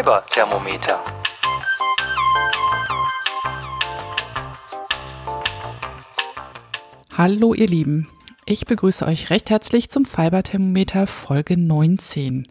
[0.00, 0.98] Fiber-Thermometer.
[7.10, 8.08] Hallo ihr Lieben,
[8.46, 12.48] ich begrüße euch recht herzlich zum Fiber-Thermometer Folge 19.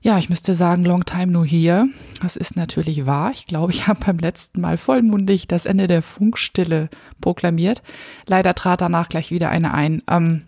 [0.00, 1.84] Ja, ich müsste sagen, long time no here.
[2.22, 3.30] Das ist natürlich wahr.
[3.34, 6.88] Ich glaube, ich habe beim letzten Mal vollmundig das Ende der Funkstille
[7.20, 7.82] proklamiert.
[8.26, 10.02] Leider trat danach gleich wieder eine ein.
[10.08, 10.44] Ähm,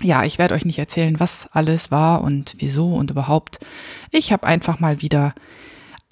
[0.00, 3.58] ja, ich werde euch nicht erzählen, was alles war und wieso und überhaupt.
[4.10, 5.34] Ich habe einfach mal wieder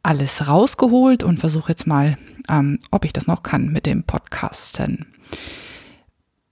[0.02, 5.06] alles rausgeholt und versuche jetzt mal, ähm, ob ich das noch kann mit dem Podcasten.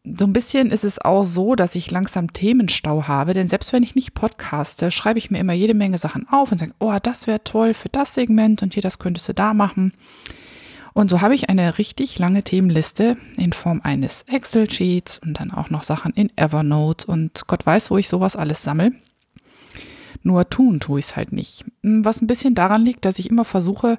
[0.05, 3.83] So ein bisschen ist es auch so, dass ich langsam Themenstau habe, denn selbst wenn
[3.83, 7.27] ich nicht podcaste, schreibe ich mir immer jede Menge Sachen auf und sage, oh, das
[7.27, 9.93] wäre toll für das Segment und hier, das könntest du da machen.
[10.95, 15.71] Und so habe ich eine richtig lange Themenliste in Form eines Excel-Sheets und dann auch
[15.71, 18.93] noch Sachen in Evernote und Gott weiß, wo ich sowas alles sammle.
[20.23, 21.65] Nur tun tue ich es halt nicht.
[21.83, 23.99] Was ein bisschen daran liegt, dass ich immer versuche,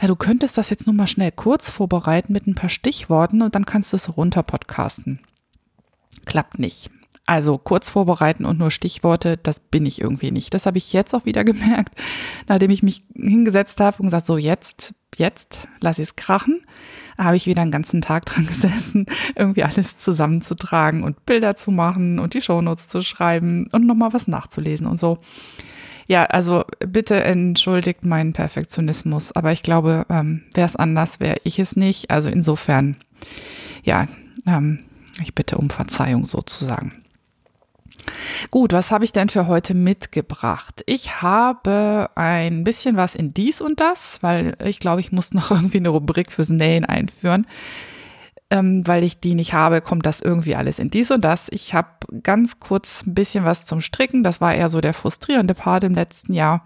[0.00, 3.54] ja, du könntest das jetzt nur mal schnell kurz vorbereiten mit ein paar Stichworten und
[3.54, 5.20] dann kannst du es runter podcasten.
[6.26, 6.90] Klappt nicht.
[7.24, 10.52] Also kurz vorbereiten und nur Stichworte, das bin ich irgendwie nicht.
[10.54, 11.94] Das habe ich jetzt auch wieder gemerkt,
[12.48, 16.62] nachdem ich mich hingesetzt habe und gesagt, so jetzt, jetzt lass ich es krachen.
[17.16, 19.06] Habe ich wieder einen ganzen Tag dran gesessen,
[19.36, 24.26] irgendwie alles zusammenzutragen und Bilder zu machen und die Shownotes zu schreiben und nochmal was
[24.26, 25.18] nachzulesen und so.
[26.08, 31.60] Ja, also bitte entschuldigt meinen Perfektionismus, aber ich glaube, ähm, wäre es anders, wäre ich
[31.60, 32.10] es nicht.
[32.10, 32.96] Also insofern,
[33.84, 34.08] ja,
[34.46, 34.80] ähm,
[35.22, 36.92] ich bitte um Verzeihung sozusagen.
[38.50, 40.82] Gut, was habe ich denn für heute mitgebracht?
[40.86, 45.50] Ich habe ein bisschen was in dies und das, weil ich glaube, ich muss noch
[45.50, 47.46] irgendwie eine Rubrik fürs Nähen einführen.
[48.50, 51.46] Ähm, weil ich die nicht habe, kommt das irgendwie alles in dies und das.
[51.50, 51.88] Ich habe
[52.22, 54.22] ganz kurz ein bisschen was zum Stricken.
[54.22, 56.62] Das war eher so der frustrierende Part im letzten Jahr.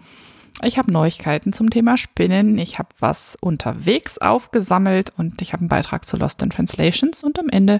[0.63, 2.57] Ich habe Neuigkeiten zum Thema Spinnen.
[2.57, 7.39] Ich habe was unterwegs aufgesammelt und ich habe einen Beitrag zu Lost in Translations und
[7.39, 7.79] am Ende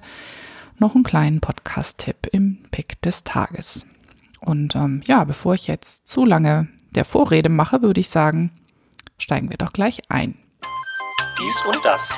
[0.79, 3.85] noch einen kleinen Podcast-Tipp im Pick des Tages.
[4.39, 8.51] Und ähm, ja, bevor ich jetzt zu lange der Vorrede mache, würde ich sagen,
[9.17, 10.37] steigen wir doch gleich ein.
[11.39, 12.17] Dies und das.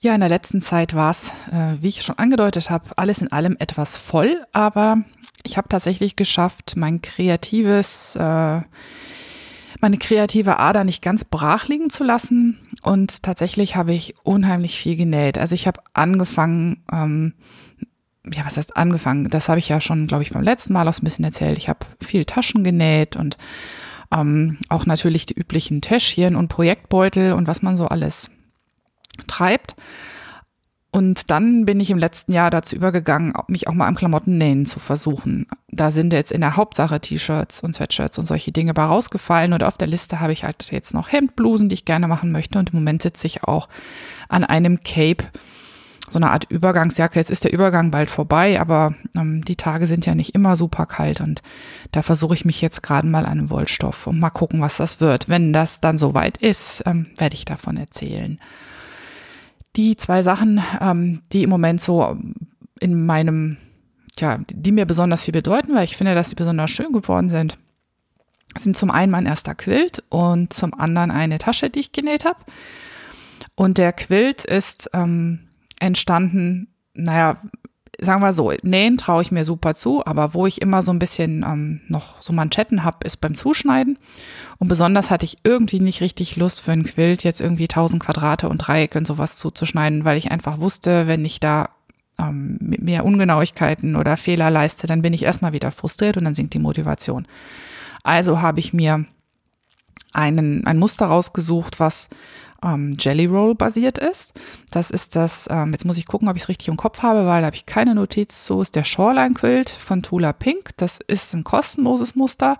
[0.00, 3.32] Ja, in der letzten Zeit war es, äh, wie ich schon angedeutet habe, alles in
[3.32, 4.98] allem etwas voll, aber
[5.42, 8.60] ich habe tatsächlich geschafft, mein kreatives äh,
[9.80, 12.58] meine kreative Ader nicht ganz brach liegen zu lassen.
[12.82, 15.38] Und tatsächlich habe ich unheimlich viel genäht.
[15.38, 17.34] Also ich habe angefangen, ähm,
[18.32, 19.28] ja, was heißt angefangen?
[19.30, 21.58] Das habe ich ja schon, glaube ich, beim letzten Mal auch ein bisschen erzählt.
[21.58, 23.38] Ich habe viel Taschen genäht und
[24.12, 28.30] ähm, auch natürlich die üblichen Täschchen und Projektbeutel und was man so alles
[29.26, 29.74] treibt.
[30.90, 34.80] Und dann bin ich im letzten Jahr dazu übergegangen, mich auch mal am Klamottennähen zu
[34.80, 35.46] versuchen.
[35.70, 39.52] Da sind jetzt in der Hauptsache T-Shirts und Sweatshirts und solche Dinge bei rausgefallen.
[39.52, 42.58] Und auf der Liste habe ich halt jetzt noch Hemdblusen, die ich gerne machen möchte.
[42.58, 43.68] Und im Moment sitze ich auch
[44.30, 45.24] an einem Cape,
[46.08, 47.18] so eine Art Übergangsjacke.
[47.18, 50.86] Jetzt ist der Übergang bald vorbei, aber ähm, die Tage sind ja nicht immer super
[50.86, 51.20] kalt.
[51.20, 51.42] Und
[51.92, 55.02] da versuche ich mich jetzt gerade mal an einem Wollstoff und mal gucken, was das
[55.02, 55.28] wird.
[55.28, 58.40] Wenn das dann soweit ist, ähm, werde ich davon erzählen
[59.76, 62.16] die zwei Sachen, ähm, die im Moment so
[62.80, 63.56] in meinem,
[64.18, 67.58] ja, die mir besonders viel bedeuten, weil ich finde, dass sie besonders schön geworden sind,
[68.56, 72.38] sind zum einen mein erster Quilt und zum anderen eine Tasche, die ich genäht habe.
[73.54, 75.40] Und der Quilt ist ähm,
[75.80, 77.40] entstanden, naja,
[78.00, 80.98] sagen wir so, nähen traue ich mir super zu, aber wo ich immer so ein
[80.98, 83.98] bisschen ähm, noch so Manschetten habe, ist beim Zuschneiden.
[84.58, 88.48] Und besonders hatte ich irgendwie nicht richtig Lust für einen Quilt, jetzt irgendwie 1000 Quadrate
[88.48, 91.70] und Dreiecke und sowas zuzuschneiden, weil ich einfach wusste, wenn ich da
[92.18, 96.54] ähm, mehr Ungenauigkeiten oder Fehler leiste, dann bin ich erstmal wieder frustriert und dann sinkt
[96.54, 97.26] die Motivation.
[98.02, 99.06] Also habe ich mir
[100.12, 102.08] einen, ein Muster rausgesucht, was
[102.62, 104.32] ähm, Jelly Roll basiert ist.
[104.70, 107.26] Das ist das, ähm, jetzt muss ich gucken, ob ich es richtig im Kopf habe,
[107.26, 110.70] weil da habe ich keine Notiz zu, ist der Shoreline Quilt von Tula Pink.
[110.76, 112.58] Das ist ein kostenloses Muster.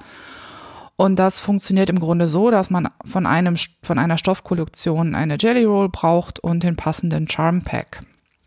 [0.97, 5.65] Und das funktioniert im Grunde so, dass man von einem, von einer Stoffkollektion eine Jelly
[5.65, 8.00] Roll braucht und den passenden Charm Pack.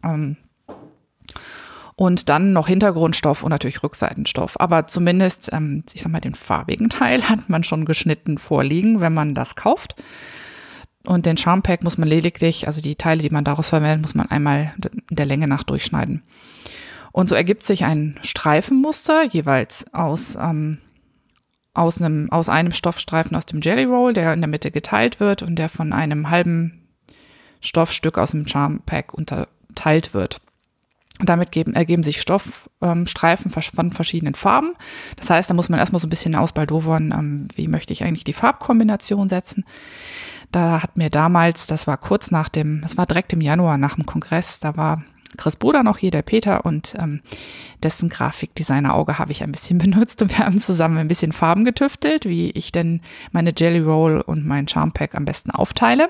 [0.04, 0.36] Ähm,
[1.96, 4.60] und dann noch Hintergrundstoff und natürlich Rückseitenstoff.
[4.60, 9.14] Aber zumindest, ähm, ich sag mal, den farbigen Teil hat man schon geschnitten vorliegen, wenn
[9.14, 9.96] man das kauft.
[11.06, 14.16] Und den Charm Pack muss man lediglich, also die Teile, die man daraus verwendet, muss
[14.16, 14.74] man einmal
[15.10, 16.22] der Länge nach durchschneiden.
[17.12, 20.78] Und so ergibt sich ein Streifenmuster, jeweils aus, ähm,
[21.74, 25.42] aus, einem, aus einem Stoffstreifen aus dem Jelly Roll, der in der Mitte geteilt wird
[25.42, 26.88] und der von einem halben
[27.62, 30.42] Stoffstück aus dem Charm Pack unterteilt wird.
[31.20, 34.74] damit geben, ergeben sich Stoffstreifen ähm, von verschiedenen Farben.
[35.18, 38.24] Das heißt, da muss man erstmal so ein bisschen ausbaldowern, ähm, wie möchte ich eigentlich
[38.24, 39.66] die Farbkombination setzen.
[40.52, 43.96] Da hat mir damals, das war kurz nach dem, das war direkt im Januar nach
[43.96, 45.04] dem Kongress, da war
[45.38, 47.22] Chris Bruder noch hier, der Peter, und ähm,
[47.84, 52.26] dessen Grafikdesigner-Auge habe ich ein bisschen benutzt und wir haben zusammen ein bisschen Farben getüftelt,
[52.26, 53.02] wie ich denn
[53.32, 56.10] meine Jelly Roll und mein Charm Pack am besten aufteile.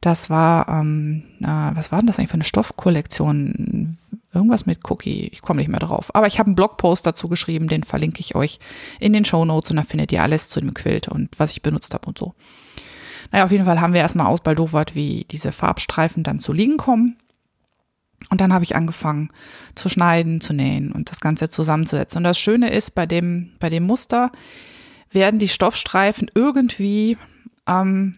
[0.00, 3.98] Das war, ähm, äh, was war denn das eigentlich für eine Stoffkollektion?
[4.32, 6.14] Irgendwas mit Cookie, ich komme nicht mehr drauf.
[6.14, 8.60] Aber ich habe einen Blogpost dazu geschrieben, den verlinke ich euch
[9.00, 11.62] in den Show Notes und da findet ihr alles zu dem Quilt und was ich
[11.62, 12.34] benutzt habe und so.
[13.30, 17.16] Naja, auf jeden Fall haben wir erstmal ausbaldowert, wie diese Farbstreifen dann zu liegen kommen.
[18.30, 19.30] Und dann habe ich angefangen
[19.74, 22.18] zu schneiden, zu nähen und das Ganze zusammenzusetzen.
[22.18, 24.32] Und das Schöne ist, bei dem, bei dem Muster
[25.10, 27.18] werden die Stoffstreifen irgendwie
[27.66, 28.16] ähm,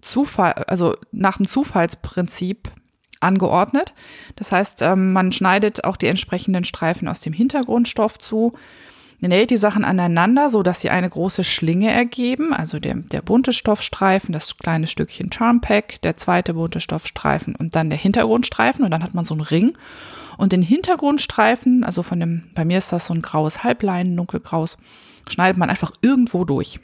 [0.00, 2.70] Zufall, also nach dem Zufallsprinzip
[3.20, 3.94] angeordnet.
[4.36, 8.52] Das heißt, ähm, man schneidet auch die entsprechenden Streifen aus dem Hintergrundstoff zu,
[9.20, 12.52] näht die Sachen aneinander, so dass sie eine große Schlinge ergeben.
[12.52, 17.74] Also der, der bunte Stoffstreifen, das kleine Stückchen Charm Pack, der zweite bunte Stoffstreifen und
[17.74, 19.76] dann der Hintergrundstreifen und dann hat man so einen Ring.
[20.36, 24.78] Und den Hintergrundstreifen, also von dem, bei mir ist das so ein graues Halblein, dunkelgraues,
[25.28, 26.78] schneidet man einfach irgendwo durch.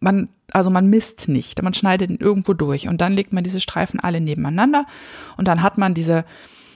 [0.00, 3.60] Man also man misst nicht, man schneidet ihn irgendwo durch und dann legt man diese
[3.60, 4.86] Streifen alle nebeneinander
[5.36, 6.24] und dann hat man diese,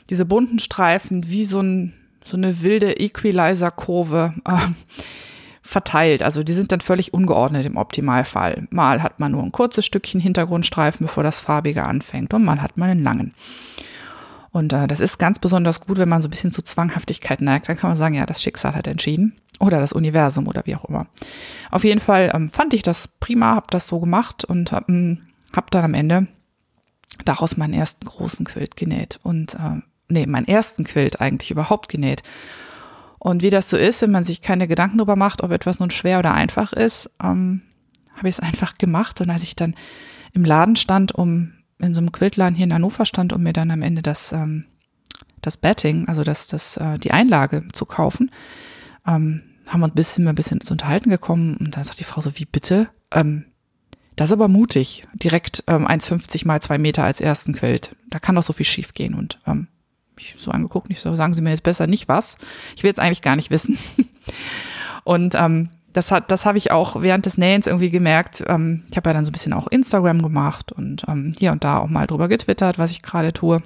[0.09, 1.93] diese bunten Streifen wie so, ein,
[2.27, 4.57] so eine wilde Equalizer-Kurve äh,
[5.63, 6.23] verteilt.
[6.23, 8.67] Also die sind dann völlig ungeordnet im Optimalfall.
[8.71, 12.77] Mal hat man nur ein kurzes Stückchen Hintergrundstreifen, bevor das farbige anfängt und mal hat
[12.77, 13.35] man einen langen.
[14.53, 17.69] Und äh, das ist ganz besonders gut, wenn man so ein bisschen zu Zwanghaftigkeit neigt.
[17.69, 19.37] Dann kann man sagen, ja, das Schicksal hat entschieden.
[19.59, 21.07] Oder das Universum oder wie auch immer.
[21.71, 25.27] Auf jeden Fall ähm, fand ich das prima, habe das so gemacht und habe ähm,
[25.53, 26.27] hab dann am Ende
[27.25, 29.19] daraus meinen ersten großen Quilt genäht.
[29.23, 32.23] Und äh, nee, meinen ersten Quilt eigentlich überhaupt genäht.
[33.19, 35.91] Und wie das so ist, wenn man sich keine Gedanken darüber macht, ob etwas nun
[35.91, 37.63] schwer oder einfach ist, ähm,
[38.15, 39.21] habe ich es einfach gemacht.
[39.21, 39.75] Und als ich dann
[40.33, 43.71] im Laden stand, um in so einem Quiltladen hier in Hannover stand, um mir dann
[43.71, 44.65] am Ende das, ähm,
[45.43, 48.31] das Batting, also das, das, äh, die Einlage zu kaufen,
[49.07, 52.21] ähm, haben wir ein bisschen, ein bisschen zu unterhalten gekommen und dann sagt die Frau
[52.21, 52.89] so, wie bitte?
[53.11, 53.47] Ähm,
[54.15, 57.95] das ist aber mutig, direkt ähm, 1,50 mal zwei Meter als ersten Quilt.
[58.09, 59.69] Da kann doch so viel schief gehen und ähm,
[60.21, 62.37] ich so angeguckt, nicht so, sagen Sie mir jetzt besser nicht was.
[62.77, 63.79] Ich will jetzt eigentlich gar nicht wissen.
[65.05, 68.45] und ähm, das hat, das habe ich auch während des Nähens irgendwie gemerkt.
[68.47, 71.65] Ähm, ich habe ja dann so ein bisschen auch Instagram gemacht und ähm, hier und
[71.65, 73.63] da auch mal drüber getwittert, was ich gerade tue.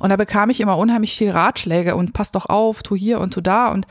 [0.00, 3.34] Und da bekam ich immer unheimlich viel Ratschläge und pass doch auf, tu hier und
[3.34, 3.68] tu da.
[3.68, 3.86] Und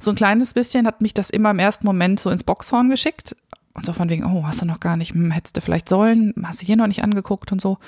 [0.00, 3.36] so ein kleines bisschen hat mich das immer im ersten Moment so ins Boxhorn geschickt.
[3.74, 6.34] Und so von wegen, oh, hast du noch gar nicht, hm, hättest du vielleicht sollen,
[6.42, 7.78] hast du hier noch nicht angeguckt und so.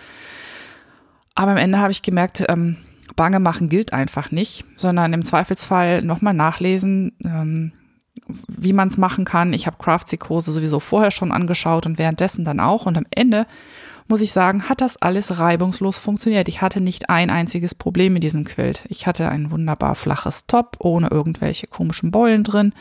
[1.34, 2.76] Aber am Ende habe ich gemerkt, ähm,
[3.16, 7.72] Bange machen gilt einfach nicht, sondern im Zweifelsfall nochmal nachlesen, ähm,
[8.48, 9.52] wie man es machen kann.
[9.52, 12.86] Ich habe Craftsy-Kurse sowieso vorher schon angeschaut und währenddessen dann auch.
[12.86, 13.46] Und am Ende
[14.08, 16.48] muss ich sagen, hat das alles reibungslos funktioniert.
[16.48, 18.84] Ich hatte nicht ein einziges Problem mit diesem Quilt.
[18.88, 22.74] Ich hatte ein wunderbar flaches Top ohne irgendwelche komischen Beulen drin.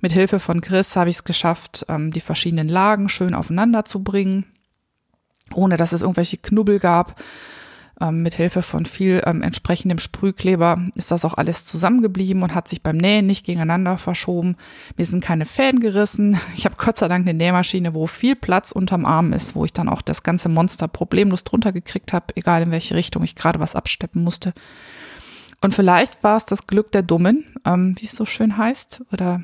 [0.00, 4.02] Mit Hilfe von Chris habe ich es geschafft, ähm, die verschiedenen Lagen schön aufeinander zu
[4.02, 4.44] bringen,
[5.54, 7.20] ohne dass es irgendwelche Knubbel gab.
[8.00, 12.68] Ähm, mit Hilfe von viel ähm, entsprechendem Sprühkleber ist das auch alles zusammengeblieben und hat
[12.68, 14.56] sich beim Nähen nicht gegeneinander verschoben.
[14.96, 16.38] Mir sind keine Fäden gerissen.
[16.54, 19.72] Ich habe Gott sei Dank eine Nähmaschine, wo viel Platz unterm Arm ist, wo ich
[19.72, 23.60] dann auch das ganze Monster problemlos drunter gekriegt habe, egal in welche Richtung ich gerade
[23.60, 24.52] was absteppen musste.
[25.60, 29.42] Und vielleicht war es das Glück der Dummen, ähm, wie es so schön heißt, oder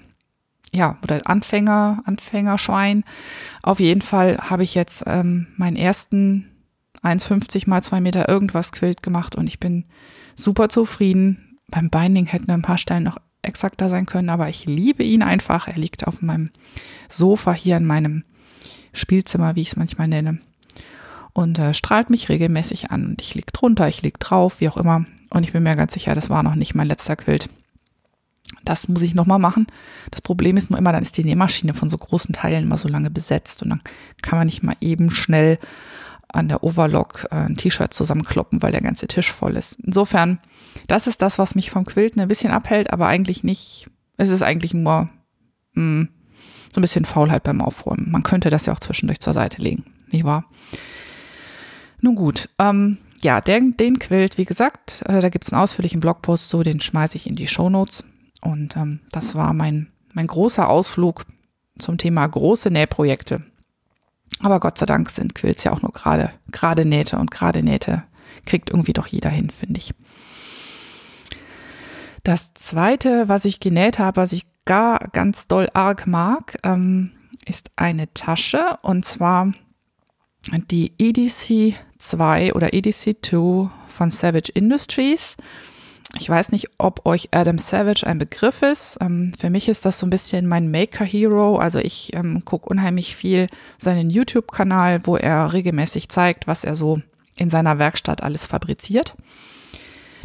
[0.74, 3.04] ja, oder Anfänger, Anfängerschwein.
[3.62, 6.50] Auf jeden Fall habe ich jetzt ähm, meinen ersten
[7.02, 9.84] 1,50 mal 2 Meter irgendwas Quilt gemacht und ich bin
[10.34, 11.58] super zufrieden.
[11.68, 15.68] Beim Binding hätten ein paar Stellen noch exakter sein können, aber ich liebe ihn einfach.
[15.68, 16.50] Er liegt auf meinem
[17.08, 18.24] Sofa hier in meinem
[18.92, 20.38] Spielzimmer, wie ich es manchmal nenne.
[21.32, 23.06] Und äh, strahlt mich regelmäßig an.
[23.06, 25.04] Und ich lieg drunter, ich lieg drauf, wie auch immer.
[25.30, 27.48] Und ich bin mir ganz sicher, das war noch nicht mein letzter Quilt.
[28.64, 29.66] Das muss ich nochmal machen.
[30.10, 32.88] Das Problem ist nur immer, dann ist die Nähmaschine von so großen Teilen immer so
[32.88, 33.82] lange besetzt und dann
[34.22, 35.58] kann man nicht mal eben schnell
[36.28, 39.78] an der Overlock äh, ein T-Shirt zusammenkloppen, weil der ganze Tisch voll ist.
[39.80, 40.40] Insofern,
[40.88, 43.86] das ist das, was mich vom Quilten ein bisschen abhält, aber eigentlich nicht.
[44.16, 45.08] Es ist eigentlich nur
[45.74, 46.08] mh, hm,
[46.72, 48.10] so ein bisschen Faulheit beim Aufräumen.
[48.10, 50.44] Man könnte das ja auch zwischendurch zur Seite legen, nicht wahr?
[52.00, 56.00] Nun gut, ähm, ja, den, den Quilt, wie gesagt, äh, da gibt es einen ausführlichen
[56.00, 58.04] Blogpost zu, den schmeiße ich in die Shownotes.
[58.44, 61.24] Und ähm, das war mein, mein großer Ausflug
[61.78, 63.42] zum Thema große Nähprojekte.
[64.40, 68.04] Aber Gott sei Dank sind Quills ja auch nur gerade, gerade Nähte und gerade Nähte
[68.46, 69.94] kriegt irgendwie doch jeder hin, finde ich.
[72.22, 77.12] Das zweite, was ich genäht habe, was ich gar ganz doll arg mag, ähm,
[77.44, 79.52] ist eine Tasche und zwar
[80.70, 85.36] die EDC 2 oder EDC 2 von Savage Industries.
[86.18, 88.98] Ich weiß nicht, ob euch Adam Savage ein Begriff ist.
[89.00, 91.58] Ähm, für mich ist das so ein bisschen mein Maker-Hero.
[91.58, 97.00] Also ich ähm, gucke unheimlich viel seinen YouTube-Kanal, wo er regelmäßig zeigt, was er so
[97.36, 99.16] in seiner Werkstatt alles fabriziert.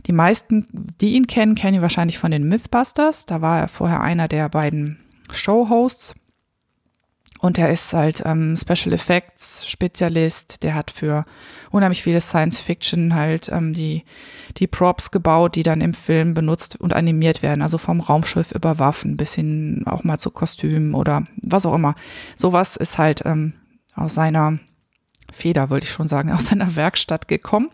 [0.05, 0.65] Die meisten,
[1.01, 3.25] die ihn kennen, kennen ihn wahrscheinlich von den Mythbusters.
[3.25, 5.00] Da war er vorher einer der beiden
[5.31, 6.13] Show-Hosts.
[7.39, 10.62] Und er ist halt ähm, Special Effects Spezialist.
[10.62, 11.25] Der hat für
[11.72, 14.03] unheimlich viele Science Fiction halt ähm, die,
[14.58, 17.62] die Props gebaut, die dann im Film benutzt und animiert werden.
[17.62, 21.96] Also vom Raumschiff über Waffen bis hin auch mal zu Kostümen oder was auch immer.
[22.36, 23.53] Sowas ist halt ähm,
[23.96, 24.60] aus seiner
[25.31, 27.69] Feder, wollte ich schon sagen, aus seiner Werkstatt gekommen.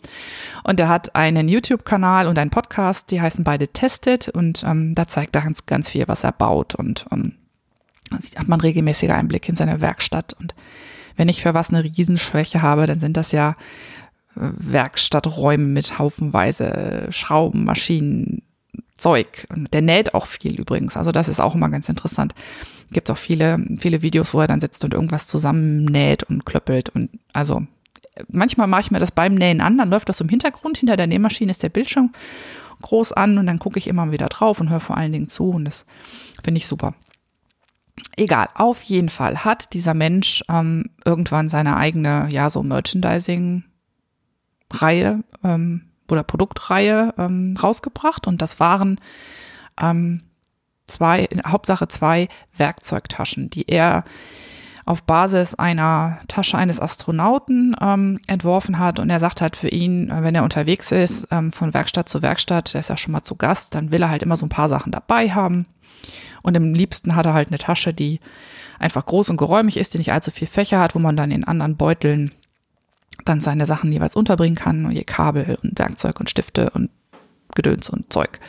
[0.63, 4.29] Und er hat einen YouTube-Kanal und einen Podcast, die heißen beide Tested.
[4.29, 7.33] Und ähm, da zeigt er ganz, ganz viel, was er baut und ähm,
[8.11, 10.33] hat man regelmäßiger Einblick in seine Werkstatt.
[10.33, 10.55] Und
[11.15, 13.51] wenn ich für was eine Riesenschwäche habe, dann sind das ja
[14.35, 18.41] äh, Werkstatträume mit haufenweise Schrauben, Maschinen,
[18.97, 19.47] Zeug.
[19.49, 20.97] Und der näht auch viel übrigens.
[20.97, 22.33] Also das ist auch immer ganz interessant.
[22.91, 26.89] Gibt auch viele, viele Videos, wo er dann sitzt und irgendwas zusammennäht und klöppelt.
[26.89, 27.65] Und also
[28.29, 30.77] manchmal mache ich mir das beim Nähen an, dann läuft das im Hintergrund.
[30.77, 32.13] Hinter der Nähmaschine ist der Bildschirm
[32.81, 35.49] groß an und dann gucke ich immer wieder drauf und höre vor allen Dingen zu.
[35.49, 35.85] Und das
[36.43, 36.93] finde ich super.
[38.17, 45.81] Egal, auf jeden Fall hat dieser Mensch ähm, irgendwann seine eigene, ja, so Merchandising-Reihe ähm,
[46.09, 48.99] oder Produktreihe ähm, rausgebracht und das waren
[49.79, 50.23] ähm,
[50.87, 54.03] zwei, Hauptsache zwei Werkzeugtaschen, die er
[54.85, 58.99] auf Basis einer Tasche eines Astronauten ähm, entworfen hat.
[58.99, 62.21] Und er sagt halt für ihn, äh, wenn er unterwegs ist, ähm, von Werkstatt zu
[62.21, 64.49] Werkstatt, der ist ja schon mal zu Gast, dann will er halt immer so ein
[64.49, 65.65] paar Sachen dabei haben.
[66.41, 68.19] Und am liebsten hat er halt eine Tasche, die
[68.79, 71.43] einfach groß und geräumig ist, die nicht allzu viel Fächer hat, wo man dann in
[71.43, 72.31] anderen Beuteln
[73.23, 76.89] dann seine Sachen jeweils unterbringen kann und ihr Kabel und Werkzeug und Stifte und
[77.55, 78.39] Gedöns und Zeug.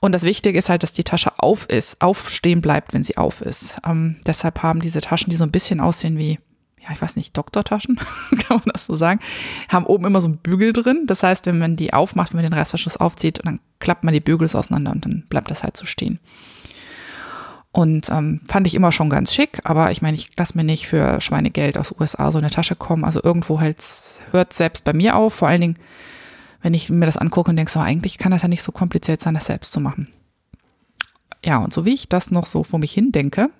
[0.00, 3.40] Und das Wichtige ist halt, dass die Tasche auf ist, aufstehen bleibt, wenn sie auf
[3.40, 3.78] ist.
[3.86, 6.38] Ähm, deshalb haben diese Taschen, die so ein bisschen aussehen wie,
[6.82, 7.96] ja, ich weiß nicht, Doktortaschen,
[8.30, 9.20] kann man das so sagen,
[9.68, 11.04] haben oben immer so einen Bügel drin.
[11.06, 14.20] Das heißt, wenn man die aufmacht, wenn man den Reißverschluss aufzieht, dann klappt man die
[14.20, 16.18] Bügel auseinander und dann bleibt das halt so stehen.
[17.74, 20.86] Und ähm, fand ich immer schon ganz schick, aber ich meine, ich lasse mir nicht
[20.86, 23.04] für Schweinegeld aus USA so eine Tasche kommen.
[23.04, 23.78] Also irgendwo halt
[24.30, 25.78] hört selbst bei mir auf, vor allen Dingen,
[26.62, 29.20] wenn ich mir das angucke und denke, so eigentlich kann das ja nicht so kompliziert
[29.20, 30.06] sein, das selbst zu machen.
[31.44, 33.50] Ja, und so wie ich das noch so vor mich hin denke,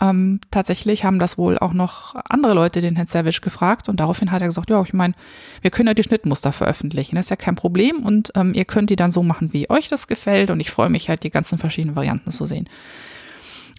[0.00, 4.30] ähm, tatsächlich haben das wohl auch noch andere Leute den Herrn Savage gefragt und daraufhin
[4.30, 5.14] hat er gesagt, ja, ich meine,
[5.60, 8.90] wir können ja die Schnittmuster veröffentlichen, das ist ja kein Problem und ähm, ihr könnt
[8.90, 11.58] die dann so machen, wie euch das gefällt und ich freue mich halt, die ganzen
[11.58, 12.68] verschiedenen Varianten zu sehen.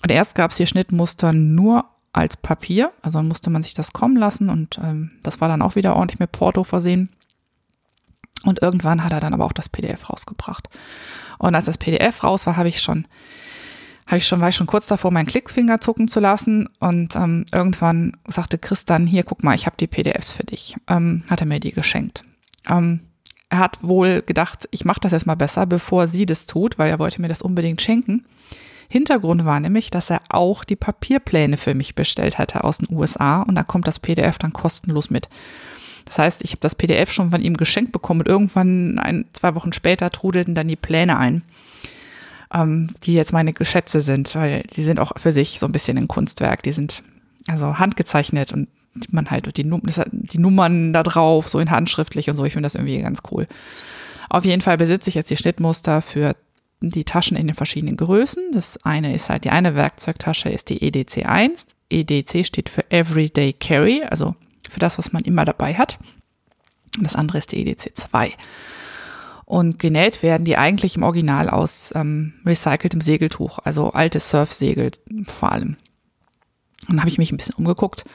[0.04, 3.92] Und erst gab es hier Schnittmuster nur als Papier, also dann musste man sich das
[3.92, 7.10] kommen lassen und ähm, das war dann auch wieder ordentlich mit Porto versehen.
[8.44, 10.70] Und irgendwann hat er dann aber auch das PDF rausgebracht.
[11.40, 13.08] Und als das PDF raus war, habe ich schon
[14.08, 16.70] habe ich schon, war ich schon kurz davor, meinen Klicksfinger zucken zu lassen.
[16.80, 20.76] Und ähm, irgendwann sagte Chris dann, hier, guck mal, ich habe die PDFs für dich.
[20.88, 22.24] Ähm, hat er mir die geschenkt.
[22.70, 23.00] Ähm,
[23.50, 27.00] er hat wohl gedacht, ich mache das erstmal besser, bevor sie das tut, weil er
[27.00, 28.26] wollte mir das unbedingt schenken.
[28.90, 33.42] Hintergrund war nämlich, dass er auch die Papierpläne für mich bestellt hatte aus den USA
[33.42, 35.30] und da kommt das PDF dann kostenlos mit.
[36.06, 39.56] Das heißt, ich habe das PDF schon von ihm geschenkt bekommen und irgendwann ein, zwei
[39.56, 41.42] Wochen später trudelten dann die Pläne ein
[42.54, 45.98] ähm, die jetzt meine Geschätze sind, weil die sind auch für sich so ein bisschen
[45.98, 46.64] ein Kunstwerk.
[46.64, 47.04] Die sind
[47.48, 48.68] also handgezeichnet und
[49.10, 52.46] man halt die, die Nummern da drauf, so in handschriftlich und so.
[52.46, 53.48] Ich finde das irgendwie ganz cool.
[54.30, 56.36] Auf jeden Fall besitze ich jetzt die Schnittmuster für
[56.82, 58.52] die Taschen in den verschiedenen Größen.
[58.52, 61.68] Das eine ist halt, die eine Werkzeugtasche ist die EDC 1.
[61.90, 64.36] EDC steht für Everyday Carry, also
[64.70, 66.00] für das, was man immer dabei hat.
[66.98, 68.34] Und das andere ist die EDC 2.
[69.46, 74.92] Und genäht werden die eigentlich im Original aus ähm, recyceltem Segeltuch, also alte Surfsegel
[75.28, 75.78] vor allem.
[76.90, 78.06] Und habe ich mich ein bisschen umgeguckt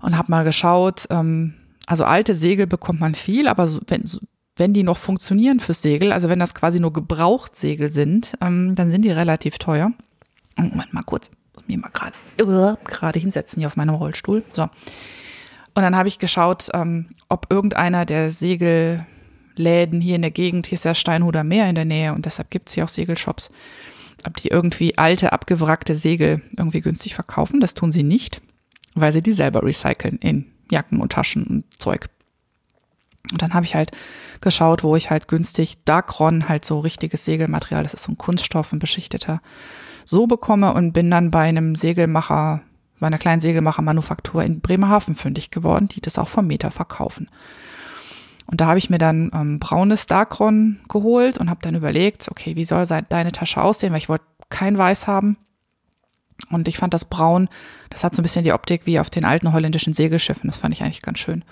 [0.00, 1.54] und habe mal geschaut, ähm,
[1.86, 4.04] also alte Segel bekommt man viel, aber so, wenn,
[4.56, 8.90] wenn die noch funktionieren fürs Segel, also wenn das quasi nur Gebrauchtsegel sind, ähm, dann
[8.90, 9.92] sind die relativ teuer.
[10.56, 12.12] Moment mal kurz, muss mich mal gerade
[12.84, 14.44] gerade hinsetzen hier auf meinem Rollstuhl.
[14.52, 14.64] So.
[14.64, 19.06] Und dann habe ich geschaut, ähm, ob irgendeiner der Segel
[19.56, 22.50] Läden hier in der Gegend, hier ist ja Steinhuder Meer in der Nähe und deshalb
[22.50, 23.50] gibt es hier auch Segelshops,
[24.24, 27.60] ob die irgendwie alte, abgewrackte Segel irgendwie günstig verkaufen.
[27.60, 28.40] Das tun sie nicht,
[28.94, 32.08] weil sie die selber recyceln in Jacken und Taschen und Zeug.
[33.30, 33.92] Und dann habe ich halt
[34.40, 38.72] geschaut, wo ich halt günstig Darkron, halt so richtiges Segelmaterial, das ist so ein Kunststoff,
[38.72, 39.40] ein beschichteter,
[40.04, 42.62] so bekomme und bin dann bei einem Segelmacher,
[42.98, 47.28] bei einer kleinen Segelmachermanufaktur in Bremerhaven fündig geworden, die das auch vom Meter verkaufen.
[48.52, 52.54] Und da habe ich mir dann ähm, braunes Darkron geholt und habe dann überlegt, okay,
[52.54, 55.38] wie soll deine Tasche aussehen, weil ich wollte kein Weiß haben.
[56.50, 57.48] Und ich fand das Braun,
[57.88, 60.50] das hat so ein bisschen die Optik wie auf den alten holländischen Segelschiffen.
[60.50, 61.46] Das fand ich eigentlich ganz schön.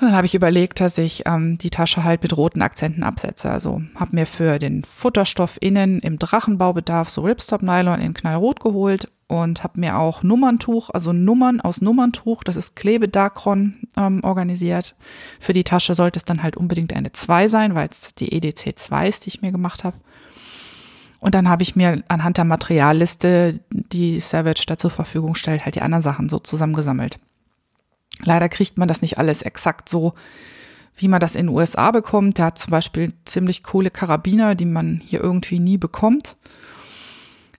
[0.00, 3.48] Und dann habe ich überlegt, dass ich ähm, die Tasche halt mit roten Akzenten absetze.
[3.48, 9.08] Also habe mir für den Futterstoff innen im Drachenbaubedarf so Ripstop Nylon in knallrot geholt
[9.28, 14.96] und habe mir auch Nummerntuch, also Nummern aus Nummerntuch, das ist Klebedakron ähm, organisiert.
[15.38, 18.76] Für die Tasche sollte es dann halt unbedingt eine 2 sein, weil es die EDC
[18.76, 19.98] 2 ist, die ich mir gemacht habe.
[21.20, 25.74] Und dann habe ich mir anhand der Materialliste, die Savage da zur Verfügung stellt, halt
[25.74, 27.18] die anderen Sachen so zusammengesammelt.
[28.22, 30.14] Leider kriegt man das nicht alles exakt so,
[30.96, 32.38] wie man das in den USA bekommt.
[32.38, 36.36] Der hat zum Beispiel ziemlich coole Karabiner, die man hier irgendwie nie bekommt.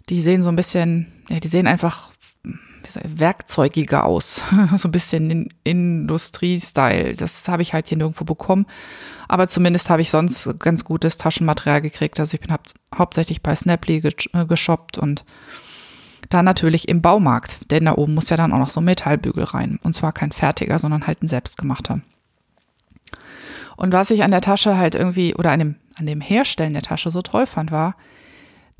[0.09, 2.11] Die sehen so ein bisschen, ja, die sehen einfach
[3.03, 4.41] werkzeugiger aus.
[4.77, 7.13] so ein bisschen in Industrie-Style.
[7.13, 8.65] Das habe ich halt hier nirgendwo bekommen.
[9.27, 12.19] Aber zumindest habe ich sonst ganz gutes Taschenmaterial gekriegt.
[12.19, 12.55] Also ich bin
[12.95, 13.97] hauptsächlich bei Snaply
[14.33, 15.23] äh, geshoppt und
[16.29, 19.43] dann natürlich im Baumarkt, denn da oben muss ja dann auch noch so ein Metallbügel
[19.45, 19.79] rein.
[19.83, 22.01] Und zwar kein fertiger, sondern halt ein selbstgemachter.
[23.77, 26.81] Und was ich an der Tasche halt irgendwie, oder an dem, an dem Herstellen der
[26.81, 27.95] Tasche so toll fand, war,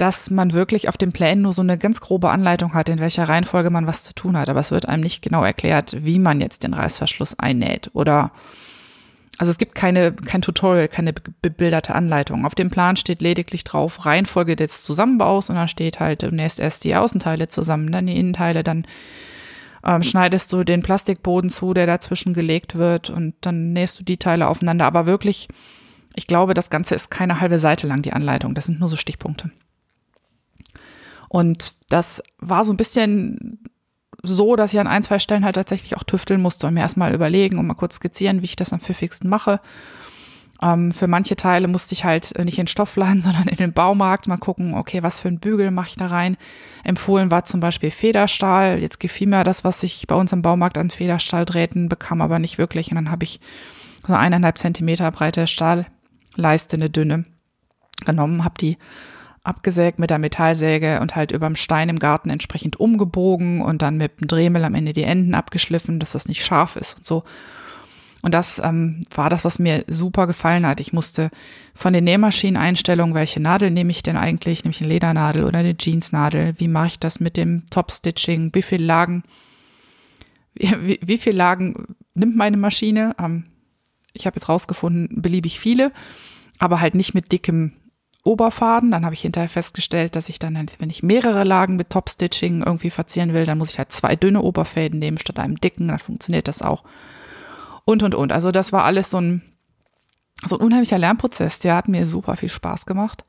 [0.01, 3.29] dass man wirklich auf dem Plänen nur so eine ganz grobe Anleitung hat, in welcher
[3.29, 4.49] Reihenfolge man was zu tun hat.
[4.49, 8.31] Aber es wird einem nicht genau erklärt, wie man jetzt den Reißverschluss einnäht oder
[9.39, 12.45] also es gibt keine, kein Tutorial, keine bebilderte Anleitung.
[12.45, 16.83] Auf dem Plan steht lediglich drauf Reihenfolge des Zusammenbaus und dann steht halt demnächst erst
[16.83, 18.85] die Außenteile zusammen, dann die Innenteile, dann
[19.85, 24.17] ähm, schneidest du den Plastikboden zu, der dazwischen gelegt wird und dann nähst du die
[24.17, 24.85] Teile aufeinander.
[24.85, 25.47] Aber wirklich,
[26.15, 28.55] ich glaube, das Ganze ist keine halbe Seite lang, die Anleitung.
[28.55, 29.51] Das sind nur so Stichpunkte.
[31.29, 33.63] Und das war so ein bisschen
[34.21, 37.13] so, dass ich an ein, zwei Stellen halt tatsächlich auch tüfteln musste und mir erstmal
[37.13, 39.61] überlegen und mal kurz skizzieren, wie ich das am pfiffigsten mache.
[40.61, 44.37] Ähm, für manche Teile musste ich halt nicht in Stoffladen, sondern in den Baumarkt mal
[44.37, 46.35] gucken, okay, was für einen Bügel mache ich da rein.
[46.83, 48.81] Empfohlen war zum Beispiel Federstahl.
[48.81, 52.57] Jetzt gefiel mir das, was ich bei uns im Baumarkt an Federstahldrähten bekam, aber nicht
[52.57, 52.89] wirklich.
[52.89, 53.39] Und dann habe ich
[54.05, 57.25] so eineinhalb Zentimeter breite Stahlleiste, eine dünne,
[58.05, 58.77] genommen, habe die
[59.43, 64.21] abgesägt mit der Metallsäge und halt überm Stein im Garten entsprechend umgebogen und dann mit
[64.21, 67.23] dem Dremel am Ende die Enden abgeschliffen, dass das nicht scharf ist und so.
[68.21, 70.81] Und das ähm, war das, was mir super gefallen hat.
[70.81, 71.29] Ich musste
[71.73, 74.63] von den Nähmaschineneinstellungen, welche Nadel nehme ich denn eigentlich?
[74.63, 76.53] Nehme ich eine Ledernadel oder eine Jeansnadel?
[76.57, 78.53] Wie mache ich das mit dem Top-Stitching?
[78.53, 79.23] Wie viele Lagen?
[80.53, 83.15] Wie, wie viele Lagen nimmt meine Maschine?
[83.17, 83.45] Ähm,
[84.11, 85.93] ich habe jetzt rausgefunden, beliebig viele,
[86.57, 87.73] aber halt nicht mit dickem
[88.23, 88.91] Oberfaden.
[88.91, 92.89] Dann habe ich hinterher festgestellt, dass ich dann, wenn ich mehrere Lagen mit Top-Stitching irgendwie
[92.89, 95.87] verzieren will, dann muss ich halt zwei dünne Oberfäden nehmen statt einem dicken.
[95.87, 96.83] Dann funktioniert das auch.
[97.85, 98.31] Und, und, und.
[98.31, 99.41] Also das war alles so ein,
[100.45, 101.59] so ein unheimlicher Lernprozess.
[101.59, 103.23] Der hat mir super viel Spaß gemacht.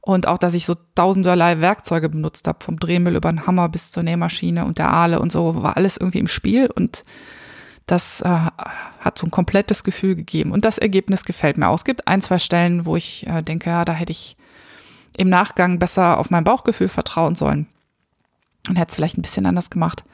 [0.00, 3.92] Und auch, dass ich so tausenderlei Werkzeuge benutzt habe, vom Drehmüll über den Hammer bis
[3.92, 6.66] zur Nähmaschine und der Aale und so, war alles irgendwie im Spiel.
[6.66, 7.04] Und
[7.86, 10.52] das äh, hat so ein komplettes Gefühl gegeben.
[10.52, 11.76] Und das Ergebnis gefällt mir auch.
[11.76, 14.36] Es gibt ein, zwei Stellen, wo ich äh, denke, ja, da hätte ich
[15.16, 17.66] im Nachgang besser auf mein Bauchgefühl vertrauen sollen
[18.68, 20.04] und hätte es vielleicht ein bisschen anders gemacht.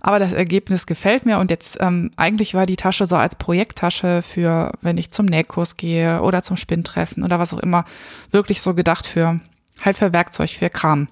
[0.00, 4.20] Aber das Ergebnis gefällt mir und jetzt ähm, eigentlich war die Tasche so als Projekttasche
[4.20, 7.86] für, wenn ich zum Nähkurs gehe oder zum Spinntreffen oder was auch immer,
[8.30, 9.40] wirklich so gedacht für
[9.82, 11.08] halt für Werkzeug, für Kram.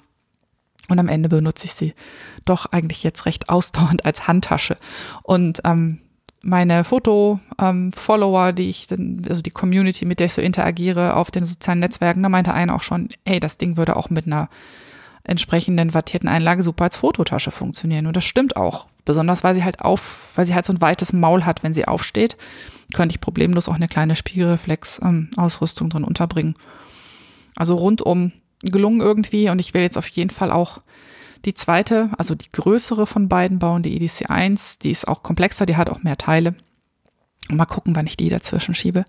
[0.89, 1.95] Und am Ende benutze ich sie
[2.45, 4.77] doch eigentlich jetzt recht ausdauernd als Handtasche.
[5.23, 6.02] Und ähm,
[6.43, 8.89] meine Foto-Follower, ähm, die ich,
[9.29, 12.75] also die Community, mit der ich so interagiere auf den sozialen Netzwerken, da meinte einer
[12.75, 14.49] auch schon, ey, das Ding würde auch mit einer
[15.25, 18.07] entsprechenden wattierten Einlage super als Fototasche funktionieren.
[18.07, 18.87] Und das stimmt auch.
[19.05, 21.87] Besonders weil sie halt auf, weil sie halt so ein weites Maul hat, wenn sie
[21.87, 22.37] aufsteht,
[22.93, 26.55] könnte ich problemlos auch eine kleine Spiegelreflex-Ausrüstung ähm, drin unterbringen.
[27.57, 30.81] Also rundum gelungen irgendwie und ich will jetzt auf jeden Fall auch
[31.45, 34.79] die zweite, also die größere von beiden bauen, die EDC 1.
[34.79, 36.55] Die ist auch komplexer, die hat auch mehr Teile.
[37.49, 39.05] Mal gucken, wann ich die dazwischen schiebe.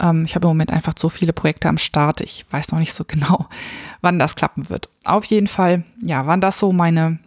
[0.00, 2.20] Ähm, ich habe im Moment einfach so viele Projekte am Start.
[2.20, 3.46] Ich weiß noch nicht so genau,
[4.00, 4.88] wann das klappen wird.
[5.04, 7.18] Auf jeden Fall, ja, waren das so meine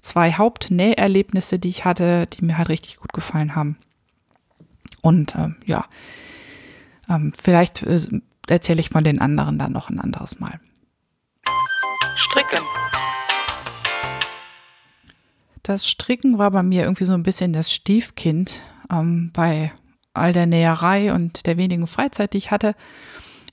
[0.00, 3.76] zwei Hauptnäherlebnisse, die ich hatte, die mir halt richtig gut gefallen haben.
[5.02, 5.86] Und äh, ja,
[7.08, 8.00] ähm, vielleicht äh,
[8.48, 10.60] erzähle ich von den anderen dann noch ein anderes Mal.
[12.16, 12.60] Stricken.
[15.66, 19.72] Das Stricken war bei mir irgendwie so ein bisschen das Stiefkind ähm, bei
[20.14, 22.76] all der Näherei und der wenigen Freizeit, die ich hatte.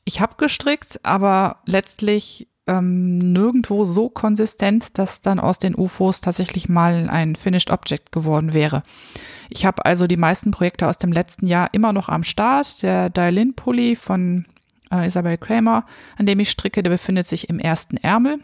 [0.06, 6.70] Ich habe gestrickt, aber letztlich ähm, nirgendwo so konsistent, dass dann aus den UFOs tatsächlich
[6.70, 8.84] mal ein Finished Object geworden wäre.
[9.50, 12.84] Ich habe also die meisten Projekte aus dem letzten Jahr immer noch am Start.
[12.84, 14.46] Der Dialin-Pulli von
[14.92, 18.38] äh, Isabel Kramer, an dem ich stricke, der befindet sich im ersten Ärmel.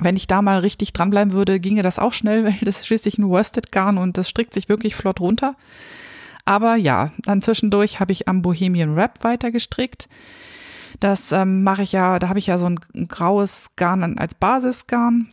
[0.00, 3.18] Wenn ich da mal richtig dranbleiben würde, ginge das auch schnell, weil das ist schließlich
[3.18, 5.54] ein Worsted-Garn und das strickt sich wirklich flott runter.
[6.44, 10.08] Aber ja, dann zwischendurch habe ich am Bohemian Wrap weiter gestrickt.
[11.00, 15.32] Das ähm, mache ich ja, da habe ich ja so ein, graues Garn als Basisgarn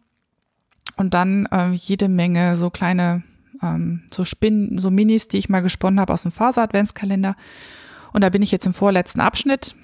[0.98, 3.24] und dann ähm, jede Menge so kleine
[3.64, 7.36] ähm, so Spinnen, so Minis, die ich mal gesponnen habe aus dem Faser-Adventskalender.
[8.12, 9.76] Und da bin ich jetzt im vorletzten Abschnitt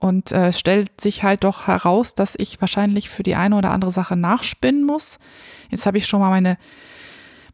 [0.00, 3.90] und äh, stellt sich halt doch heraus, dass ich wahrscheinlich für die eine oder andere
[3.90, 5.18] Sache nachspinnen muss.
[5.70, 6.58] Jetzt habe ich schon mal meine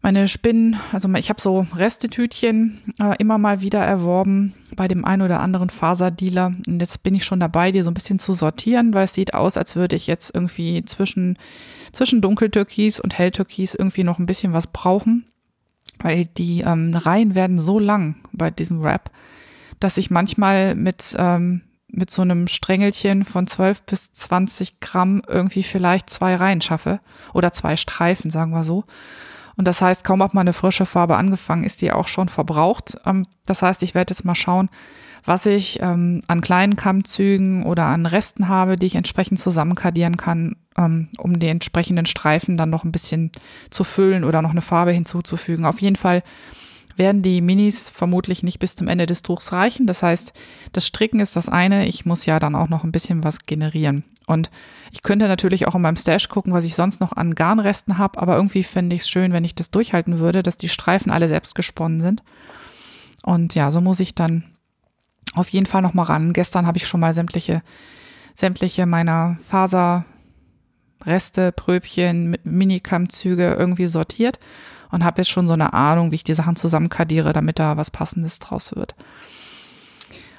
[0.02, 5.22] meine Spinnen, also ich habe so Restetütchen äh, immer mal wieder erworben bei dem einen
[5.22, 6.54] oder anderen Faserdealer.
[6.66, 9.32] Und jetzt bin ich schon dabei, die so ein bisschen zu sortieren, weil es sieht
[9.32, 11.38] aus, als würde ich jetzt irgendwie zwischen,
[11.92, 15.24] zwischen Dunkeltürkis und Helltürkis irgendwie noch ein bisschen was brauchen.
[16.00, 19.12] Weil die ähm, Reihen werden so lang bei diesem Wrap,
[19.78, 21.60] dass ich manchmal mit, ähm,
[21.92, 27.00] mit so einem Strängelchen von 12 bis 20 Gramm irgendwie vielleicht zwei Reihen schaffe.
[27.34, 28.84] Oder zwei Streifen, sagen wir so.
[29.56, 32.96] Und das heißt, kaum ob meine frische Farbe angefangen ist, die auch schon verbraucht.
[33.04, 34.70] Ähm, das heißt, ich werde jetzt mal schauen,
[35.24, 40.56] was ich ähm, an kleinen Kammzügen oder an Resten habe, die ich entsprechend zusammenkadieren kann,
[40.76, 43.30] ähm, um die entsprechenden Streifen dann noch ein bisschen
[43.70, 45.64] zu füllen oder noch eine Farbe hinzuzufügen.
[45.64, 46.22] Auf jeden Fall
[47.02, 49.88] werden die Minis vermutlich nicht bis zum Ende des Tuchs reichen.
[49.88, 50.32] Das heißt,
[50.72, 51.88] das Stricken ist das eine.
[51.88, 54.04] Ich muss ja dann auch noch ein bisschen was generieren.
[54.28, 54.52] Und
[54.92, 58.22] ich könnte natürlich auch in meinem Stash gucken, was ich sonst noch an Garnresten habe,
[58.22, 61.26] aber irgendwie fände ich es schön, wenn ich das durchhalten würde, dass die Streifen alle
[61.26, 62.22] selbst gesponnen sind.
[63.24, 64.44] Und ja, so muss ich dann
[65.34, 66.32] auf jeden Fall noch mal ran.
[66.32, 67.62] Gestern habe ich schon mal sämtliche,
[68.36, 70.04] sämtliche meiner Faserreste,
[71.50, 74.38] Pröbchen, Minikammzüge irgendwie sortiert
[74.92, 77.90] und habe jetzt schon so eine Ahnung, wie ich die Sachen zusammenkadiere, damit da was
[77.90, 78.94] Passendes draus wird.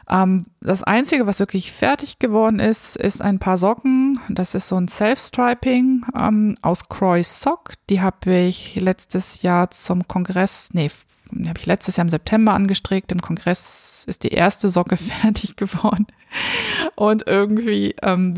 [0.09, 4.19] Ähm, das Einzige, was wirklich fertig geworden ist, ist ein paar Socken.
[4.29, 7.73] Das ist so ein Self-Striping ähm, aus Croy Sock.
[7.89, 10.91] Die habe ich letztes Jahr zum Kongress, nee,
[11.31, 13.11] die habe ich letztes Jahr im September angestrickt.
[13.11, 16.07] Im Kongress ist die erste Socke fertig geworden.
[16.95, 18.35] Und irgendwie ähm,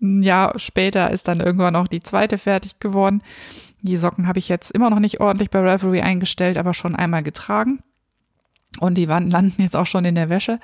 [0.00, 3.22] ein Jahr später ist dann irgendwann auch die zweite fertig geworden.
[3.82, 7.22] Die Socken habe ich jetzt immer noch nicht ordentlich bei Revelry eingestellt, aber schon einmal
[7.22, 7.80] getragen.
[8.80, 10.60] Und die landen jetzt auch schon in der Wäsche.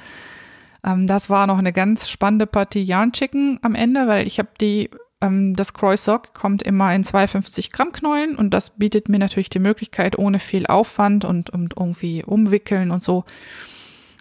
[0.85, 4.51] Ähm, das war noch eine ganz spannende Partie Yarn Chicken am Ende, weil ich habe
[4.61, 9.19] die, ähm, das Croy Sock kommt immer in 250 Gramm Knäulen und das bietet mir
[9.19, 13.25] natürlich die Möglichkeit, ohne viel Aufwand und, und irgendwie umwickeln und so,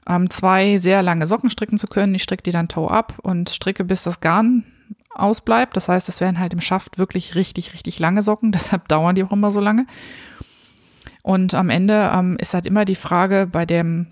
[0.07, 2.15] ähm, zwei sehr lange Socken stricken zu können.
[2.15, 4.63] Ich stricke die dann toe ab und stricke, bis das Garn
[5.15, 5.75] ausbleibt.
[5.75, 8.51] Das heißt, es werden halt im Schaft wirklich richtig, richtig lange Socken.
[8.53, 9.85] Deshalb dauern die auch immer so lange.
[11.21, 14.07] Und am Ende ähm, ist halt immer die Frage bei dem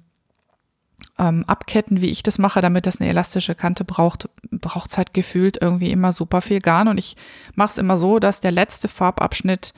[1.19, 5.13] ähm, Abketten, wie ich das mache, damit das eine elastische Kante braucht, braucht es halt
[5.13, 6.87] gefühlt irgendwie immer super viel Garn.
[6.87, 7.15] Und ich
[7.55, 9.73] mache es immer so, dass der letzte Farbabschnitt,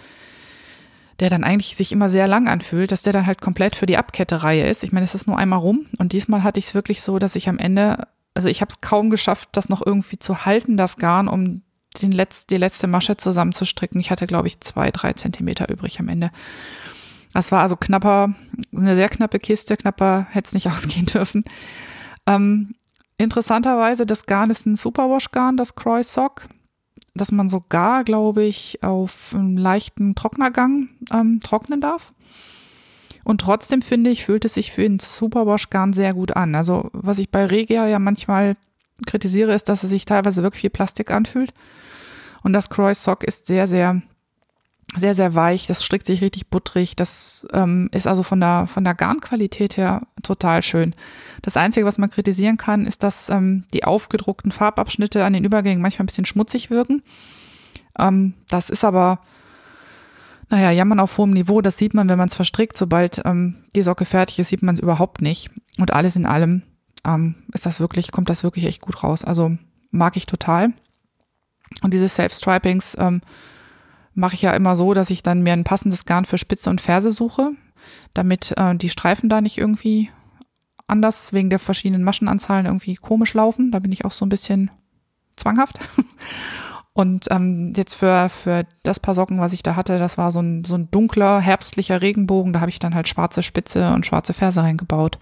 [1.19, 3.97] der dann eigentlich sich immer sehr lang anfühlt, dass der dann halt komplett für die
[3.97, 4.83] Abkettereihe ist.
[4.83, 5.88] Ich meine, es ist nur einmal rum.
[5.99, 8.82] Und diesmal hatte ich es wirklich so, dass ich am Ende, also ich habe es
[8.82, 11.62] kaum geschafft, das noch irgendwie zu halten, das Garn, um
[12.02, 14.00] den Letz-, die letzte Masche zusammenzustricken.
[14.00, 16.32] Ich hatte, glaube ich, zwei, drei Zentimeter übrig am Ende.
[17.34, 18.34] Das war also knapper,
[18.76, 21.43] eine sehr knappe Kiste, knapper hätte es nicht ausgehen dürfen.
[22.26, 22.76] Ähm,
[23.17, 26.48] interessanterweise, das Garn ist ein Superwash-Garn, das Croy Sock,
[27.15, 32.13] das man sogar, glaube ich, auf einem leichten Trocknergang ähm, trocknen darf.
[33.23, 36.55] Und trotzdem finde ich, fühlt es sich für ein Superwash-Garn sehr gut an.
[36.55, 38.57] Also, was ich bei Regia ja manchmal
[39.05, 41.53] kritisiere, ist, dass es sich teilweise wirklich wie Plastik anfühlt.
[42.43, 44.01] Und das Croy Sock ist sehr, sehr
[44.95, 48.83] sehr, sehr weich, das strickt sich richtig buttrig, das ähm, ist also von der, von
[48.83, 50.95] der Garnqualität her total schön.
[51.41, 55.81] Das Einzige, was man kritisieren kann, ist, dass ähm, die aufgedruckten Farbabschnitte an den Übergängen
[55.81, 57.01] manchmal ein bisschen schmutzig wirken.
[57.97, 59.19] Ähm, das ist aber,
[60.49, 62.77] naja, jammern auf hohem Niveau, das sieht man, wenn man es verstrickt.
[62.77, 65.49] Sobald ähm, die Socke fertig ist, sieht man es überhaupt nicht.
[65.77, 66.63] Und alles in allem
[67.06, 69.23] ähm, ist das wirklich, kommt das wirklich echt gut raus.
[69.23, 69.58] Also
[69.91, 70.73] mag ich total.
[71.82, 73.21] Und diese Self-Stripings, ähm,
[74.15, 76.82] mache ich ja immer so, dass ich dann mir ein passendes Garn für Spitze und
[76.82, 77.51] Ferse suche,
[78.13, 80.10] damit äh, die Streifen da nicht irgendwie
[80.88, 83.71] anders wegen der verschiedenen Maschenanzahlen irgendwie komisch laufen.
[83.71, 84.69] Da bin ich auch so ein bisschen
[85.36, 85.79] zwanghaft.
[86.93, 90.41] Und ähm, jetzt für, für das Paar Socken, was ich da hatte, das war so
[90.41, 92.53] ein, so ein dunkler, herbstlicher Regenbogen.
[92.53, 95.17] Da habe ich dann halt schwarze Spitze und schwarze Ferse reingebaut.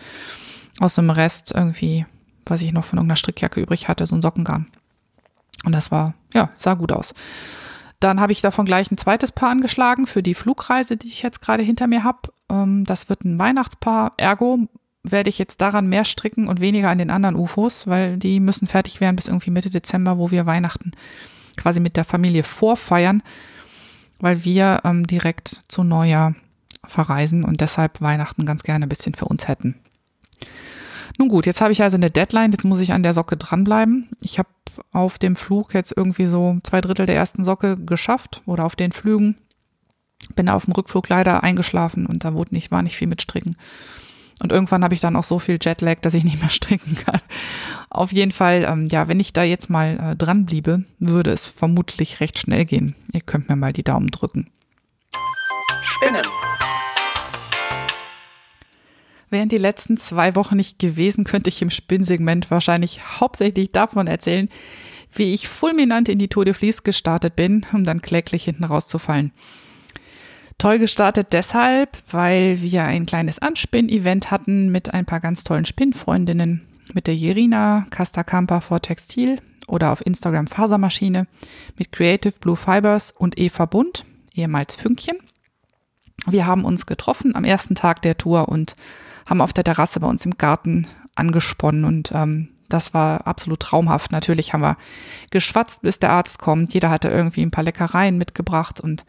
[0.79, 2.05] Aus dem Rest irgendwie,
[2.45, 4.67] was ich noch von irgendeiner Strickjacke übrig hatte, so ein Sockengarn.
[5.63, 7.13] Und das war, ja, sah gut aus.
[8.01, 11.39] Dann habe ich davon gleich ein zweites Paar angeschlagen für die Flugreise, die ich jetzt
[11.39, 12.33] gerade hinter mir habe.
[12.49, 14.13] Ähm, das wird ein Weihnachtspaar.
[14.17, 14.67] Ergo
[15.03, 18.67] werde ich jetzt daran mehr stricken und weniger an den anderen UFOs, weil die müssen
[18.67, 20.91] fertig werden bis irgendwie Mitte Dezember, wo wir Weihnachten
[21.57, 23.23] quasi mit der Familie vorfeiern,
[24.19, 26.35] weil wir ähm, direkt zu Neujahr
[26.85, 29.75] verreisen und deshalb Weihnachten ganz gerne ein bisschen für uns hätten.
[31.17, 34.09] Nun gut, jetzt habe ich also eine Deadline, jetzt muss ich an der Socke dranbleiben.
[34.21, 34.49] Ich habe
[34.91, 38.91] auf dem Flug jetzt irgendwie so zwei Drittel der ersten Socke geschafft oder auf den
[38.91, 39.37] Flügen.
[40.35, 43.55] Bin auf dem Rückflug leider eingeschlafen und da wurde nicht, war nicht viel mit Stricken.
[44.41, 47.21] Und irgendwann habe ich dann auch so viel Jetlag, dass ich nicht mehr stricken kann.
[47.91, 51.45] Auf jeden Fall, ähm, ja, wenn ich da jetzt mal äh, dran bliebe, würde es
[51.45, 52.95] vermutlich recht schnell gehen.
[53.11, 54.49] Ihr könnt mir mal die Daumen drücken.
[55.83, 56.25] Spinnen.
[59.29, 64.49] Wären die letzten zwei Wochen nicht gewesen, könnte ich im Spinnsegment wahrscheinlich hauptsächlich davon erzählen,
[65.13, 69.33] wie ich fulminant in die Tour de Vlies gestartet bin, um dann kläglich hinten rauszufallen.
[70.61, 76.61] Toll gestartet deshalb, weil wir ein kleines Anspinn-Event hatten mit ein paar ganz tollen Spinnfreundinnen,
[76.93, 81.25] mit der Jerina Castakampa vor Textil oder auf Instagram Fasermaschine,
[81.79, 85.17] mit Creative Blue Fibers und Eva Bund, ehemals Fünkchen.
[86.27, 88.75] Wir haben uns getroffen am ersten Tag der Tour und
[89.25, 94.11] haben auf der Terrasse bei uns im Garten angesponnen und ähm, das war absolut traumhaft.
[94.11, 94.77] Natürlich haben wir
[95.31, 96.75] geschwatzt, bis der Arzt kommt.
[96.75, 99.05] Jeder hatte irgendwie ein paar Leckereien mitgebracht und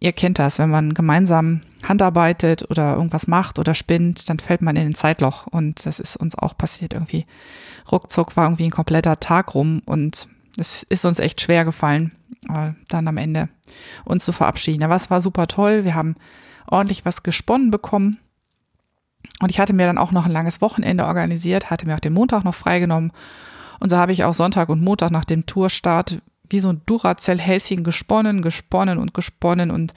[0.00, 4.76] ihr kennt das, wenn man gemeinsam handarbeitet oder irgendwas macht oder spinnt, dann fällt man
[4.76, 5.46] in ein Zeitloch.
[5.46, 7.26] Und das ist uns auch passiert irgendwie.
[7.90, 12.12] Ruckzuck war irgendwie ein kompletter Tag rum und es ist uns echt schwer gefallen,
[12.48, 13.48] äh, dann am Ende
[14.04, 14.82] uns zu verabschieden.
[14.82, 15.84] Aber es war super toll.
[15.84, 16.16] Wir haben
[16.66, 18.18] ordentlich was gesponnen bekommen.
[19.40, 22.12] Und ich hatte mir dann auch noch ein langes Wochenende organisiert, hatte mir auch den
[22.12, 23.12] Montag noch freigenommen.
[23.80, 27.84] Und so habe ich auch Sonntag und Montag nach dem Tourstart wie so ein Duracell-Häschen
[27.84, 29.94] gesponnen, gesponnen und gesponnen und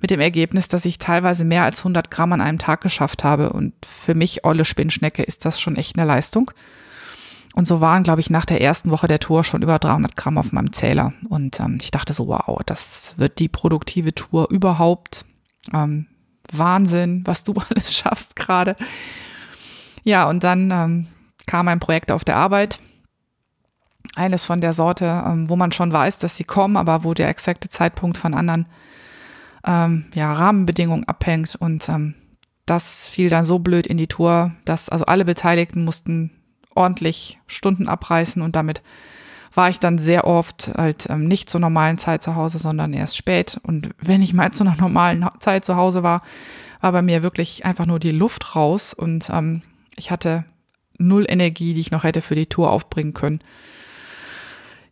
[0.00, 3.52] mit dem Ergebnis, dass ich teilweise mehr als 100 Gramm an einem Tag geschafft habe.
[3.52, 6.50] Und für mich, olle Spinnschnecke, ist das schon echt eine Leistung.
[7.54, 10.38] Und so waren, glaube ich, nach der ersten Woche der Tour schon über 300 Gramm
[10.38, 11.12] auf meinem Zähler.
[11.28, 15.24] Und ähm, ich dachte so, wow, das wird die produktive Tour überhaupt.
[15.74, 16.06] Ähm,
[16.52, 18.76] Wahnsinn, was du alles schaffst gerade.
[20.04, 21.06] Ja, und dann ähm,
[21.46, 22.80] kam ein Projekt auf der Arbeit,
[24.14, 27.28] eines von der Sorte, ähm, wo man schon weiß, dass sie kommen, aber wo der
[27.28, 28.66] exakte Zeitpunkt von anderen
[29.64, 31.54] ähm, ja, Rahmenbedingungen abhängt.
[31.54, 32.14] Und ähm,
[32.66, 36.30] das fiel dann so blöd in die Tour, dass also alle Beteiligten mussten
[36.74, 38.82] ordentlich Stunden abreißen und damit
[39.52, 43.16] war ich dann sehr oft halt ähm, nicht zur normalen Zeit zu Hause, sondern erst
[43.16, 43.58] spät.
[43.64, 46.22] Und wenn ich mal zu einer normalen Zeit zu Hause war,
[46.80, 49.62] war bei mir wirklich einfach nur die Luft raus und ähm,
[49.96, 50.44] ich hatte
[50.98, 53.40] null Energie, die ich noch hätte für die Tour aufbringen können.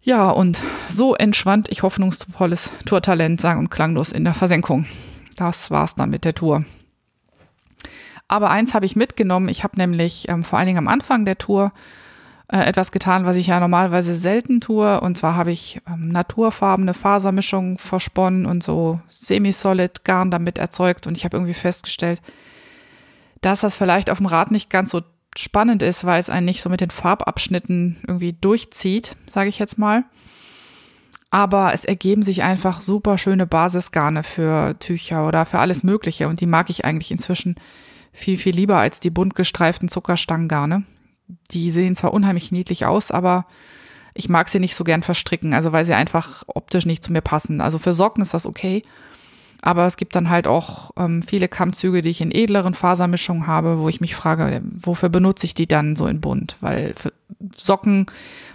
[0.00, 4.86] Ja, und so entschwand ich hoffnungsvolles Tourtalent, sang und klanglos in der Versenkung.
[5.36, 6.64] Das war's dann mit der Tour.
[8.28, 9.48] Aber eins habe ich mitgenommen.
[9.48, 11.72] Ich habe nämlich ähm, vor allen Dingen am Anfang der Tour
[12.48, 15.00] äh, etwas getan, was ich ja normalerweise selten tue.
[15.00, 21.06] Und zwar habe ich ähm, naturfarbene Fasermischungen versponnen und so semi-solid Garn damit erzeugt.
[21.06, 22.20] Und ich habe irgendwie festgestellt,
[23.40, 25.02] dass das vielleicht auf dem Rad nicht ganz so
[25.42, 29.78] spannend ist, weil es einen nicht so mit den Farbabschnitten irgendwie durchzieht, sage ich jetzt
[29.78, 30.04] mal.
[31.30, 36.28] Aber es ergeben sich einfach super schöne Basisgarne für Tücher oder für alles Mögliche.
[36.28, 37.56] Und die mag ich eigentlich inzwischen
[38.12, 40.84] viel, viel lieber als die bunt gestreiften Zuckerstangengarne.
[41.50, 43.46] Die sehen zwar unheimlich niedlich aus, aber
[44.14, 47.20] ich mag sie nicht so gern verstricken, also weil sie einfach optisch nicht zu mir
[47.20, 47.60] passen.
[47.60, 48.82] Also für Socken ist das okay.
[49.60, 53.78] Aber es gibt dann halt auch ähm, viele Kammzüge, die ich in edleren Fasermischungen habe,
[53.78, 56.56] wo ich mich frage, wofür benutze ich die dann so in bunt?
[56.60, 56.94] Weil
[57.54, 58.06] Socken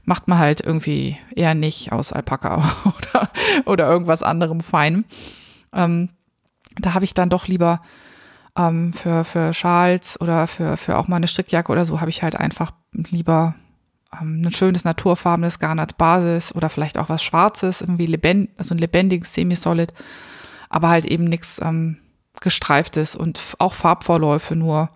[0.06, 3.30] macht man halt irgendwie eher nicht aus Alpaka oder,
[3.66, 5.04] oder irgendwas anderem feinem.
[5.74, 6.10] Ähm,
[6.80, 7.82] da habe ich dann doch lieber
[8.58, 12.24] ähm, für, für Schals oder für, für auch mal eine Strickjacke oder so, habe ich
[12.24, 13.56] halt einfach lieber
[14.22, 18.74] ähm, ein schönes naturfarbenes Garn als Basis oder vielleicht auch was Schwarzes, irgendwie lebend, also
[18.74, 19.94] ein lebendiges Semi-Solid
[20.74, 21.98] aber halt eben nichts ähm,
[22.42, 24.90] gestreiftes und auch Farbvorläufe nur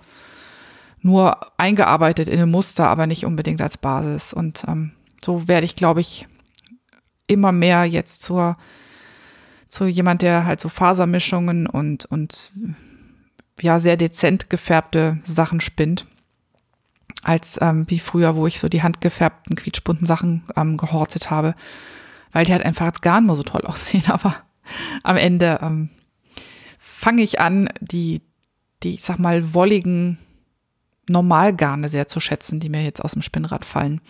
[0.99, 4.33] nur eingearbeitet in ein Muster, aber nicht unbedingt als Basis.
[4.33, 4.91] Und ähm,
[5.23, 6.27] so werde ich, glaube ich,
[7.27, 8.57] immer mehr jetzt zur
[9.69, 12.51] zu jemand, der halt so Fasermischungen und und
[13.61, 16.07] ja sehr dezent gefärbte Sachen spinnt,
[17.21, 21.53] als ähm, wie früher, wo ich so die handgefärbten quietschbunten Sachen ähm, gehortet habe
[22.31, 24.03] weil die halt einfach als Garn mal so toll aussehen.
[24.07, 24.35] Aber
[25.03, 25.89] am Ende ähm,
[26.79, 28.21] fange ich an, die,
[28.83, 30.17] die, ich sag mal, wolligen
[31.09, 34.01] Normalgarne sehr zu schätzen, die mir jetzt aus dem Spinnrad fallen.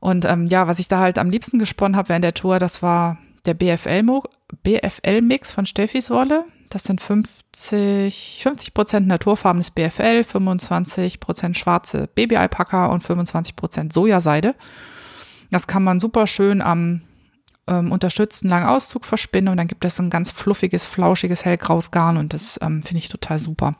[0.00, 2.82] Und ähm, ja, was ich da halt am liebsten gesponnen habe während der Tour, das
[2.82, 4.28] war der BFL-Mix
[4.62, 6.44] BFL von Steffis Wolle.
[6.70, 14.54] Das sind 50, 50 Prozent naturfarbenes BFL, 25 Prozent schwarze Babyalpaka und 25 Prozent Sojaseide.
[15.50, 17.00] Das kann man super schön am
[17.68, 22.16] ähm, unterstützten langen Auszug verspinnen und dann gibt es ein ganz fluffiges, flauschiges, hellgraues Garn
[22.16, 23.76] und das ähm, finde ich total super.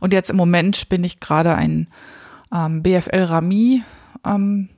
[0.00, 1.88] Und jetzt im Moment spinne ich gerade ein
[2.52, 3.82] ähm, BFL Rami
[4.24, 4.68] ähm,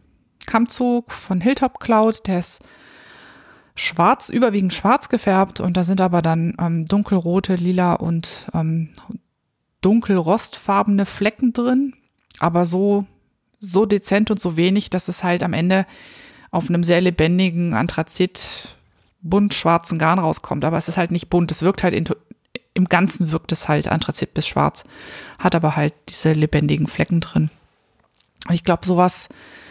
[0.47, 2.27] Kammzug von Hilltop Cloud.
[2.27, 2.63] Der ist
[3.75, 8.91] schwarz, überwiegend schwarz gefärbt und da sind aber dann ähm, dunkelrote, lila und ähm,
[9.81, 11.95] dunkelrostfarbene Flecken drin,
[12.39, 13.07] aber so,
[13.59, 15.87] so dezent und so wenig, dass es halt am Ende
[16.51, 18.77] auf einem sehr lebendigen Anthrazit
[19.23, 20.65] bunt schwarzen Garn rauskommt.
[20.65, 21.95] Aber es ist halt nicht bunt, es wirkt halt
[22.75, 24.85] im Ganzen wirkt es halt Anthrazit bis schwarz,
[25.39, 27.51] hat aber halt diese lebendigen Flecken drin.
[28.49, 29.29] Und ich glaube, sowas,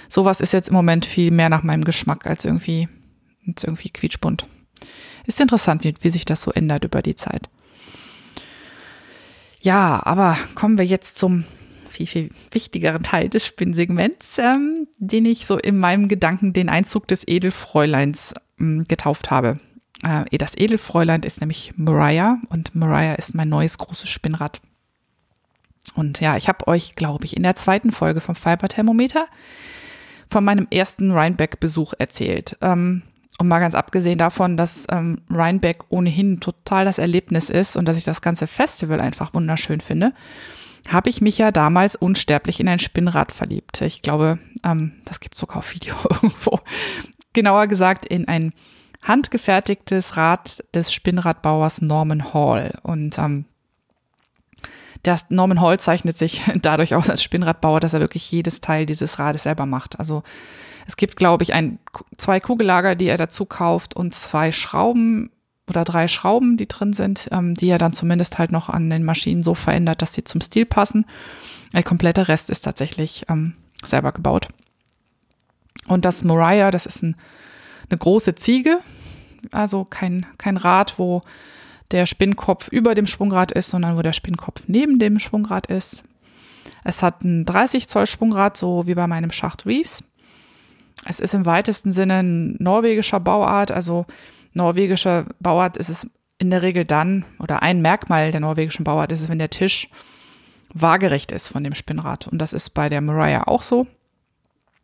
[0.07, 2.87] sowas ist jetzt im Moment viel mehr nach meinem Geschmack als irgendwie,
[3.47, 4.45] als irgendwie quietschbunt.
[5.25, 7.49] Ist interessant, wie, wie sich das so ändert über die Zeit.
[9.61, 11.43] Ja, aber kommen wir jetzt zum
[11.99, 17.07] viel, viel wichtigeren Teil des Spinnsegments, ähm, den ich so in meinem Gedanken den Einzug
[17.07, 19.59] des Edelfräuleins ähm, getauft habe.
[20.03, 24.61] Äh, das Edelfräulein ist nämlich Mariah und Mariah ist mein neues großes Spinnrad.
[25.95, 29.27] Und ja, ich habe euch, glaube ich, in der zweiten Folge vom Fiberthermometer
[30.29, 32.57] von meinem ersten Rhinebeck-Besuch erzählt.
[32.61, 33.01] Ähm,
[33.39, 37.97] und mal ganz abgesehen davon, dass ähm, Rhinebeck ohnehin total das Erlebnis ist und dass
[37.97, 40.13] ich das ganze Festival einfach wunderschön finde,
[40.87, 43.81] habe ich mich ja damals unsterblich in ein Spinnrad verliebt.
[43.81, 46.59] Ich glaube, ähm, das gibt sogar auf Video irgendwo.
[47.33, 48.53] Genauer gesagt in ein
[49.03, 52.77] handgefertigtes Rad des Spinnradbauers Norman Hall.
[52.83, 53.45] Und ähm,
[55.05, 59.19] der Norman Hall zeichnet sich dadurch aus als Spinnradbauer, dass er wirklich jedes Teil dieses
[59.19, 59.99] Rades selber macht.
[59.99, 60.23] Also
[60.87, 61.79] es gibt, glaube ich, ein,
[62.17, 65.31] zwei Kugellager, die er dazu kauft und zwei Schrauben
[65.69, 69.03] oder drei Schrauben, die drin sind, ähm, die er dann zumindest halt noch an den
[69.03, 71.05] Maschinen so verändert, dass sie zum Stil passen.
[71.73, 73.53] Der komplette Rest ist tatsächlich ähm,
[73.83, 74.47] selber gebaut.
[75.87, 77.15] Und das Moriah, das ist ein,
[77.89, 78.79] eine große Ziege,
[79.51, 81.23] also kein, kein Rad, wo
[81.91, 86.03] der Spinnkopf über dem Schwungrad ist, sondern wo der Spinnkopf neben dem Schwungrad ist.
[86.83, 90.03] Es hat ein 30 Zoll Schwungrad, so wie bei meinem Schacht Reeves.
[91.05, 93.71] Es ist im weitesten Sinne ein norwegischer Bauart.
[93.71, 94.05] Also
[94.53, 96.07] norwegischer Bauart ist es
[96.37, 99.89] in der Regel dann, oder ein Merkmal der norwegischen Bauart ist es, wenn der Tisch
[100.73, 102.27] waagerecht ist von dem Spinnrad.
[102.27, 103.87] Und das ist bei der Mariah auch so.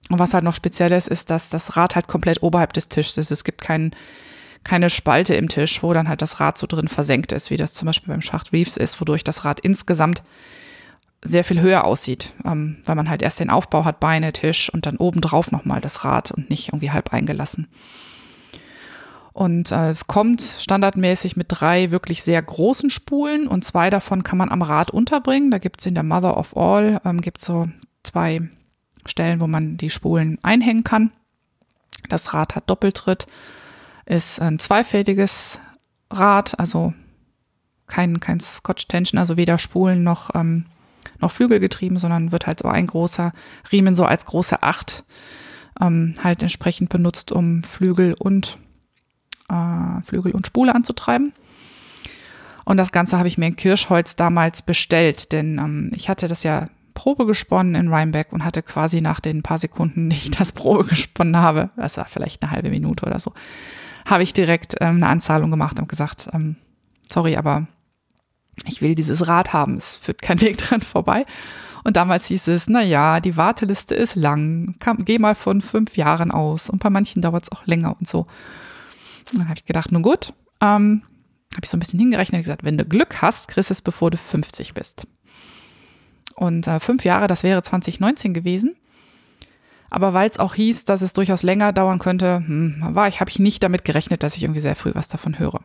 [0.10, 3.18] Und was halt noch speziell ist, ist, dass das Rad halt komplett oberhalb des Tisches
[3.18, 3.32] ist.
[3.32, 3.92] Es gibt keinen
[4.66, 7.74] keine Spalte im Tisch, wo dann halt das Rad so drin versenkt ist, wie das
[7.74, 10.24] zum Beispiel beim Schacht Reeves ist, wodurch das Rad insgesamt
[11.22, 14.86] sehr viel höher aussieht, ähm, weil man halt erst den Aufbau hat, Beine, Tisch und
[14.86, 17.68] dann obendrauf nochmal das Rad und nicht irgendwie halb eingelassen.
[19.36, 24.38] Und äh, es kommt standardmäßig mit drei wirklich sehr großen Spulen und zwei davon kann
[24.38, 25.52] man am Rad unterbringen.
[25.52, 27.68] Da gibt es in der Mother of All ähm, gibt so
[28.02, 28.48] zwei
[29.06, 31.12] Stellen, wo man die Spulen einhängen kann.
[32.08, 33.28] Das Rad hat Doppeltritt
[34.06, 35.60] ist ein zweifädiges
[36.10, 36.94] Rad, also
[37.88, 40.64] kein, kein Scotch Tension, also weder Spulen noch, ähm,
[41.20, 43.34] noch Flügelgetrieben, sondern wird halt so ein großer
[43.70, 45.04] Riemen so als große Acht
[45.82, 48.60] ähm, halt entsprechend benutzt, um Flügel und
[49.50, 51.34] äh, Flügel und Spule anzutreiben.
[52.66, 56.44] Und das Ganze habe ich mir in Kirschholz damals bestellt, denn ähm, ich hatte das
[56.44, 60.52] ja Probe gesponnen in Rhinebeck und hatte quasi nach den paar Sekunden, die ich das
[60.52, 63.34] Probe gesponnen habe, das war vielleicht eine halbe Minute oder so,
[64.06, 66.56] habe ich direkt ähm, eine Anzahlung gemacht und gesagt, ähm,
[67.08, 67.68] sorry, aber
[68.66, 71.26] ich will dieses Rad haben, es führt kein Weg dran vorbei.
[71.84, 75.98] Und damals hieß es, na ja, die Warteliste ist lang, Kam, geh mal von fünf
[75.98, 78.26] Jahren aus und bei manchen dauert es auch länger und so.
[79.34, 81.04] Dann habe ich gedacht, nun gut, ähm,
[81.54, 84.12] habe ich so ein bisschen hingerechnet und gesagt, wenn du Glück hast, kriegst es, bevor
[84.12, 85.08] du 50 bist.
[86.36, 88.76] Und äh, fünf Jahre, das wäre 2019 gewesen.
[89.90, 93.30] Aber weil es auch hieß, dass es durchaus länger dauern könnte, hm, war ich, habe
[93.30, 95.62] ich nicht damit gerechnet, dass ich irgendwie sehr früh was davon höre.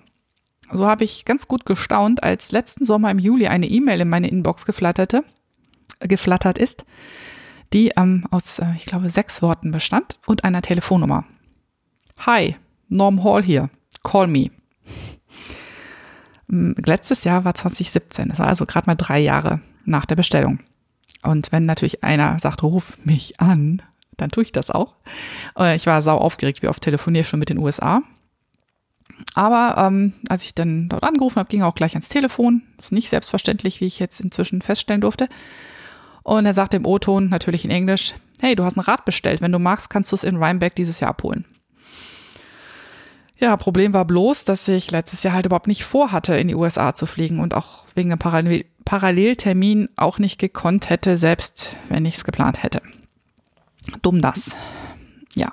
[0.72, 4.28] So habe ich ganz gut gestaunt, als letzten Sommer im Juli eine E-Mail in meine
[4.28, 5.24] Inbox geflatterte,
[5.98, 6.84] geflattert ist,
[7.72, 11.24] die ähm, aus, äh, ich glaube, sechs Worten bestand und einer Telefonnummer.
[12.18, 12.56] Hi,
[12.90, 13.70] Norm Hall hier.
[14.02, 14.50] Call me.
[16.48, 18.28] Hm, letztes Jahr war 2017.
[18.28, 20.58] Das war also gerade mal drei Jahre nach der Bestellung.
[21.22, 23.82] Und wenn natürlich einer sagt, ruf mich an,
[24.16, 24.96] dann tue ich das auch.
[25.58, 28.02] Äh, ich war sau aufgeregt, wie oft telefoniere schon mit den USA.
[29.34, 32.62] Aber ähm, als ich dann dort angerufen habe, ging er auch gleich ans Telefon.
[32.78, 35.28] Ist nicht selbstverständlich, wie ich jetzt inzwischen feststellen durfte.
[36.22, 39.40] Und er sagte im O-Ton, natürlich in Englisch, hey, du hast ein Rad bestellt.
[39.40, 41.44] Wenn du magst, kannst du es in Rhinebeck dieses Jahr abholen.
[43.40, 46.92] Ja, Problem war bloß, dass ich letztes Jahr halt überhaupt nicht vorhatte, in die USA
[46.92, 52.16] zu fliegen und auch wegen einem Parallel Paralleltermin auch nicht gekonnt hätte, selbst wenn ich
[52.16, 52.82] es geplant hätte.
[54.02, 54.56] Dumm das.
[55.34, 55.52] Ja.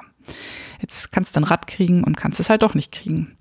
[0.81, 3.37] Jetzt kannst du ein Rad kriegen und kannst es halt doch nicht kriegen.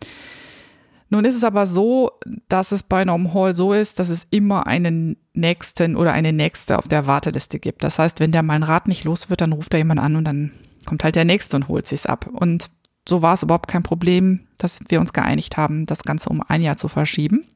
[1.09, 2.11] Nun ist es aber so,
[2.49, 6.79] dass es bei Norm Hall so ist, dass es immer einen nächsten oder eine nächste
[6.79, 7.83] auf der Warteliste gibt.
[7.83, 10.17] Das heißt, wenn der mal ein Rad nicht los wird, dann ruft er jemand an
[10.17, 10.53] und dann
[10.85, 12.29] kommt halt der nächste und holt sich's ab.
[12.33, 12.71] Und
[13.09, 16.63] so war es überhaupt kein Problem, dass wir uns geeinigt haben, das Ganze um ein
[16.63, 17.47] Jahr zu verschieben.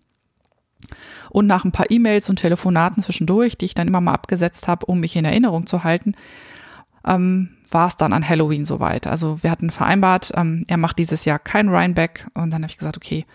[1.31, 4.87] Und nach ein paar E-Mails und Telefonaten zwischendurch, die ich dann immer mal abgesetzt habe,
[4.87, 6.15] um mich in Erinnerung zu halten,
[7.07, 9.07] ähm, war es dann an Halloween soweit.
[9.07, 12.79] Also wir hatten vereinbart, ähm, er macht dieses Jahr kein Rhinebeck und dann habe ich
[12.79, 13.27] gesagt, okay,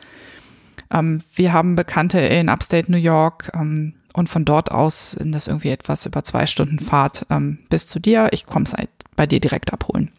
[0.92, 5.48] ähm, wir haben Bekannte in Upstate New York ähm, und von dort aus sind das
[5.48, 8.30] irgendwie etwas über zwei Stunden Fahrt ähm, bis zu dir.
[8.32, 8.76] Ich komme es
[9.16, 10.12] bei dir direkt abholen.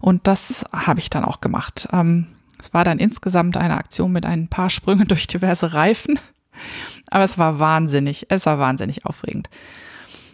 [0.00, 1.88] Und das habe ich dann auch gemacht.
[1.92, 2.26] Ähm,
[2.58, 6.18] es war dann insgesamt eine Aktion mit ein paar Sprüngen durch diverse Reifen.
[7.10, 9.48] Aber es war wahnsinnig, es war wahnsinnig aufregend.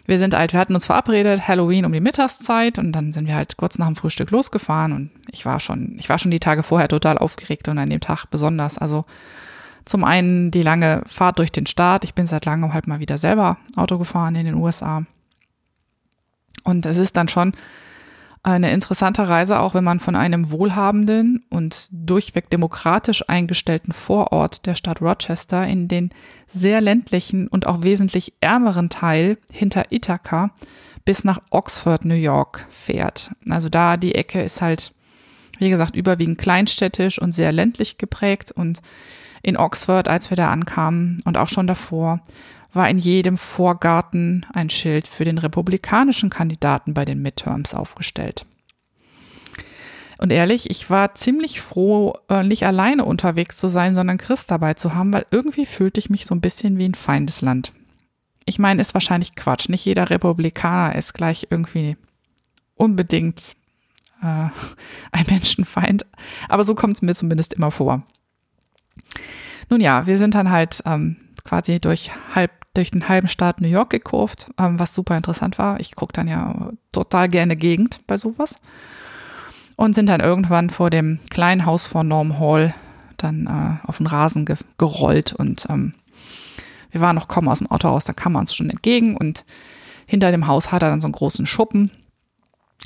[0.05, 3.35] Wir sind halt, wir hatten uns verabredet, Halloween um die Mittagszeit und dann sind wir
[3.35, 6.63] halt kurz nach dem Frühstück losgefahren und ich war schon, ich war schon die Tage
[6.63, 8.77] vorher total aufgeregt und an dem Tag besonders.
[8.77, 9.05] Also
[9.85, 12.03] zum einen die lange Fahrt durch den Staat.
[12.03, 15.05] Ich bin seit langem halt mal wieder selber Auto gefahren in den USA.
[16.63, 17.53] Und es ist dann schon
[18.43, 24.75] eine interessante Reise, auch wenn man von einem wohlhabenden und durchweg demokratisch eingestellten Vorort der
[24.75, 26.09] Stadt Rochester in den
[26.47, 30.51] sehr ländlichen und auch wesentlich ärmeren Teil hinter Ithaca
[31.05, 33.31] bis nach Oxford, New York fährt.
[33.49, 34.93] Also da die Ecke ist halt,
[35.59, 38.81] wie gesagt, überwiegend kleinstädtisch und sehr ländlich geprägt und
[39.41, 42.21] in Oxford, als wir da ankamen und auch schon davor,
[42.73, 48.45] war in jedem Vorgarten ein Schild für den republikanischen Kandidaten bei den Midterms aufgestellt.
[50.17, 54.73] Und ehrlich, ich war ziemlich froh, äh, nicht alleine unterwegs zu sein, sondern Chris dabei
[54.73, 57.73] zu haben, weil irgendwie fühlte ich mich so ein bisschen wie ein Feindesland.
[58.45, 59.69] Ich meine, ist wahrscheinlich Quatsch.
[59.69, 61.97] Nicht jeder Republikaner ist gleich irgendwie
[62.75, 63.55] unbedingt
[64.21, 64.25] äh,
[65.11, 66.05] ein Menschenfeind.
[66.47, 68.03] Aber so kommt es mir zumindest immer vor.
[69.69, 73.67] Nun ja, wir sind dann halt ähm, quasi durch halb durch den halben Staat New
[73.67, 75.79] York gekurvt, ähm, was super interessant war.
[75.79, 78.55] Ich gucke dann ja total gerne Gegend bei sowas.
[79.75, 82.75] Und sind dann irgendwann vor dem kleinen Haus von Norm Hall
[83.17, 85.93] dann äh, auf den Rasen ge gerollt und ähm,
[86.91, 89.45] wir waren noch kaum aus dem Auto raus, da kam er uns schon entgegen und
[90.05, 91.91] hinter dem Haus hat er dann so einen großen Schuppen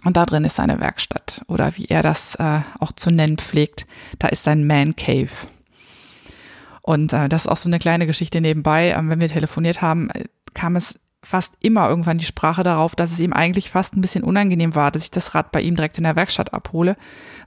[0.06, 3.86] und da drin ist seine Werkstatt oder wie er das äh, auch zu nennen pflegt,
[4.20, 5.30] da ist sein Man Cave.
[6.88, 8.96] Und äh, das ist auch so eine kleine Geschichte nebenbei.
[8.98, 10.24] Ähm, wenn wir telefoniert haben, äh,
[10.54, 14.24] kam es fast immer irgendwann die Sprache darauf, dass es ihm eigentlich fast ein bisschen
[14.24, 16.96] unangenehm war, dass ich das Rad bei ihm direkt in der Werkstatt abhole,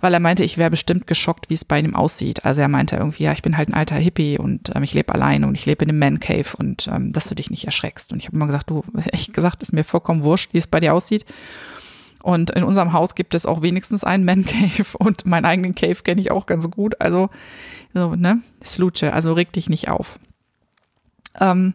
[0.03, 2.45] weil er meinte, ich wäre bestimmt geschockt, wie es bei ihm aussieht.
[2.45, 5.15] Also er meinte irgendwie, ja, ich bin halt ein alter Hippie und ähm, ich lebe
[5.15, 8.13] allein und ich lebe in einem Man Cave und ähm, dass du dich nicht erschreckst.
[8.13, 10.81] Und ich habe immer gesagt, du, echt gesagt, ist mir vollkommen wurscht, wie es bei
[10.81, 11.25] dir aussieht.
[12.23, 16.03] Und in unserem Haus gibt es auch wenigstens einen Man Cave und meinen eigenen Cave
[16.03, 17.01] kenne ich auch ganz gut.
[17.01, 17.31] Also,
[17.95, 20.19] so, ne, Slutsche, also reg dich nicht auf.
[21.41, 21.75] Ähm,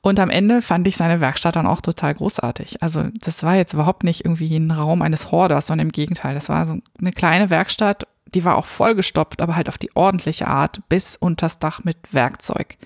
[0.00, 2.82] und am Ende fand ich seine Werkstatt dann auch total großartig.
[2.82, 6.34] Also das war jetzt überhaupt nicht irgendwie ein Raum eines Horders, sondern im Gegenteil.
[6.34, 10.48] Das war so eine kleine Werkstatt, die war auch vollgestopft, aber halt auf die ordentliche
[10.48, 12.78] Art bis unters Dach mit Werkzeug.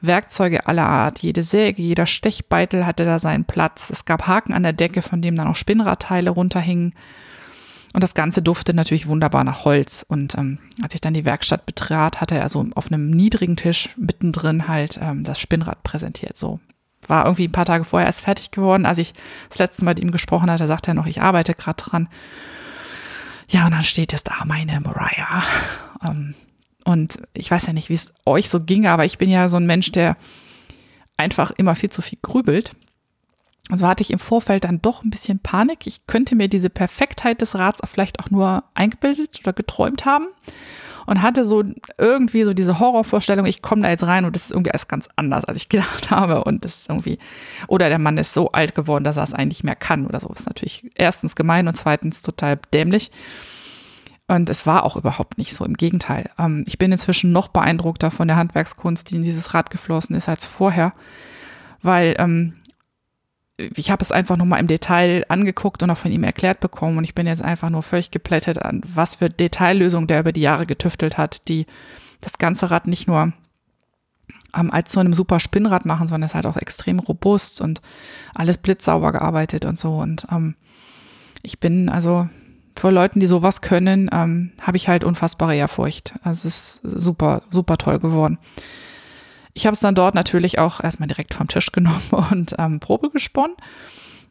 [0.00, 1.20] Werkzeuge aller Art.
[1.20, 3.90] Jede Säge, jeder Stechbeitel hatte da seinen Platz.
[3.90, 6.94] Es gab Haken an der Decke, von dem dann auch Spinnradteile runterhingen.
[7.92, 10.04] Und das Ganze duftete natürlich wunderbar nach Holz.
[10.08, 13.90] Und ähm, als ich dann die Werkstatt betrat, hatte er so auf einem niedrigen Tisch
[13.96, 16.38] mittendrin halt ähm, das Spinnrad präsentiert.
[16.38, 16.60] So
[17.08, 18.86] war irgendwie ein paar Tage vorher erst fertig geworden.
[18.86, 19.14] Als ich
[19.48, 22.08] das letzte Mal mit ihm gesprochen hatte, sagte er noch, ich arbeite gerade dran.
[23.48, 25.42] Ja, und dann steht jetzt da meine Mariah.
[26.08, 26.34] Ähm,
[26.84, 29.56] und ich weiß ja nicht, wie es euch so ging, aber ich bin ja so
[29.56, 30.16] ein Mensch, der
[31.16, 32.72] einfach immer viel zu viel grübelt.
[33.70, 35.86] Und so hatte ich im Vorfeld dann doch ein bisschen Panik.
[35.86, 40.26] Ich könnte mir diese Perfektheit des Rats vielleicht auch nur eingebildet oder geträumt haben.
[41.06, 41.64] Und hatte so
[41.98, 45.08] irgendwie so diese Horrorvorstellung, ich komme da jetzt rein und das ist irgendwie alles ganz
[45.16, 46.44] anders, als ich gedacht habe.
[46.44, 47.18] Und das ist irgendwie,
[47.68, 50.28] oder der Mann ist so alt geworden, dass er es eigentlich mehr kann oder so.
[50.28, 53.10] Das ist natürlich erstens gemein und zweitens total dämlich.
[54.30, 55.64] Und es war auch überhaupt nicht so.
[55.64, 56.30] Im Gegenteil.
[56.38, 60.28] Ähm, ich bin inzwischen noch beeindruckter von der Handwerkskunst, die in dieses Rad geflossen ist,
[60.28, 60.92] als vorher.
[61.82, 62.54] Weil ähm,
[63.56, 67.02] ich habe es einfach nochmal im Detail angeguckt und auch von ihm erklärt bekommen und
[67.04, 70.64] ich bin jetzt einfach nur völlig geplättet an, was für Detaillösungen der über die Jahre
[70.64, 71.66] getüftelt hat, die
[72.20, 73.32] das ganze Rad nicht nur
[74.56, 77.82] ähm, als so einem super Spinnrad machen, sondern es ist halt auch extrem robust und
[78.32, 79.96] alles blitzsauber gearbeitet und so.
[79.96, 80.54] Und ähm,
[81.42, 82.28] ich bin also
[82.76, 86.14] vor Leuten, die sowas können, ähm, habe ich halt unfassbare Ehrfurcht.
[86.22, 88.38] Also es ist super, super toll geworden.
[89.52, 93.10] Ich habe es dann dort natürlich auch erstmal direkt vom Tisch genommen und ähm, Probe
[93.10, 93.56] gesponnen.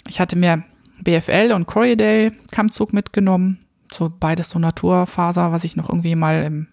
[0.08, 0.64] Ich hatte mir
[1.02, 3.60] BFL und Corriedale Kammzug mitgenommen.
[3.92, 6.68] So beides so Naturfaser, was ich noch irgendwie mal im,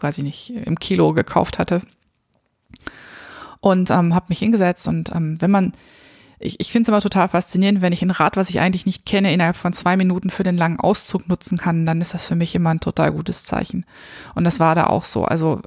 [0.00, 1.82] weiß ich nicht, im Kilo gekauft hatte
[3.62, 5.72] und ähm, habe mich hingesetzt und ähm, wenn man,
[6.42, 9.06] ich, ich finde es immer total faszinierend, wenn ich ein Rad, was ich eigentlich nicht
[9.06, 12.34] kenne, innerhalb von zwei Minuten für den langen Auszug nutzen kann, dann ist das für
[12.34, 13.84] mich immer ein total gutes Zeichen.
[14.34, 15.24] Und das war da auch so.
[15.24, 15.62] Also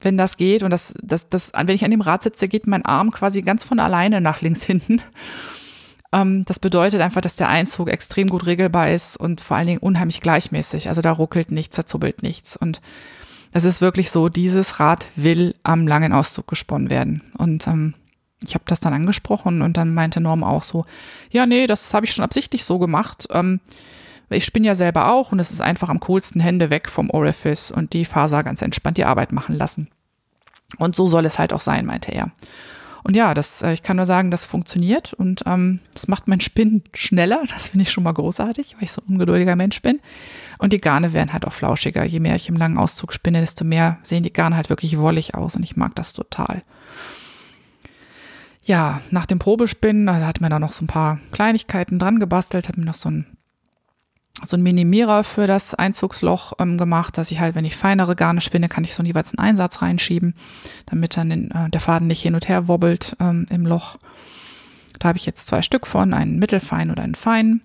[0.00, 2.84] wenn das geht und das, das, das, wenn ich an dem Rad sitze, geht mein
[2.84, 5.02] Arm quasi ganz von alleine nach links hinten.
[6.12, 9.78] Ähm, das bedeutet einfach, dass der Einzug extrem gut regelbar ist und vor allen Dingen
[9.78, 10.88] unheimlich gleichmäßig.
[10.88, 12.56] Also da ruckelt nichts, da zubbelt nichts.
[12.56, 12.80] Und
[13.52, 17.22] es ist wirklich so, dieses Rad will am langen Auszug gesponnen werden.
[17.38, 17.94] Und ähm,
[18.46, 20.86] ich habe das dann angesprochen und dann meinte Norm auch so,
[21.30, 23.28] ja, nee, das habe ich schon absichtlich so gemacht.
[23.30, 23.60] Ähm,
[24.30, 27.70] ich spinne ja selber auch und es ist einfach am coolsten Hände weg vom Orifice
[27.70, 29.88] und die Faser ganz entspannt die Arbeit machen lassen.
[30.78, 32.30] Und so soll es halt auch sein, meinte er.
[33.02, 36.40] Und ja, das, äh, ich kann nur sagen, das funktioniert und ähm, das macht mein
[36.40, 37.42] Spinnen schneller.
[37.48, 39.98] Das finde ich schon mal großartig, weil ich so ein ungeduldiger Mensch bin.
[40.58, 42.04] Und die Garne werden halt auch flauschiger.
[42.04, 45.34] Je mehr ich im langen Auszug spinne, desto mehr sehen die Garne halt wirklich wollig
[45.34, 46.62] aus und ich mag das total.
[48.64, 52.68] Ja, nach dem Probespinnen, also hat mir da noch so ein paar Kleinigkeiten dran gebastelt,
[52.68, 53.26] hat mir noch so ein
[54.42, 58.40] so ein Minimierer für das Einzugsloch ähm, gemacht, dass ich halt, wenn ich feinere Garne
[58.40, 60.34] spinne, kann ich so jeweils einen Einsatz reinschieben,
[60.86, 63.98] damit dann den, äh, der Faden nicht hin und her wobbelt ähm, im Loch.
[64.98, 67.62] Da habe ich jetzt zwei Stück von, einen mittelfein oder einen feinen.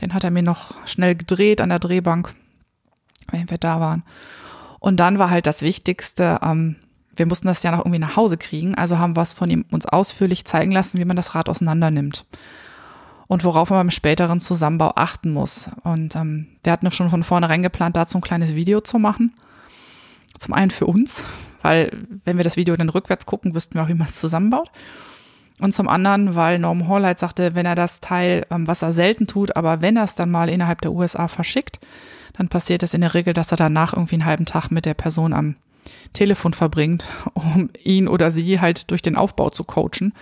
[0.00, 2.34] Den hat er mir noch schnell gedreht an der Drehbank,
[3.30, 4.04] wenn wir da waren.
[4.80, 6.76] Und dann war halt das Wichtigste, ähm,
[7.18, 9.64] wir mussten das ja noch irgendwie nach Hause kriegen, also haben wir es von ihm
[9.70, 12.24] uns ausführlich zeigen lassen, wie man das Rad auseinander nimmt
[13.28, 15.70] und worauf man beim späteren Zusammenbau achten muss.
[15.84, 19.34] Und ähm, wir hatten schon von vornherein geplant, dazu ein kleines Video zu machen.
[20.38, 21.24] Zum einen für uns,
[21.62, 21.90] weil
[22.24, 24.70] wenn wir das Video dann rückwärts gucken, wüssten wir auch, wie man es zusammenbaut.
[25.60, 29.26] Und zum anderen, weil Norm Horlight sagte, wenn er das Teil, ähm, was er selten
[29.26, 31.80] tut, aber wenn er es dann mal innerhalb der USA verschickt,
[32.32, 34.94] dann passiert es in der Regel, dass er danach irgendwie einen halben Tag mit der
[34.94, 35.56] Person am
[36.12, 40.12] Telefon verbringt, um ihn oder sie halt durch den Aufbau zu coachen.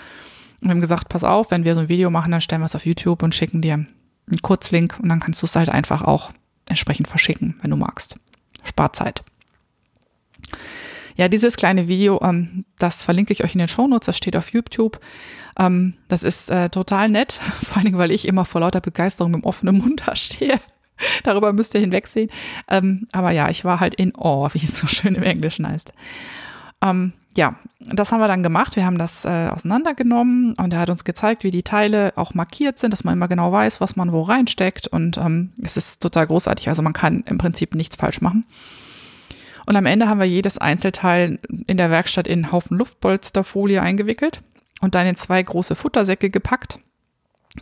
[0.60, 2.66] Und wir haben gesagt, pass auf, wenn wir so ein Video machen, dann stellen wir
[2.66, 6.02] es auf YouTube und schicken dir einen Kurzlink und dann kannst du es halt einfach
[6.02, 6.32] auch
[6.68, 8.16] entsprechend verschicken, wenn du magst.
[8.64, 9.22] Spart Zeit.
[11.16, 14.52] Ja, dieses kleine Video, ähm, das verlinke ich euch in den Shownotes, das steht auf
[14.52, 15.00] YouTube.
[15.58, 19.32] Ähm, das ist äh, total nett, vor allen Dingen, weil ich immer vor lauter Begeisterung
[19.32, 20.60] mit dem offenen Mund da stehe.
[21.22, 22.30] Darüber müsst ihr hinwegsehen.
[22.68, 25.92] Ähm, aber ja, ich war halt in Awe, wie es so schön im Englischen heißt.
[26.82, 28.76] Ähm, ja, das haben wir dann gemacht.
[28.76, 32.78] Wir haben das äh, auseinandergenommen und er hat uns gezeigt, wie die Teile auch markiert
[32.78, 34.88] sind, dass man immer genau weiß, was man wo reinsteckt.
[34.88, 36.68] Und ähm, es ist total großartig.
[36.68, 38.46] Also man kann im Prinzip nichts falsch machen.
[39.66, 44.42] Und am Ende haben wir jedes Einzelteil in der Werkstatt in einen Haufen Luftpolsterfolie eingewickelt
[44.80, 46.78] und dann in zwei große Futtersäcke gepackt,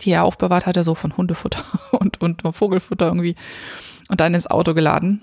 [0.00, 3.36] die er aufbewahrt hatte, so von Hundefutter und, und Vogelfutter irgendwie,
[4.08, 5.22] und dann ins Auto geladen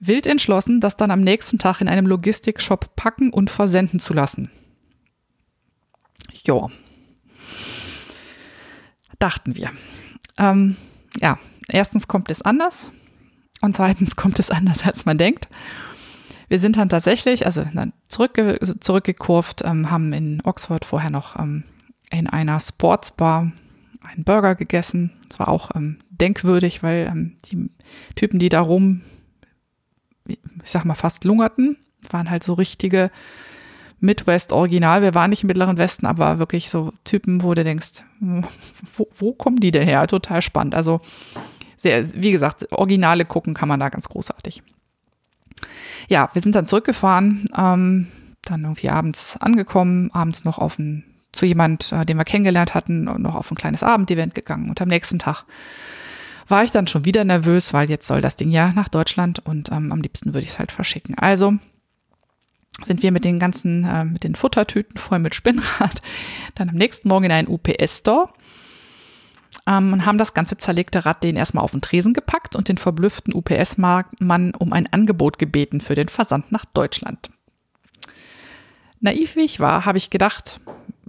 [0.00, 4.50] wild entschlossen, das dann am nächsten Tag in einem Logistikshop packen und versenden zu lassen.
[6.44, 6.68] Ja.
[9.18, 9.70] Dachten wir.
[10.38, 10.76] Ähm,
[11.20, 12.90] ja, erstens kommt es anders
[13.60, 15.48] und zweitens kommt es anders, als man denkt.
[16.48, 21.62] Wir sind dann tatsächlich, also dann zurückge zurückgekurvt, ähm, haben in Oxford vorher noch ähm,
[22.10, 23.52] in einer Sportsbar
[24.02, 25.12] einen Burger gegessen.
[25.28, 27.70] Das war auch ähm, denkwürdig, weil ähm, die
[28.14, 29.02] Typen, die da rum
[30.62, 31.76] ich sag mal, fast lungerten.
[32.10, 33.10] Waren halt so richtige
[34.00, 35.02] Midwest-Original.
[35.02, 39.32] Wir waren nicht im Mittleren Westen, aber wirklich so Typen, wo du denkst, wo, wo
[39.32, 40.06] kommen die denn her?
[40.06, 40.74] Total spannend.
[40.74, 41.00] Also,
[41.76, 44.62] sehr, wie gesagt, Originale gucken kann man da ganz großartig.
[46.08, 48.08] Ja, wir sind dann zurückgefahren, ähm,
[48.44, 53.04] dann irgendwie abends angekommen, abends noch auf ein, zu jemand, äh, den wir kennengelernt hatten,
[53.04, 55.44] noch auf ein kleines Abendevent gegangen und am nächsten Tag
[56.50, 59.70] war ich dann schon wieder nervös, weil jetzt soll das Ding ja nach Deutschland und
[59.70, 61.16] ähm, am liebsten würde ich es halt verschicken.
[61.16, 61.54] Also
[62.82, 66.02] sind wir mit den ganzen, äh, mit den Futtertüten voll mit Spinnrad
[66.54, 68.30] dann am nächsten Morgen in einen UPS-Store
[69.66, 72.78] ähm, und haben das ganze zerlegte Rad den erstmal auf den Tresen gepackt und den
[72.78, 77.30] verblüfften UPS-Mann um ein Angebot gebeten für den Versand nach Deutschland.
[79.00, 80.60] Naiv wie ich war, habe ich gedacht,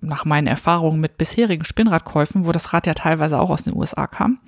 [0.02, 4.08] nach meinen Erfahrungen mit bisherigen Spinnradkäufen, wo das Rad ja teilweise auch aus den USA
[4.08, 4.39] kam,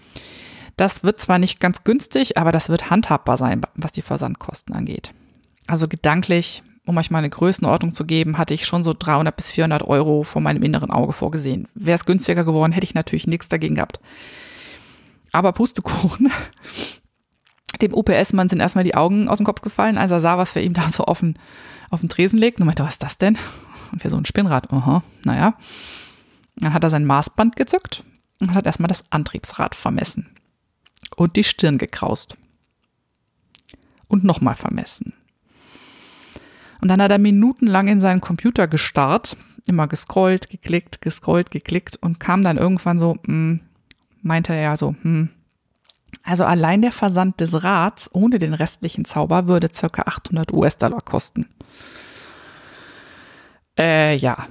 [0.77, 5.13] das wird zwar nicht ganz günstig, aber das wird handhabbar sein, was die Versandkosten angeht.
[5.67, 9.51] Also gedanklich, um euch mal eine Größenordnung zu geben, hatte ich schon so 300 bis
[9.51, 11.67] 400 Euro vor meinem inneren Auge vorgesehen.
[11.75, 13.99] Wäre es günstiger geworden, hätte ich natürlich nichts dagegen gehabt.
[15.31, 16.31] Aber Pustekuchen.
[17.81, 20.61] Dem UPS-Mann sind erstmal die Augen aus dem Kopf gefallen, als er sah, was wir
[20.61, 21.39] ihm da so auf den,
[21.89, 22.59] auf den Tresen legt.
[22.59, 23.37] Und meinte, was ist das denn?
[23.93, 24.73] Und wir so ein Spinnrad.
[24.73, 25.53] Aha, naja.
[26.57, 28.03] Dann hat er sein Maßband gezückt
[28.41, 30.29] und hat erstmal das Antriebsrad vermessen.
[31.15, 32.37] Und die Stirn gekraust.
[34.07, 35.13] Und nochmal vermessen.
[36.81, 39.37] Und dann hat er minutenlang in seinen Computer gestarrt,
[39.67, 43.59] immer gescrollt, geklickt, gescrollt, geklickt und kam dann irgendwann so, mh, hm,
[44.21, 45.29] meinte er ja so, hm,
[46.23, 51.47] also allein der Versand des Rads ohne den restlichen Zauber würde circa 800 US-Dollar kosten.
[53.77, 54.47] Äh, ja.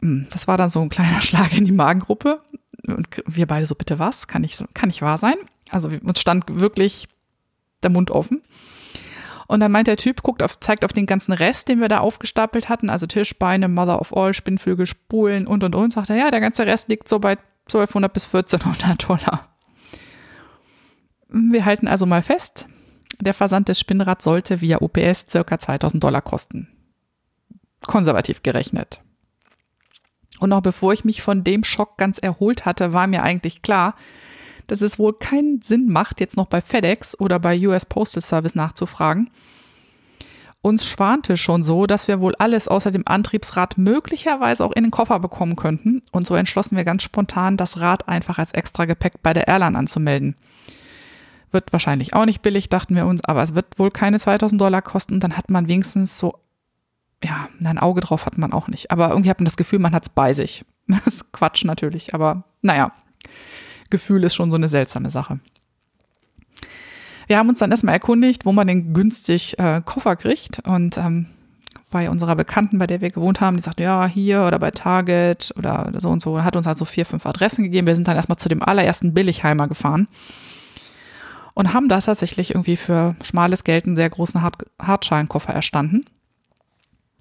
[0.00, 2.40] Hm, das war dann so ein kleiner Schlag in die Magengruppe.
[2.86, 4.26] Und wir beide so, bitte was?
[4.26, 5.36] Kann nicht, kann nicht wahr sein?
[5.70, 7.08] Also uns stand wirklich
[7.82, 8.42] der Mund offen.
[9.46, 11.98] Und dann meint der Typ, guckt auf, zeigt auf den ganzen Rest, den wir da
[12.00, 16.30] aufgestapelt hatten, also Tischbeine, Mother of All, Spinnflügel, Spulen und und und, sagt er, ja,
[16.30, 17.36] der ganze Rest liegt so bei
[17.66, 19.48] 1200 bis 1400 Dollar.
[21.28, 22.68] Wir halten also mal fest,
[23.20, 26.68] der Versand des Spinnrads sollte via UPS circa 2000 Dollar kosten.
[27.86, 29.00] Konservativ gerechnet.
[30.40, 33.94] Und noch bevor ich mich von dem Schock ganz erholt hatte, war mir eigentlich klar,
[34.66, 38.54] dass es wohl keinen Sinn macht, jetzt noch bei FedEx oder bei US Postal Service
[38.54, 39.30] nachzufragen.
[40.62, 44.90] Uns schwante schon so, dass wir wohl alles außer dem Antriebsrad möglicherweise auch in den
[44.90, 46.00] Koffer bekommen könnten.
[46.10, 49.76] Und so entschlossen wir ganz spontan, das Rad einfach als extra Gepäck bei der Airline
[49.76, 50.36] anzumelden.
[51.50, 54.80] Wird wahrscheinlich auch nicht billig, dachten wir uns, aber es wird wohl keine 2000 Dollar
[54.80, 55.20] kosten.
[55.20, 56.38] Dann hat man wenigstens so,
[57.24, 58.90] ja, ein Auge drauf hat man auch nicht.
[58.90, 60.64] Aber irgendwie hat man das Gefühl, man hat es bei sich.
[60.86, 62.92] Das ist Quatsch natürlich, aber naja,
[63.88, 65.40] Gefühl ist schon so eine seltsame Sache.
[67.26, 71.26] Wir haben uns dann erstmal erkundigt, wo man denn günstig äh, Koffer kriegt und ähm,
[71.90, 75.54] bei unserer Bekannten, bei der wir gewohnt haben, die sagte, ja, hier oder bei Target
[75.56, 77.86] oder so und so, hat uns also vier, fünf Adressen gegeben.
[77.86, 80.08] Wir sind dann erstmal zu dem allerersten Billigheimer gefahren
[81.54, 86.04] und haben da tatsächlich irgendwie für schmales Geld einen sehr großen Hart Hartschalenkoffer erstanden.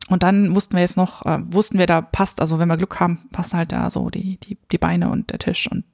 [0.10, 3.00] Und dann wussten wir jetzt noch, äh, wussten wir, da passt, also wenn wir Glück
[3.00, 5.86] haben, passen halt da so die, die, die Beine und der Tisch und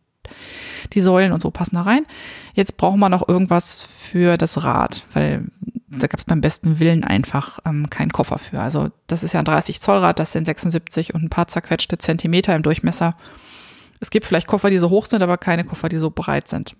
[0.93, 2.05] die Säulen und so passen da rein.
[2.53, 5.45] Jetzt brauchen wir noch irgendwas für das Rad, weil
[5.87, 8.59] da gab es beim besten Willen einfach ähm, keinen Koffer für.
[8.59, 11.97] Also das ist ja ein 30 Zoll Rad, das sind 76 und ein paar zerquetschte
[11.97, 13.15] Zentimeter im Durchmesser.
[13.99, 16.75] Es gibt vielleicht Koffer, die so hoch sind, aber keine Koffer, die so breit sind.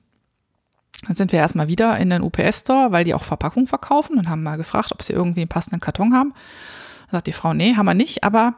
[1.08, 4.44] Dann sind wir erstmal wieder in den UPS-Store, weil die auch Verpackung verkaufen und haben
[4.44, 6.34] mal gefragt, ob sie irgendwie einen passenden Karton haben.
[7.12, 8.55] Sagt die Frau, nee, haben wir nicht, aber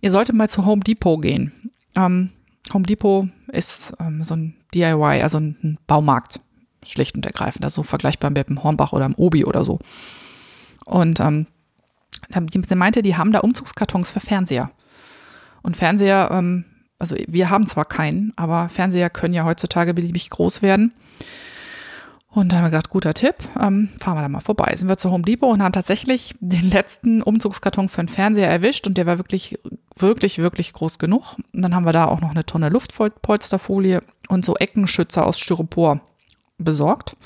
[0.00, 1.52] ihr solltet mal zu Home Depot gehen.
[1.94, 2.30] Ähm,
[2.72, 6.40] Home Depot ist ähm, so ein DIY, also ein Baumarkt,
[6.84, 9.78] schlicht und ergreifend, also vergleichbar mit dem Hornbach oder dem Obi oder so.
[10.84, 11.46] Und ähm,
[12.30, 14.70] sie meinte, die haben da Umzugskartons für Fernseher.
[15.62, 16.64] Und Fernseher, ähm,
[16.98, 20.92] also wir haben zwar keinen, aber Fernseher können ja heutzutage beliebig groß werden.
[22.34, 24.74] Und da haben wir gedacht, guter Tipp, ähm, fahren wir da mal vorbei.
[24.74, 28.88] Sind wir zu Home Depot und haben tatsächlich den letzten Umzugskarton für den Fernseher erwischt
[28.88, 29.60] und der war wirklich,
[29.94, 31.36] wirklich, wirklich groß genug.
[31.52, 36.00] Und dann haben wir da auch noch eine Tonne Luftpolsterfolie und so Eckenschützer aus Styropor
[36.58, 37.16] besorgt.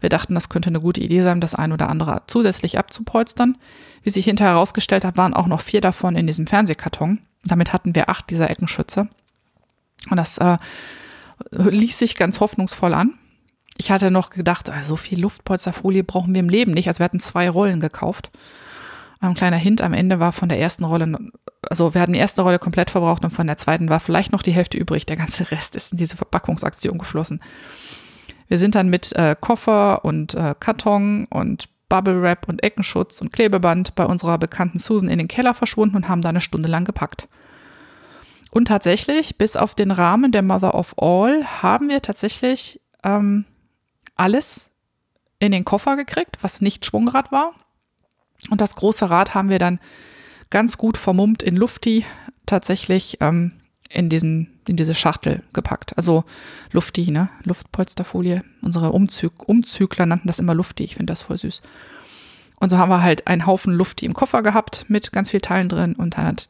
[0.00, 3.58] Wir dachten, das könnte eine gute Idee sein, das ein oder andere zusätzlich abzupolstern.
[4.02, 7.18] Wie sich hinterher herausgestellt hat, waren auch noch vier davon in diesem Fernsehkarton.
[7.44, 9.08] Damit hatten wir acht dieser Eckenschützer.
[10.08, 10.56] Und das äh,
[11.50, 13.18] ließ sich ganz hoffnungsvoll an
[13.76, 16.88] ich hatte noch gedacht, ah, so viel Luftpolsterfolie brauchen wir im Leben nicht.
[16.88, 18.30] Also wir hatten zwei Rollen gekauft.
[19.20, 21.30] Ein kleiner Hint am Ende war von der ersten Rolle,
[21.62, 24.42] also wir hatten die erste Rolle komplett verbraucht und von der zweiten war vielleicht noch
[24.42, 25.06] die Hälfte übrig.
[25.06, 27.40] Der ganze Rest ist in diese Verpackungsaktion geflossen.
[28.48, 33.32] Wir sind dann mit äh, Koffer und äh, Karton und Bubble Wrap und Eckenschutz und
[33.32, 36.84] Klebeband bei unserer bekannten Susan in den Keller verschwunden und haben da eine Stunde lang
[36.84, 37.28] gepackt.
[38.50, 43.46] Und tatsächlich, bis auf den Rahmen der Mother of All, haben wir tatsächlich ähm,
[44.16, 44.70] alles
[45.38, 47.52] in den Koffer gekriegt, was nicht Schwungrad war.
[48.50, 49.80] Und das große Rad haben wir dann
[50.50, 52.04] ganz gut vermummt in Lufti
[52.46, 53.52] tatsächlich ähm,
[53.88, 55.96] in, diesen, in diese Schachtel gepackt.
[55.96, 56.24] Also
[56.72, 57.28] Lufti, ne?
[57.44, 58.42] Luftpolsterfolie.
[58.60, 60.84] Unsere Umzug, Umzügler nannten das immer Lufti.
[60.84, 61.62] Ich finde das voll süß.
[62.56, 65.68] Und so haben wir halt einen Haufen Lufti im Koffer gehabt mit ganz vielen Teilen
[65.68, 66.48] drin und dann hat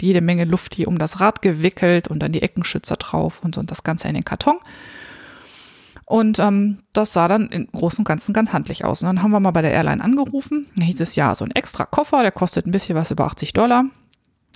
[0.00, 3.70] jede Menge Lufti um das Rad gewickelt und dann die Eckenschützer drauf und so und
[3.70, 4.58] das Ganze in den Karton.
[6.06, 9.02] Und ähm, das sah dann im Großen und Ganzen ganz handlich aus.
[9.02, 10.66] Und dann haben wir mal bei der Airline angerufen.
[10.76, 13.52] Da hieß es ja, so ein extra Koffer, der kostet ein bisschen was über 80
[13.52, 13.86] Dollar.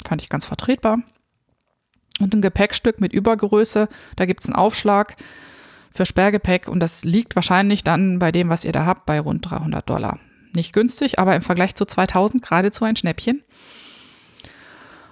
[0.07, 1.01] Fand ich ganz vertretbar.
[2.20, 3.88] und ein Gepäckstück mit Übergröße.
[4.16, 5.16] Da gibt es einen Aufschlag
[5.90, 9.51] für Sperrgepäck und das liegt wahrscheinlich dann bei dem, was ihr da habt, bei rund
[9.51, 10.20] 300 Dollar.
[10.53, 13.42] Nicht günstig, aber im Vergleich zu 2000 geradezu ein Schnäppchen.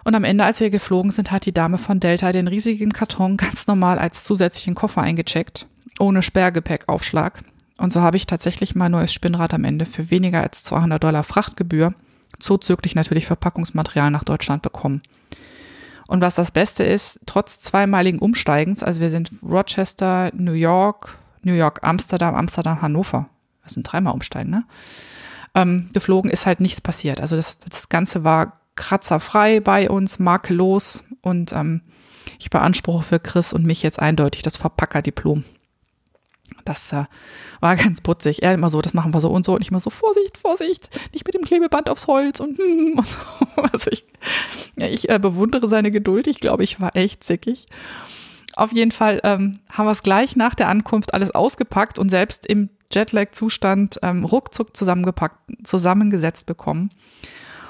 [0.04, 3.36] Und am Ende, als wir geflogen sind, hat die Dame von Delta den riesigen Karton
[3.38, 5.66] ganz normal als zusätzlichen Koffer eingecheckt,
[6.00, 7.42] ohne Sperrgepäckaufschlag.
[7.76, 11.22] Und so habe ich tatsächlich mein neues Spinnrad am Ende für weniger als 200 Dollar
[11.22, 11.94] Frachtgebühr,
[12.38, 15.02] zuzüglich natürlich Verpackungsmaterial nach Deutschland bekommen.
[16.08, 21.52] Und was das Beste ist, trotz zweimaligen Umsteigens, also wir sind Rochester, New York, New
[21.52, 23.28] York, Amsterdam, Amsterdam, Hannover.
[23.62, 24.64] Das sind dreimal Umsteigen, ne?
[25.54, 27.20] Ähm, geflogen ist halt nichts passiert.
[27.20, 31.82] Also das, das Ganze war kratzerfrei bei uns, makellos und ähm,
[32.38, 35.44] ich beanspruche für Chris und mich jetzt eindeutig das Verpackerdiplom.
[36.64, 37.04] Das äh,
[37.60, 38.42] war ganz putzig.
[38.42, 39.54] Er immer so, das machen wir so und so.
[39.54, 43.06] Und ich immer so, Vorsicht, Vorsicht, nicht mit dem Klebeband aufs Holz und, hm, und
[43.06, 43.62] so.
[43.72, 44.04] Also ich,
[44.76, 46.26] ja, ich äh, bewundere seine Geduld.
[46.26, 47.66] Ich glaube, ich war echt zickig.
[48.56, 52.44] Auf jeden Fall ähm, haben wir es gleich nach der Ankunft alles ausgepackt und selbst
[52.46, 56.90] im Jetlag-Zustand ähm, ruckzuck zusammengepackt, zusammengesetzt bekommen.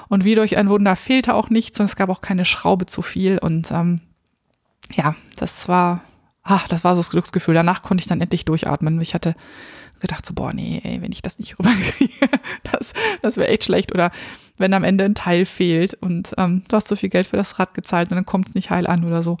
[0.07, 3.01] Und wie durch ein Wunder fehlte auch nichts und es gab auch keine Schraube zu
[3.01, 3.37] viel.
[3.37, 4.01] Und ähm,
[4.91, 6.01] ja, das war
[6.49, 7.53] ah, das war so das Glücksgefühl.
[7.53, 8.99] Danach konnte ich dann endlich durchatmen.
[9.01, 9.35] Ich hatte
[9.99, 12.29] gedacht so, boah, nee, ey, wenn ich das nicht rüberkriege,
[12.71, 13.93] das, das wäre echt schlecht.
[13.93, 14.11] Oder
[14.57, 17.59] wenn am Ende ein Teil fehlt und ähm, du hast so viel Geld für das
[17.59, 19.37] Rad gezahlt und dann kommt es nicht heil an oder so.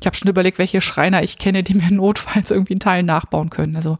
[0.00, 3.50] Ich habe schon überlegt, welche Schreiner ich kenne, die mir notfalls irgendwie einen Teil nachbauen
[3.50, 3.76] können.
[3.76, 3.98] Also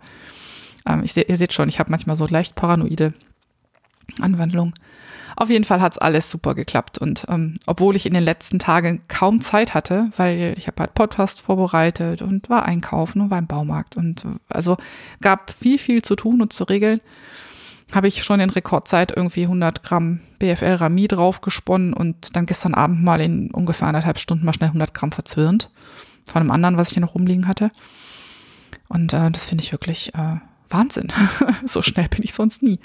[0.86, 3.14] ähm, ich seh, ihr seht schon, ich habe manchmal so leicht paranoide
[4.20, 4.74] Anwandlungen.
[5.36, 6.98] Auf jeden Fall hat's alles super geklappt.
[6.98, 10.94] Und ähm, obwohl ich in den letzten Tagen kaum Zeit hatte, weil ich habe halt
[10.94, 14.76] Podcast vorbereitet und war einkaufen und war im Baumarkt und also
[15.20, 17.00] gab viel, viel zu tun und zu regeln,
[17.92, 23.02] habe ich schon in Rekordzeit irgendwie 100 Gramm BFL Rami draufgesponnen und dann gestern Abend
[23.02, 25.70] mal in ungefähr anderthalb Stunden mal schnell 100 Gramm verzwirnt.
[26.24, 27.70] Von einem anderen, was ich hier noch rumliegen hatte.
[28.88, 30.36] Und äh, das finde ich wirklich äh,
[30.70, 31.08] Wahnsinn.
[31.66, 32.78] so schnell bin ich sonst nie.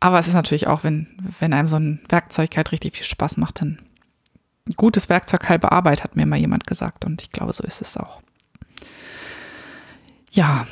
[0.00, 1.06] Aber es ist natürlich auch, wenn,
[1.40, 3.78] wenn einem so ein Werkzeug halt richtig viel Spaß macht, dann
[4.76, 7.04] gutes Werkzeug halbe Arbeit, hat mir mal jemand gesagt.
[7.04, 8.20] Und ich glaube, so ist es auch.
[10.30, 10.66] Ja,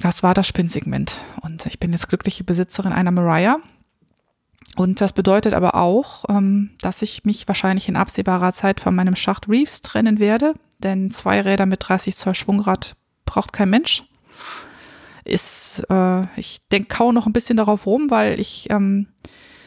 [0.00, 1.24] das war das Spinnsegment.
[1.40, 3.56] Und ich bin jetzt glückliche Besitzerin einer Mariah.
[4.76, 9.16] Und das bedeutet aber auch, ähm, dass ich mich wahrscheinlich in absehbarer Zeit von meinem
[9.16, 10.54] Schacht Reeves trennen werde.
[10.78, 14.04] Denn zwei Räder mit 30 Zoll Schwungrad braucht kein Mensch
[15.28, 19.08] ist, äh, ich denke kaum noch ein bisschen darauf rum, weil ich ähm,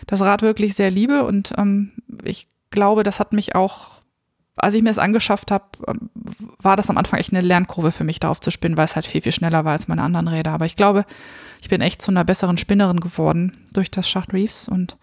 [0.07, 1.91] das Rad wirklich sehr liebe und ähm,
[2.24, 4.01] ich glaube, das hat mich auch,
[4.55, 6.09] als ich mir es angeschafft habe, ähm,
[6.62, 9.05] war das am Anfang echt eine Lernkurve für mich, darauf zu spinnen, weil es halt
[9.05, 10.51] viel, viel schneller war als meine anderen Räder.
[10.51, 11.05] Aber ich glaube,
[11.62, 14.97] ich bin echt zu einer besseren Spinnerin geworden durch das Schacht Reefs und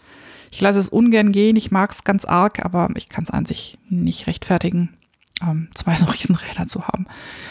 [0.50, 1.56] ich lasse es ungern gehen.
[1.56, 4.96] Ich mag es ganz arg, aber ich kann es an sich nicht rechtfertigen,
[5.42, 7.06] ähm, zwei so Riesenräder zu haben.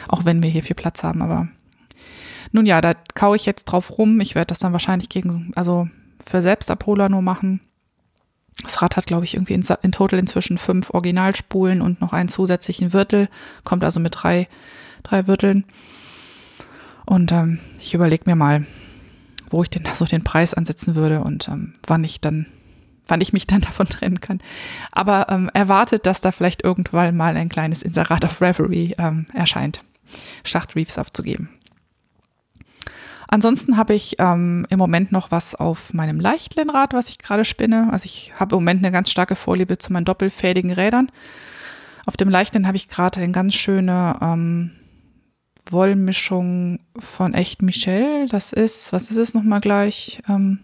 [0.08, 1.48] Auch wenn wir hier viel Platz haben, aber
[2.52, 4.20] nun ja, da kaue ich jetzt drauf rum.
[4.20, 5.90] Ich werde das dann wahrscheinlich gegen, also
[6.26, 7.62] für Selbstabholer nur machen.
[8.64, 12.30] Das Rad hat, glaube ich, irgendwie in, in, total inzwischen fünf Originalspulen und noch einen
[12.30, 13.30] zusätzlichen Wirtel.
[13.64, 14.48] Kommt also mit drei,
[15.04, 15.64] drei Wirteln.
[17.06, 18.66] Und ähm, ich überlege mir mal,
[19.50, 22.48] wo ich denn da so den Preis ansetzen würde und ähm, wann ich dann,
[23.08, 24.42] wann ich mich dann davon trennen kann.
[24.92, 29.82] Aber ähm, erwartet, dass da vielleicht irgendwann mal ein kleines Inserat auf Reverie ähm, erscheint,
[30.44, 31.50] Schacht Reefs abzugeben.
[33.28, 37.90] Ansonsten habe ich ähm, im Moment noch was auf meinem Leichtlenrad, was ich gerade spinne.
[37.92, 41.12] Also ich habe im Moment eine ganz starke Vorliebe zu meinen doppelfädigen Rädern.
[42.06, 44.72] Auf dem Leichtlen habe ich gerade eine ganz schöne ähm,
[45.70, 48.30] Wollmischung von Echt Michel.
[48.30, 50.22] Das ist, was ist es nochmal gleich?
[50.30, 50.60] Ähm,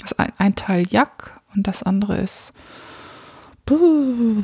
[0.00, 2.52] das ein, ein Teil Jack und das andere ist.
[3.64, 4.42] Buh,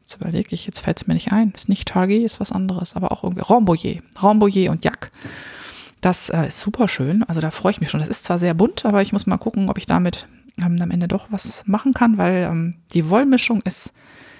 [0.00, 1.52] jetzt überlege ich, jetzt fällt es mir nicht ein.
[1.54, 4.02] Ist nicht Targi, ist was anderes, aber auch irgendwie Rambouillet.
[4.16, 5.12] Rambouillet und Jack.
[6.06, 7.24] Das äh, ist super schön.
[7.24, 7.98] Also da freue ich mich schon.
[7.98, 10.92] Das ist zwar sehr bunt, aber ich muss mal gucken, ob ich damit ähm, am
[10.92, 13.92] Ende doch was machen kann, weil ähm, die Wollmischung ist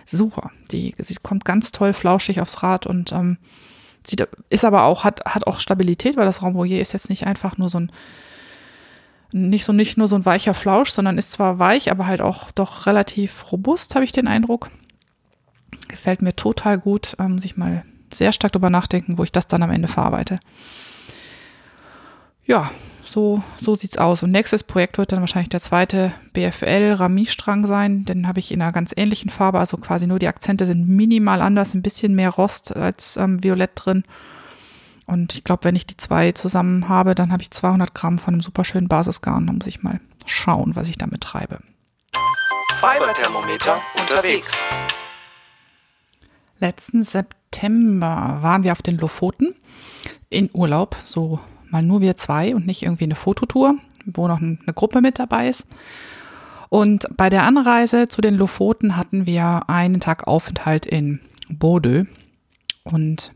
[0.05, 0.53] super.
[0.71, 3.39] Die, sie kommt ganz toll flauschig aufs Rad und ähm,
[4.07, 4.15] sie
[4.49, 7.69] ist aber auch, hat, hat auch Stabilität, weil das Rambouillet ist jetzt nicht einfach nur
[7.69, 7.91] so ein,
[9.33, 12.53] nicht so, nicht nur so ein weicher Flausch, sondern ist zwar weich, aber halt auch
[12.53, 14.71] doch relativ robust, habe ich den Eindruck.
[15.89, 17.17] Gefällt mir total gut.
[17.19, 20.39] Ähm, sich mal sehr stark darüber nachdenken, wo ich das dann am Ende verarbeite
[22.47, 22.71] ja,
[23.05, 24.23] so, so sieht's aus.
[24.23, 28.05] Und nächstes Projekt wird dann wahrscheinlich der zweite BFL Rami-Strang sein.
[28.05, 31.43] Den habe ich in einer ganz ähnlichen Farbe, also quasi nur die Akzente sind minimal
[31.43, 34.05] anders, ein bisschen mehr Rost als ähm, Violett drin.
[35.07, 38.35] Und ich glaube, wenn ich die zwei zusammen habe, dann habe ich 200 Gramm von
[38.35, 39.47] einem super schönen Basisgarn.
[39.47, 41.59] Da muss ich mal schauen, was ich damit treibe.
[42.81, 44.61] Fiberthermometer unterwegs.
[46.59, 49.55] Letzten September waren wir auf den Lofoten
[50.29, 51.39] in Urlaub, so
[51.71, 55.49] mal nur wir zwei und nicht irgendwie eine Fototour, wo noch eine Gruppe mit dabei
[55.49, 55.67] ist.
[56.69, 62.07] Und bei der Anreise zu den Lofoten hatten wir einen Tag Aufenthalt in Bordeaux.
[62.85, 63.33] Und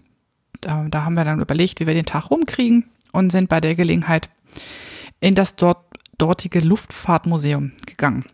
[0.61, 3.75] da, da haben wir dann überlegt, wie wir den Tag rumkriegen und sind bei der
[3.75, 4.31] Gelegenheit
[5.21, 5.85] in das dort,
[6.19, 8.25] dortige Luftfahrtmuseum gegangen.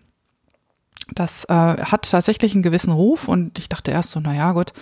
[1.14, 4.72] Das äh, hat tatsächlich einen gewissen Ruf und ich dachte erst so, naja gut,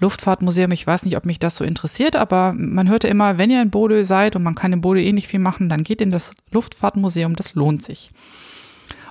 [0.00, 3.62] Luftfahrtmuseum, ich weiß nicht, ob mich das so interessiert, aber man hörte immer, wenn ihr
[3.62, 6.10] in Bode seid und man kann in Bode eh nicht viel machen, dann geht in
[6.10, 8.10] das Luftfahrtmuseum, das lohnt sich.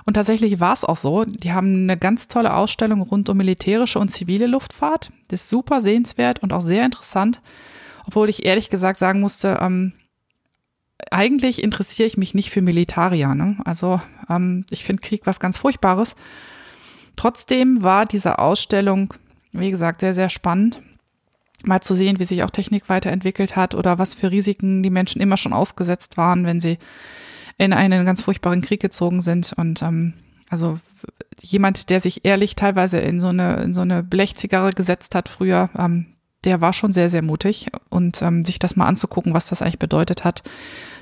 [0.04, 1.24] Und tatsächlich war es auch so.
[1.24, 5.12] Die haben eine ganz tolle Ausstellung rund um militärische und zivile Luftfahrt.
[5.28, 7.40] Das ist super sehenswert und auch sehr interessant.
[8.06, 9.92] Obwohl ich ehrlich gesagt sagen musste, ähm,
[11.10, 13.34] eigentlich interessiere ich mich nicht für Militarier.
[13.34, 13.56] Ne?
[13.64, 16.16] Also ähm, ich finde Krieg was ganz Furchtbares.
[17.16, 19.14] Trotzdem war diese Ausstellung,
[19.52, 20.80] wie gesagt, sehr, sehr spannend.
[21.62, 25.20] Mal zu sehen, wie sich auch Technik weiterentwickelt hat oder was für Risiken die Menschen
[25.20, 26.78] immer schon ausgesetzt waren, wenn sie
[27.58, 29.52] in einen ganz furchtbaren Krieg gezogen sind.
[29.52, 30.14] Und ähm,
[30.48, 30.80] also
[31.40, 35.68] jemand, der sich ehrlich teilweise in so eine, in so eine Blechzigarre gesetzt hat früher,
[35.76, 36.06] ähm,
[36.44, 37.66] der war schon sehr, sehr mutig.
[37.90, 40.42] Und ähm, sich das mal anzugucken, was das eigentlich bedeutet hat,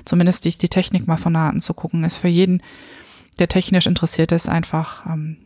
[0.05, 2.61] zumindest die, die Technik mal von nah anzugucken, ist für jeden,
[3.39, 5.37] der technisch interessiert ist, einfach ähm,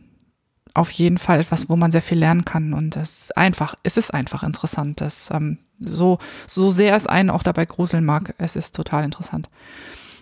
[0.73, 2.73] auf jeden Fall etwas, wo man sehr viel lernen kann.
[2.73, 5.01] Und es ist einfach, es ist einfach interessant.
[5.01, 9.49] Das, ähm, so, so sehr es einen auch dabei gruseln mag, es ist total interessant.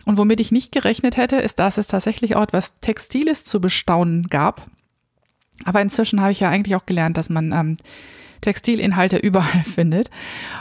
[0.05, 4.27] Und womit ich nicht gerechnet hätte, ist, dass es tatsächlich auch etwas Textiles zu bestaunen
[4.27, 4.67] gab.
[5.63, 7.77] Aber inzwischen habe ich ja eigentlich auch gelernt, dass man ähm,
[8.41, 10.09] Textilinhalte überall findet.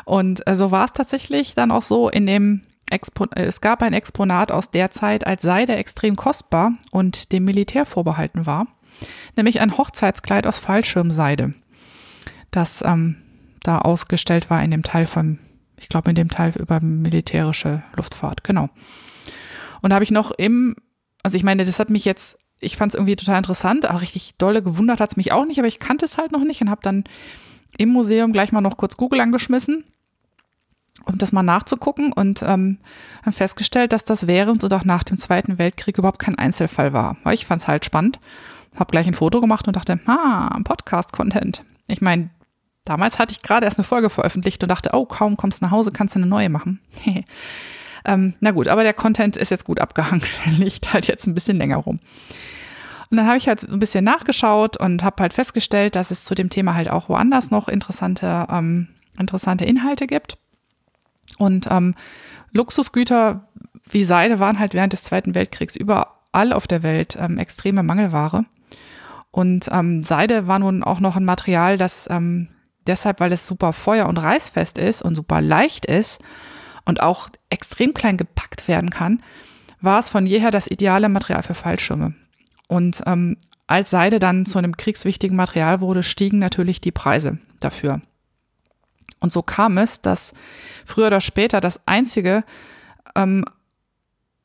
[0.05, 3.83] Und äh, so war es tatsächlich dann auch so in dem Expo äh, es gab
[3.83, 8.67] ein Exponat aus der Zeit, als Seide extrem kostbar und dem Militär vorbehalten war,
[9.37, 11.55] nämlich ein Hochzeitskleid aus Fallschirmseide,
[12.51, 13.17] das ähm,
[13.63, 15.39] da ausgestellt war in dem Teil von,
[15.79, 18.69] ich glaube in dem Teil über militärische Luftfahrt, genau.
[19.83, 20.77] Und da habe ich noch im,
[21.23, 24.35] also ich meine, das hat mich jetzt, ich fand es irgendwie total interessant, aber richtig
[24.37, 26.71] dolle gewundert hat es mich auch nicht, aber ich kannte es halt noch nicht und
[26.71, 27.05] habe dann
[27.79, 29.85] im Museum gleich mal noch kurz Google angeschmissen,
[31.11, 32.79] um das mal nachzugucken und ähm,
[33.31, 37.17] festgestellt, dass das während und auch nach dem Zweiten Weltkrieg überhaupt kein Einzelfall war.
[37.33, 38.21] Ich fand es halt spannend,
[38.75, 41.65] habe gleich ein Foto gemacht und dachte, ah, Podcast-Content.
[41.87, 42.31] Ich meine,
[42.85, 45.73] damals hatte ich gerade erst eine Folge veröffentlicht und dachte, oh, kaum kommst du nach
[45.73, 46.81] Hause, kannst du eine neue machen.
[48.05, 50.23] Ähm, na gut, aber der Content ist jetzt gut abgehangen,
[50.59, 52.01] liegt halt jetzt ein bisschen länger rum.
[53.11, 56.35] Und dann habe ich halt ein bisschen nachgeschaut und habe halt festgestellt, dass es zu
[56.35, 58.89] dem Thema halt auch woanders noch interessante, ähm,
[59.19, 60.39] interessante Inhalte gibt.
[61.41, 61.95] Und ähm,
[62.53, 63.49] Luxusgüter
[63.89, 68.45] wie Seide waren halt während des Zweiten Weltkriegs überall auf der Welt ähm, extreme Mangelware.
[69.31, 72.49] Und ähm, Seide war nun auch noch ein Material, das ähm,
[72.87, 76.21] deshalb, weil es super feuer- und reißfest ist und super leicht ist,
[76.85, 79.23] und auch extrem klein gepackt werden kann,
[79.81, 82.15] war es von jeher das ideale Material für Fallschirme.
[82.69, 83.37] Und ähm,
[83.67, 88.01] als Seide dann zu einem kriegswichtigen Material wurde, stiegen natürlich die Preise dafür.
[89.21, 90.33] Und so kam es, dass
[90.85, 92.45] früher oder später das einzige
[93.15, 93.45] ähm,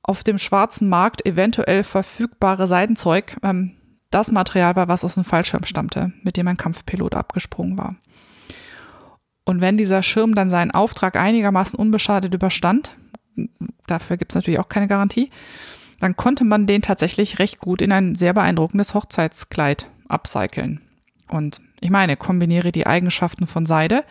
[0.03, 3.71] auf dem schwarzen Markt eventuell verfügbare Seidenzeug ähm,
[4.11, 7.95] das Material war, was aus dem Fallschirm stammte, mit dem ein Kampfpilot abgesprungen war.
[9.45, 12.95] Und wenn dieser Schirm dann seinen Auftrag einigermaßen unbeschadet überstand,
[13.87, 15.29] dafür gibt es natürlich auch keine Garantie,
[15.99, 20.81] dann konnte man den tatsächlich recht gut in ein sehr beeindruckendes Hochzeitskleid upcyclen.
[21.27, 24.03] Und ich meine, kombiniere die Eigenschaften von Seide,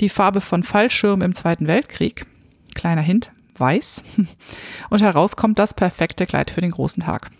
[0.00, 2.26] die Farbe von Fallschirm im Zweiten Weltkrieg,
[2.74, 4.02] kleiner Hint, weiß,
[4.90, 7.30] und heraus kommt das perfekte Kleid für den großen Tag.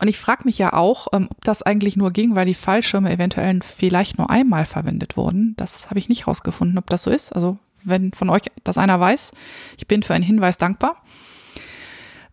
[0.00, 3.12] Und ich frage mich ja auch, ähm, ob das eigentlich nur ging, weil die Fallschirme
[3.12, 5.54] eventuell vielleicht nur einmal verwendet wurden.
[5.58, 7.34] Das habe ich nicht rausgefunden, ob das so ist.
[7.34, 9.32] Also wenn von euch das einer weiß,
[9.76, 11.02] ich bin für einen Hinweis dankbar.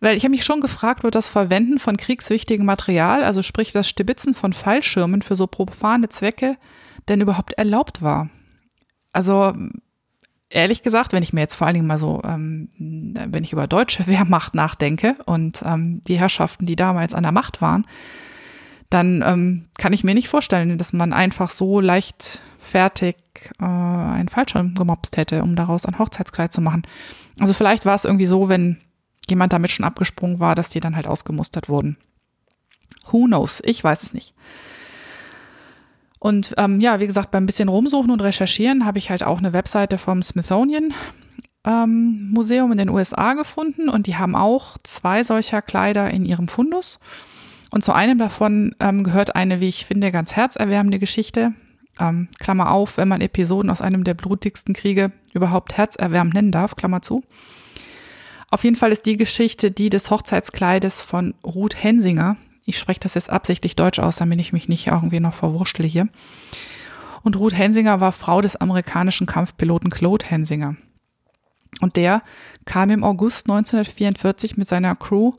[0.00, 3.88] Weil ich habe mich schon gefragt, wird das Verwenden von kriegswichtigem Material, also sprich das
[3.88, 6.56] Stibitzen von Fallschirmen für so profane Zwecke,
[7.08, 8.30] denn überhaupt erlaubt war?
[9.18, 9.52] Also
[10.48, 13.66] ehrlich gesagt, wenn ich mir jetzt vor allen Dingen mal so, ähm, wenn ich über
[13.66, 17.84] deutsche Wehrmacht nachdenke und ähm, die Herrschaften, die damals an der Macht waren,
[18.90, 23.16] dann ähm, kann ich mir nicht vorstellen, dass man einfach so leicht fertig
[23.60, 26.84] äh, einen Fallschirm gemobst hätte, um daraus ein Hochzeitskleid zu machen.
[27.40, 28.76] Also vielleicht war es irgendwie so, wenn
[29.28, 31.96] jemand damit schon abgesprungen war, dass die dann halt ausgemustert wurden.
[33.10, 33.60] Who knows?
[33.64, 34.32] Ich weiß es nicht.
[36.18, 39.52] Und ähm, ja, wie gesagt, beim bisschen rumsuchen und recherchieren habe ich halt auch eine
[39.52, 40.92] Webseite vom Smithsonian
[41.64, 46.48] ähm, Museum in den USA gefunden und die haben auch zwei solcher Kleider in ihrem
[46.48, 46.98] Fundus.
[47.70, 51.52] Und zu einem davon ähm, gehört eine, wie ich finde, ganz herzerwärmende Geschichte.
[52.00, 56.76] Ähm, Klammer auf, wenn man Episoden aus einem der blutigsten Kriege überhaupt herzerwärmend nennen darf,
[56.76, 57.22] Klammer zu.
[58.50, 62.36] Auf jeden Fall ist die Geschichte die des Hochzeitskleides von Ruth Hensinger.
[62.68, 66.06] Ich spreche das jetzt absichtlich deutsch aus, damit ich mich nicht irgendwie noch verwurschtle hier.
[67.22, 70.76] Und Ruth Hensinger war Frau des amerikanischen Kampfpiloten Claude Hensinger.
[71.80, 72.22] Und der
[72.66, 75.32] kam im August 1944 mit seiner Crew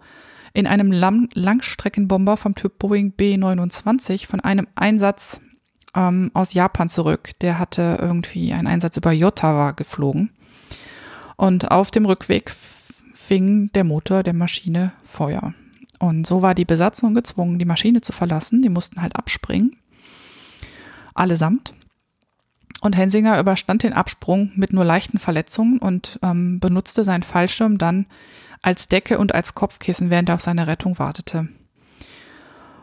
[0.53, 5.39] in einem Lang Langstreckenbomber vom Typ Boeing B-29 von einem Einsatz
[5.95, 7.39] ähm, aus Japan zurück.
[7.41, 10.31] Der hatte irgendwie einen Einsatz über Yottawa geflogen.
[11.37, 12.51] Und auf dem Rückweg
[13.13, 15.53] fing der Motor der Maschine Feuer.
[15.99, 18.61] Und so war die Besatzung gezwungen, die Maschine zu verlassen.
[18.61, 19.75] Die mussten halt abspringen.
[21.13, 21.73] Allesamt.
[22.81, 28.05] Und Hensinger überstand den Absprung mit nur leichten Verletzungen und ähm, benutzte seinen Fallschirm dann
[28.61, 31.49] als Decke und als Kopfkissen, während er auf seine Rettung wartete.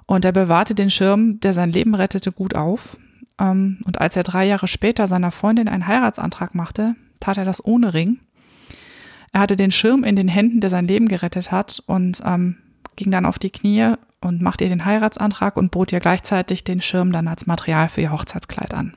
[0.04, 2.98] Und er bewahrte den Schirm, der sein Leben rettete, gut auf.
[3.40, 7.64] Ähm, und als er drei Jahre später seiner Freundin einen Heiratsantrag machte, tat er das
[7.64, 8.20] ohne Ring
[9.36, 12.56] er hatte den Schirm in den Händen, der sein Leben gerettet hat und ähm,
[12.96, 16.80] ging dann auf die Knie und machte ihr den Heiratsantrag und bot ihr gleichzeitig den
[16.80, 18.94] Schirm dann als Material für ihr Hochzeitskleid an.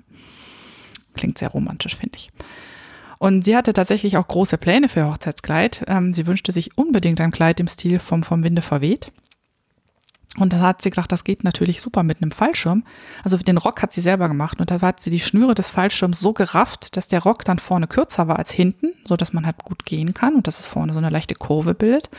[1.13, 2.31] Klingt sehr romantisch, finde ich.
[3.17, 5.83] Und sie hatte tatsächlich auch große Pläne für ihr Hochzeitskleid.
[5.87, 9.11] Ähm, sie wünschte sich unbedingt ein Kleid im Stil vom vom Winde verweht.
[10.37, 12.83] Und da hat sie gedacht, das geht natürlich super mit einem Fallschirm.
[13.23, 16.19] Also den Rock hat sie selber gemacht und da hat sie die Schnüre des Fallschirms
[16.19, 19.63] so gerafft, dass der Rock dann vorne kürzer war als hinten, so dass man halt
[19.63, 22.09] gut gehen kann und dass es vorne so eine leichte Kurve bildet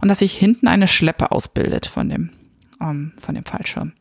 [0.00, 2.30] und dass sich hinten eine Schleppe ausbildet von dem,
[2.80, 3.92] ähm, von dem Fallschirm.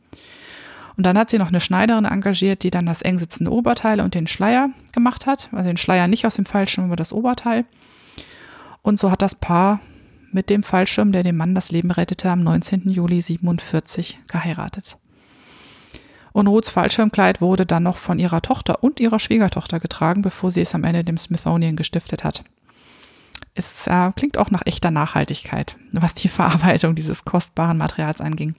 [0.95, 4.15] Und dann hat sie noch eine Schneiderin engagiert, die dann das eng sitzende Oberteil und
[4.15, 5.49] den Schleier gemacht hat.
[5.53, 7.65] Also den Schleier nicht aus dem Fallschirm, aber das Oberteil.
[8.81, 9.79] Und so hat das Paar
[10.31, 12.89] mit dem Fallschirm, der dem Mann das Leben rettete, am 19.
[12.89, 14.97] Juli 47 geheiratet.
[16.31, 20.61] Und Ruths Fallschirmkleid wurde dann noch von ihrer Tochter und ihrer Schwiegertochter getragen, bevor sie
[20.61, 22.43] es am Ende dem Smithsonian gestiftet hat.
[23.55, 28.55] Es äh, klingt auch nach echter Nachhaltigkeit, was die Verarbeitung dieses kostbaren Materials anging.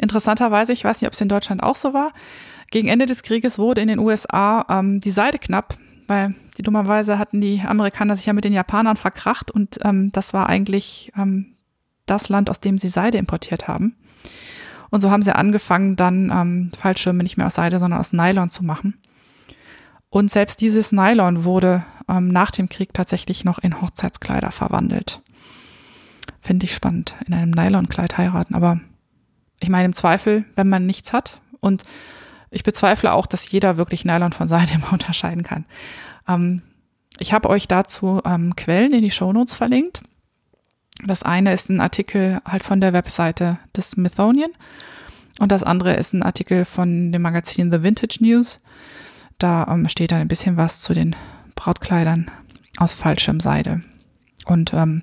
[0.00, 2.12] Interessanterweise, ich weiß nicht, ob es in Deutschland auch so war,
[2.70, 5.76] gegen Ende des Krieges wurde in den USA ähm, die Seide knapp
[6.10, 10.34] weil die dummerweise hatten die Amerikaner sich ja mit den Japanern verkracht und ähm, das
[10.34, 11.54] war eigentlich ähm,
[12.04, 13.96] das Land, aus dem sie Seide importiert haben.
[14.90, 18.50] Und so haben sie angefangen, dann ähm, Fallschirme nicht mehr aus Seide, sondern aus Nylon
[18.50, 18.98] zu machen.
[20.10, 25.22] Und selbst dieses Nylon wurde ähm, nach dem Krieg tatsächlich noch in Hochzeitskleider verwandelt.
[26.40, 28.56] Finde ich spannend, in einem Nylonkleid heiraten.
[28.56, 28.80] Aber
[29.60, 31.84] ich meine, im Zweifel, wenn man nichts hat und
[32.50, 35.64] ich bezweifle auch, dass jeder wirklich Nylon von Seide immer unterscheiden kann.
[36.28, 36.62] Ähm,
[37.18, 40.02] ich habe euch dazu ähm, Quellen in die Shownotes verlinkt.
[41.06, 44.50] Das eine ist ein Artikel halt von der Webseite des Smithsonian
[45.38, 48.60] und das andere ist ein Artikel von dem Magazin The Vintage News.
[49.38, 51.16] Da ähm, steht dann ein bisschen was zu den
[51.54, 52.30] Brautkleidern
[52.76, 53.80] aus Fallschirmseide.
[54.44, 55.02] Und ähm,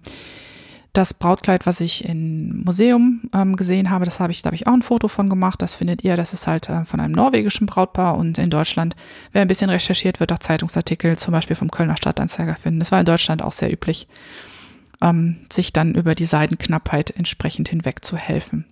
[0.94, 4.68] das Brautkleid, was ich im Museum ähm, gesehen habe, das habe ich, da habe ich
[4.68, 5.62] auch ein Foto von gemacht.
[5.62, 6.16] Das findet ihr.
[6.18, 8.96] Das ist halt äh, von einem norwegischen Brautpaar und in Deutschland,
[9.32, 12.80] wer ein bisschen recherchiert, wird auch Zeitungsartikel zum Beispiel vom Kölner Stadtanzeiger finden.
[12.80, 14.08] Das war in Deutschland auch sehr üblich,
[15.02, 18.66] ähm, sich dann über die Seidenknappheit entsprechend hinweg zu helfen.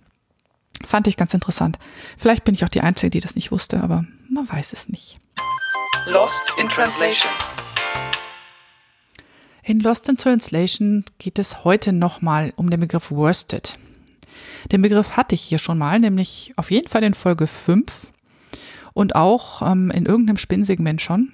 [0.84, 1.78] Fand ich ganz interessant.
[2.18, 5.20] Vielleicht bin ich auch die Einzige, die das nicht wusste, aber man weiß es nicht.
[6.06, 7.30] Lost in Translation.
[9.68, 13.76] In Lost in Translation geht es heute nochmal um den Begriff Worsted.
[14.70, 18.12] Den Begriff hatte ich hier schon mal, nämlich auf jeden Fall in Folge 5
[18.92, 21.32] und auch ähm, in irgendeinem Spinnsegment schon.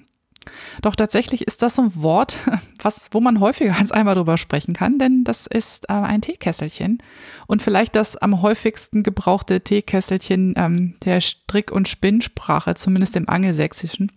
[0.81, 2.37] Doch tatsächlich ist das ein Wort,
[2.81, 7.03] was, wo man häufiger als einmal drüber sprechen kann, denn das ist äh, ein Teekesselchen
[7.45, 14.11] und vielleicht das am häufigsten gebrauchte Teekesselchen ähm, der Strick- und Spinnsprache, zumindest im Angelsächsischen.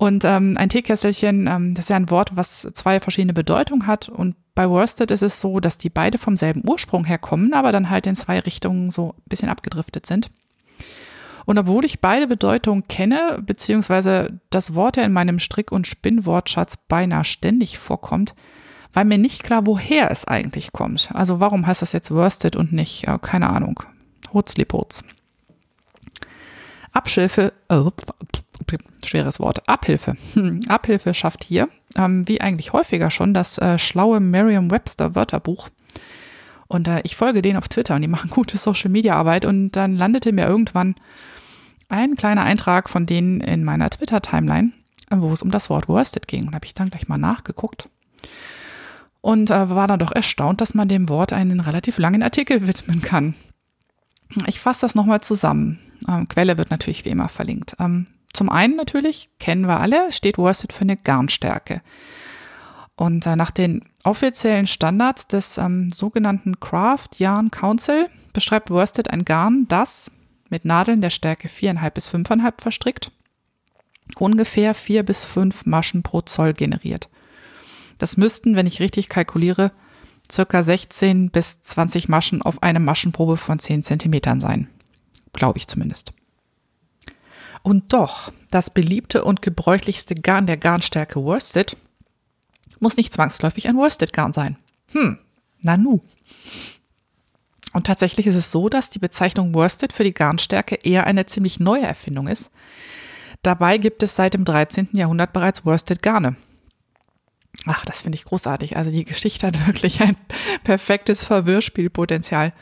[0.00, 4.08] Und ähm, ein Teekesselchen, ähm, das ist ja ein Wort, was zwei verschiedene Bedeutungen hat.
[4.08, 7.90] Und bei Worsted ist es so, dass die beide vom selben Ursprung herkommen, aber dann
[7.90, 10.30] halt in zwei Richtungen so ein bisschen abgedriftet sind.
[11.44, 16.78] Und obwohl ich beide Bedeutungen kenne, beziehungsweise das Wort ja in meinem Strick- und Spinnwortschatz
[16.88, 18.34] beinahe ständig vorkommt,
[18.94, 21.10] war mir nicht klar, woher es eigentlich kommt.
[21.12, 23.82] Also warum heißt das jetzt Worsted und nicht, ja, keine Ahnung,
[24.32, 25.04] Hutzliputz.
[26.90, 27.82] Abschilfe, äh,
[29.04, 30.16] schweres Wort, Abhilfe.
[30.34, 35.68] Hm, Abhilfe schafft hier, ähm, wie eigentlich häufiger schon, das äh, schlaue Merriam-Webster Wörterbuch.
[36.68, 40.32] Und äh, ich folge denen auf Twitter und die machen gute Social-Media-Arbeit und dann landete
[40.32, 40.94] mir irgendwann
[41.88, 44.72] ein kleiner Eintrag von denen in meiner Twitter-Timeline,
[45.10, 46.46] wo es um das Wort Worsted ging.
[46.46, 47.88] Und habe ich dann gleich mal nachgeguckt
[49.20, 53.02] und äh, war dann doch erstaunt, dass man dem Wort einen relativ langen Artikel widmen
[53.02, 53.34] kann.
[54.46, 55.78] Ich fasse das nochmal zusammen.
[56.08, 57.76] Ähm, Quelle wird natürlich wie immer verlinkt.
[57.78, 61.82] Ähm, zum einen natürlich, kennen wir alle, steht Worsted für eine Garnstärke.
[62.96, 69.24] Und äh, nach den offiziellen Standards des ähm, sogenannten Craft Yarn Council beschreibt Worsted ein
[69.24, 70.10] Garn, das
[70.48, 73.12] mit Nadeln der Stärke 4,5 bis 5,5 verstrickt
[74.18, 77.08] ungefähr 4 bis 5 Maschen pro Zoll generiert.
[77.98, 79.72] Das müssten, wenn ich richtig kalkuliere,
[80.30, 84.68] circa 16 bis 20 Maschen auf eine Maschenprobe von 10 Zentimetern sein.
[85.32, 86.12] Glaube ich zumindest.
[87.62, 91.76] Und doch, das beliebte und gebräuchlichste Garn der Garnstärke Worsted
[92.78, 94.56] muss nicht zwangsläufig ein Worsted-Garn sein.
[94.92, 95.18] Hm,
[95.60, 96.00] nanu.
[97.72, 101.60] Und tatsächlich ist es so, dass die Bezeichnung Worsted für die Garnstärke eher eine ziemlich
[101.60, 102.50] neue Erfindung ist.
[103.42, 104.88] Dabei gibt es seit dem 13.
[104.92, 106.36] Jahrhundert bereits Worsted Garne.
[107.66, 108.76] Ach, das finde ich großartig.
[108.76, 110.16] Also die Geschichte hat wirklich ein
[110.64, 112.52] perfektes Verwirrspielpotenzial.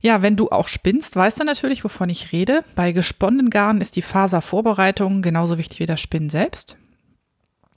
[0.00, 2.64] Ja, wenn du auch spinnst, weißt du natürlich, wovon ich rede.
[2.74, 6.76] Bei gesponnenen Garnen ist die Faservorbereitung genauso wichtig wie das Spinnen selbst.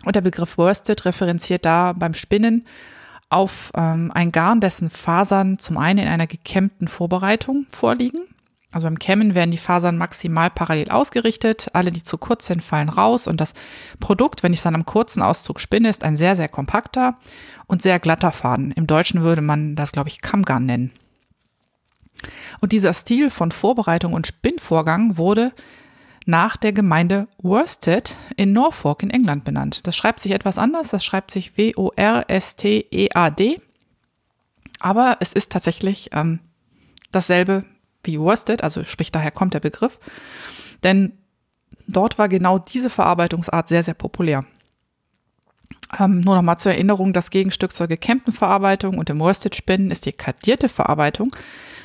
[0.05, 2.65] Und der Begriff Worsted referenziert da beim Spinnen
[3.29, 8.21] auf ähm, ein Garn, dessen Fasern zum einen in einer gekämmten Vorbereitung vorliegen.
[8.71, 11.69] Also beim Kämmen werden die Fasern maximal parallel ausgerichtet.
[11.73, 13.27] Alle, die zu kurz sind, fallen raus.
[13.27, 13.53] Und das
[13.99, 17.17] Produkt, wenn ich es dann am kurzen Auszug spinne, ist ein sehr, sehr kompakter
[17.67, 18.71] und sehr glatter Faden.
[18.71, 20.91] Im Deutschen würde man das, glaube ich, Kammgarn nennen.
[22.61, 25.51] Und dieser Stil von Vorbereitung und Spinnvorgang wurde
[26.25, 29.85] nach der Gemeinde Worsted in Norfolk in England benannt.
[29.85, 32.01] Das schreibt sich etwas anders, das schreibt sich W-O-R-S-T-E-A-D.
[34.79, 36.39] Aber es ist tatsächlich ähm,
[37.11, 37.65] dasselbe
[38.03, 39.99] wie Worsted, also sprich daher kommt der Begriff.
[40.83, 41.13] Denn
[41.87, 44.45] dort war genau diese Verarbeitungsart sehr, sehr populär.
[45.99, 50.11] Ähm, nur nochmal zur Erinnerung, das Gegenstück zur gekämmten Verarbeitung und dem Worsted-Spinnen ist die
[50.11, 51.29] kadierte Verarbeitung,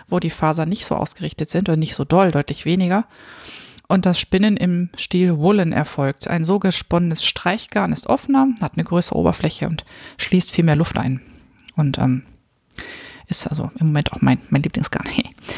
[0.08, 3.06] wo die Fasern nicht so ausgerichtet sind und nicht so doll, deutlich weniger
[3.88, 6.28] und das Spinnen im Stil Woolen erfolgt.
[6.28, 9.84] Ein so gesponnenes Streichgarn ist offener, hat eine größere Oberfläche und
[10.18, 11.20] schließt viel mehr Luft ein.
[11.74, 12.22] Und ähm,
[13.26, 15.08] ist also im Moment auch mein, mein Lieblingsgarn.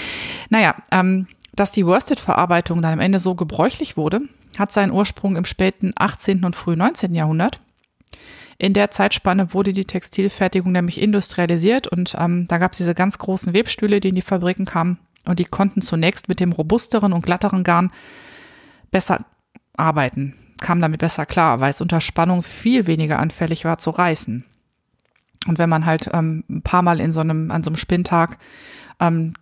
[0.49, 4.21] naja, ähm, dass die Worsted-Verarbeitung dann am Ende so gebräuchlich wurde,
[4.57, 6.45] hat seinen Ursprung im späten 18.
[6.45, 7.15] und frühen 19.
[7.15, 7.61] Jahrhundert.
[8.61, 13.17] In der Zeitspanne wurde die Textilfertigung nämlich industrialisiert und ähm, da gab es diese ganz
[13.17, 17.25] großen Webstühle, die in die Fabriken kamen und die konnten zunächst mit dem robusteren und
[17.25, 17.91] glatteren Garn
[18.91, 19.25] besser
[19.79, 24.45] arbeiten, kamen damit besser klar, weil es unter Spannung viel weniger anfällig war zu reißen.
[25.47, 28.37] Und wenn man halt ähm, ein paar Mal in so einem, an so einem Spinntag
[29.01, 29.33] ähm,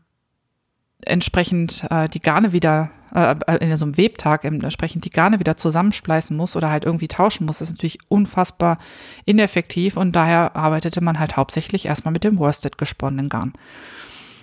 [1.00, 5.56] entsprechend äh, die Garne wieder, äh, äh in so einem Webtag entsprechend die Garne wieder
[5.56, 8.78] zusammenspleißen muss oder halt irgendwie tauschen muss, ist natürlich unfassbar
[9.24, 13.52] ineffektiv und daher arbeitete man halt hauptsächlich erstmal mit dem Worsted gesponnenen Garn.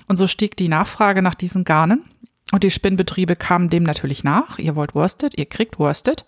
[0.07, 2.03] Und so stieg die Nachfrage nach diesen Garnen
[2.51, 4.59] und die Spinnbetriebe kamen dem natürlich nach.
[4.59, 6.25] Ihr wollt Worsted, ihr kriegt Worsted.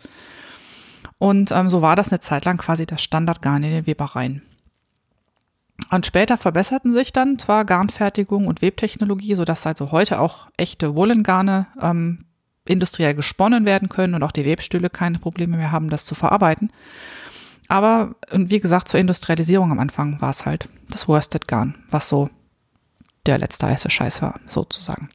[1.20, 4.42] Und ähm, so war das eine Zeit lang quasi das Standardgarn in den Webereien.
[5.92, 11.68] Und später verbesserten sich dann zwar Garnfertigung und Webtechnologie, sodass also heute auch echte Woolengarne
[11.82, 12.26] ähm,
[12.70, 16.72] industriell gesponnen werden können und auch die Webstühle keine Probleme mehr haben, das zu verarbeiten.
[17.68, 22.30] Aber wie gesagt, zur Industrialisierung am Anfang war es halt das Worsted-Garn, was so
[23.26, 25.10] der letzte heiße Scheiß war, sozusagen.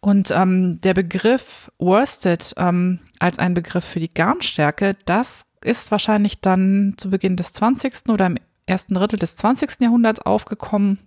[0.00, 6.40] Und ähm, der Begriff Worsted ähm, als ein Begriff für die Garnstärke, das ist wahrscheinlich
[6.40, 8.08] dann zu Beginn des 20.
[8.08, 9.80] oder im ersten Drittel des 20.
[9.80, 10.98] Jahrhunderts aufgekommen.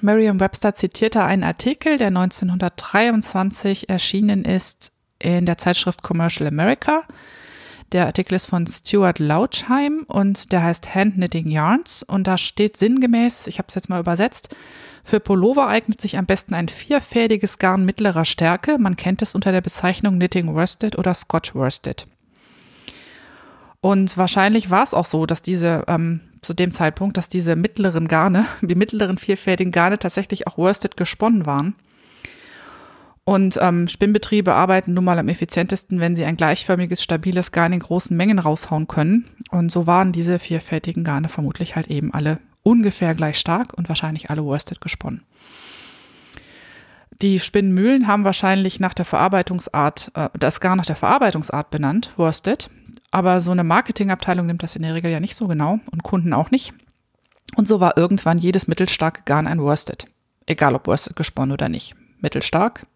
[0.00, 7.02] Merriam-Webster zitierte einen Artikel, der 1923 erschienen ist in der Zeitschrift Commercial America.
[7.92, 12.78] Der Artikel ist von Stuart Lautschheim und der heißt Hand Knitting Yarns und da steht
[12.78, 14.56] sinngemäß, ich habe es jetzt mal übersetzt,
[15.04, 18.78] für Pullover eignet sich am besten ein vierfädiges Garn mittlerer Stärke.
[18.78, 22.06] Man kennt es unter der Bezeichnung Knitting Worsted oder Scotch Worsted.
[23.80, 28.08] Und wahrscheinlich war es auch so, dass diese ähm, zu dem Zeitpunkt, dass diese mittleren
[28.08, 31.74] Garne, die mittleren vierfädigen Garne tatsächlich auch worsted gesponnen waren.
[33.24, 37.78] Und ähm, Spinnbetriebe arbeiten nun mal am effizientesten, wenn sie ein gleichförmiges, stabiles Garn in
[37.78, 39.26] großen Mengen raushauen können.
[39.50, 44.30] Und so waren diese vierfältigen Garne vermutlich halt eben alle ungefähr gleich stark und wahrscheinlich
[44.30, 45.22] alle worsted gesponnen.
[47.20, 52.70] Die Spinnmühlen haben wahrscheinlich nach der Verarbeitungsart, äh, das Garn nach der Verarbeitungsart benannt, worsted.
[53.12, 56.32] Aber so eine Marketingabteilung nimmt das in der Regel ja nicht so genau und Kunden
[56.32, 56.72] auch nicht.
[57.54, 60.06] Und so war irgendwann jedes mittelstarke Garn ein Worsted.
[60.46, 61.94] Egal ob Worsted gesponnen oder nicht.
[62.20, 62.86] Mittelstark,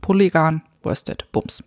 [0.00, 1.62] Polygarn, Worsted, Bums.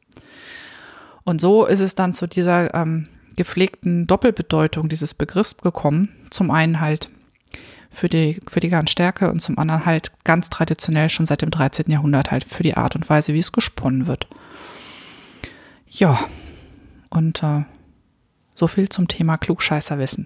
[1.24, 6.10] Und so ist es dann zu dieser ähm, gepflegten Doppelbedeutung dieses Begriffs gekommen.
[6.32, 7.10] Zum einen halt
[7.92, 11.92] für die, für die Garnstärke und zum anderen halt ganz traditionell schon seit dem 13.
[11.92, 14.28] Jahrhundert halt für die Art und Weise, wie es gesponnen wird.
[15.92, 16.20] Ja,
[17.12, 17.64] und äh,
[18.64, 20.26] so viel zum Thema Klugscheißerwissen.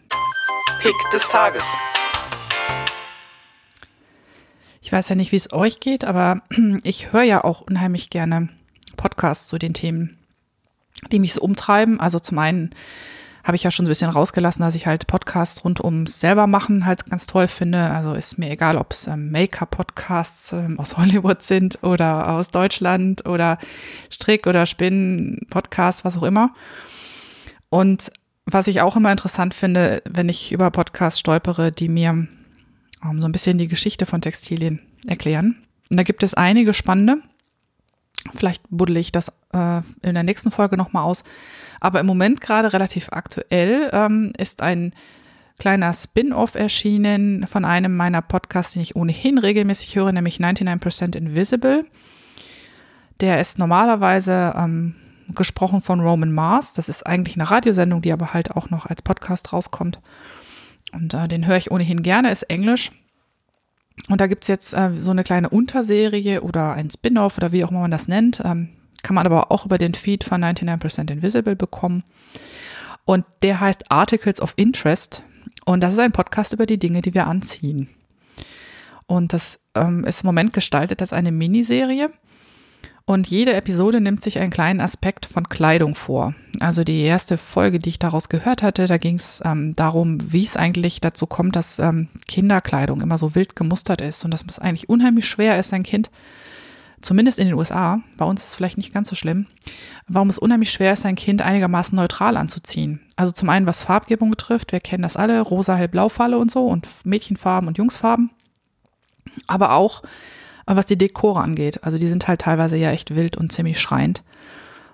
[0.79, 1.73] Pick des Tages.
[4.79, 6.43] Ich weiß ja nicht, wie es euch geht, aber
[6.83, 8.49] ich höre ja auch unheimlich gerne
[8.95, 10.19] Podcasts zu den Themen,
[11.11, 11.99] die mich so umtreiben.
[11.99, 12.75] Also zum einen
[13.43, 16.45] habe ich ja schon so ein bisschen rausgelassen, dass ich halt Podcasts rund ums selber
[16.45, 17.89] machen halt ganz toll finde.
[17.89, 23.25] Also ist mir egal, ob es ähm, Make-up-Podcasts ähm, aus Hollywood sind oder aus Deutschland
[23.25, 23.57] oder
[24.11, 26.51] Strick- oder Spinn-Podcasts, was auch immer.
[27.69, 28.11] Und
[28.49, 33.27] was ich auch immer interessant finde, wenn ich über Podcasts stolpere, die mir ähm, so
[33.27, 35.57] ein bisschen die Geschichte von Textilien erklären.
[35.91, 37.17] Und da gibt es einige spannende.
[38.33, 41.23] Vielleicht buddel ich das äh, in der nächsten Folge nochmal aus.
[41.79, 44.93] Aber im Moment gerade relativ aktuell ähm, ist ein
[45.59, 51.85] kleiner Spin-off erschienen von einem meiner Podcasts, den ich ohnehin regelmäßig höre, nämlich 99% Invisible.
[53.19, 54.95] Der ist normalerweise ähm,
[55.35, 56.73] gesprochen von Roman Mars.
[56.73, 59.99] Das ist eigentlich eine Radiosendung, die aber halt auch noch als Podcast rauskommt.
[60.93, 62.91] Und äh, den höre ich ohnehin gerne, ist Englisch.
[64.09, 67.63] Und da gibt es jetzt äh, so eine kleine Unterserie oder ein Spin-off oder wie
[67.63, 68.41] auch immer man das nennt.
[68.45, 68.69] Ähm,
[69.03, 72.03] kann man aber auch über den Feed von 99% Invisible bekommen.
[73.05, 75.23] Und der heißt Articles of Interest.
[75.65, 77.89] Und das ist ein Podcast über die Dinge, die wir anziehen.
[79.05, 82.11] Und das ähm, ist im Moment gestaltet als eine Miniserie.
[83.07, 86.35] Und jede Episode nimmt sich einen kleinen Aspekt von Kleidung vor.
[86.59, 90.43] Also die erste Folge, die ich daraus gehört hatte, da ging es ähm, darum, wie
[90.43, 94.59] es eigentlich dazu kommt, dass ähm, Kinderkleidung immer so wild gemustert ist und dass es
[94.59, 96.11] eigentlich unheimlich schwer ist, ein Kind
[96.99, 99.45] zumindest in den USA, bei uns ist es vielleicht nicht ganz so schlimm,
[100.09, 102.99] warum es unheimlich schwer ist, ein Kind einigermaßen neutral anzuziehen.
[103.15, 106.67] Also zum einen, was Farbgebung betrifft, wir kennen das alle, rosa, hellblau Falle und so
[106.67, 108.31] und Mädchenfarben und Jungsfarben.
[109.47, 110.03] Aber auch,
[110.75, 111.83] was die Dekore angeht.
[111.83, 114.23] Also die sind halt teilweise ja echt wild und ziemlich schreiend.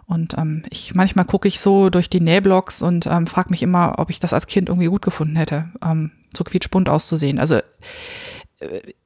[0.05, 3.95] Und ähm, ich manchmal gucke ich so durch die Nähblocks und ähm, frage mich immer,
[3.97, 7.39] ob ich das als Kind irgendwie gut gefunden hätte, ähm, so quietschbunt auszusehen.
[7.39, 7.61] Also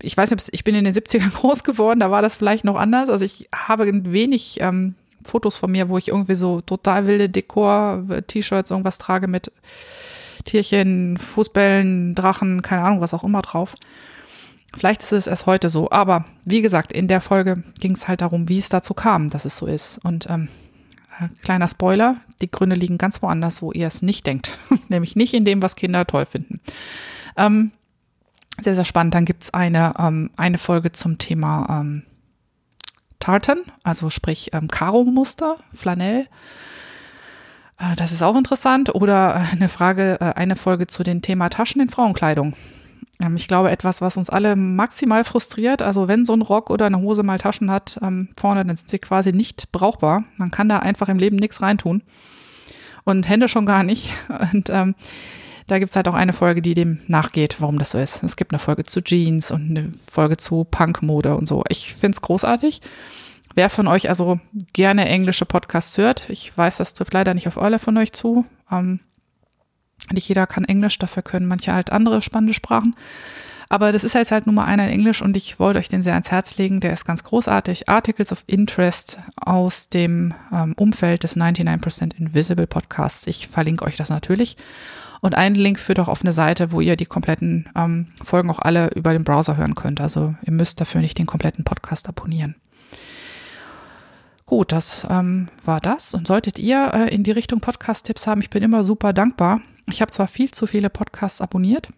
[0.01, 2.75] ich weiß nicht, ich bin in den 70ern groß geworden, da war das vielleicht noch
[2.75, 3.09] anders.
[3.09, 8.03] Also ich habe wenig ähm, Fotos von mir, wo ich irgendwie so total wilde Dekor,
[8.27, 9.51] T-Shirts, irgendwas trage mit
[10.45, 13.75] Tierchen, Fußbällen, Drachen, keine Ahnung, was auch immer drauf.
[14.75, 18.21] Vielleicht ist es erst heute so, aber wie gesagt, in der Folge ging es halt
[18.21, 19.97] darum, wie es dazu kam, dass es so ist.
[20.03, 20.49] Und ähm,
[21.41, 24.57] kleiner Spoiler, die Gründe liegen ganz woanders, wo ihr es nicht denkt.
[24.89, 26.59] Nämlich nicht in dem, was Kinder toll finden.
[27.35, 27.71] Ähm,
[28.61, 29.13] sehr, sehr spannend.
[29.13, 32.03] Dann gibt es eine, ähm, eine Folge zum Thema ähm,
[33.19, 36.27] Tartan, also sprich ähm, Karo-Muster, Flanell.
[37.79, 38.93] Äh, das ist auch interessant.
[38.93, 42.55] Oder äh, eine Frage, äh, eine Folge zu dem Thema Taschen in Frauenkleidung.
[43.19, 45.81] Ähm, ich glaube, etwas, was uns alle maximal frustriert.
[45.81, 48.89] Also wenn so ein Rock oder eine Hose mal Taschen hat ähm, vorne, dann sind
[48.89, 50.23] sie quasi nicht brauchbar.
[50.37, 52.03] Man kann da einfach im Leben nichts reintun.
[53.03, 54.13] Und Hände schon gar nicht.
[54.53, 54.95] Und ähm,
[55.67, 58.23] da gibt es halt auch eine Folge, die dem nachgeht, warum das so ist.
[58.23, 61.63] Es gibt eine Folge zu Jeans und eine Folge zu Punkmode und so.
[61.67, 62.81] Ich finde es großartig.
[63.53, 64.39] Wer von euch also
[64.71, 68.45] gerne englische Podcasts hört, ich weiß, das trifft leider nicht auf alle von euch zu.
[68.71, 69.01] Ähm,
[70.11, 72.95] nicht jeder kann Englisch, dafür können manche halt andere spannende Sprachen.
[73.69, 76.01] Aber das ist jetzt halt nur mal einer in Englisch und ich wollte euch den
[76.01, 76.79] sehr ans Herz legen.
[76.79, 77.89] Der ist ganz großartig.
[77.89, 83.27] Articles of Interest aus dem ähm, Umfeld des 99% Invisible Podcasts.
[83.27, 84.55] Ich verlinke euch das natürlich.
[85.19, 88.59] Und ein Link führt auch auf eine Seite, wo ihr die kompletten ähm, Folgen auch
[88.59, 89.99] alle über den Browser hören könnt.
[89.99, 92.55] Also ihr müsst dafür nicht den kompletten Podcast abonnieren.
[94.45, 96.13] Gut, das ähm, war das.
[96.13, 99.59] Und solltet ihr äh, in die Richtung Podcast-Tipps haben, ich bin immer super dankbar.
[99.89, 101.89] Ich habe zwar viel zu viele Podcasts abonniert,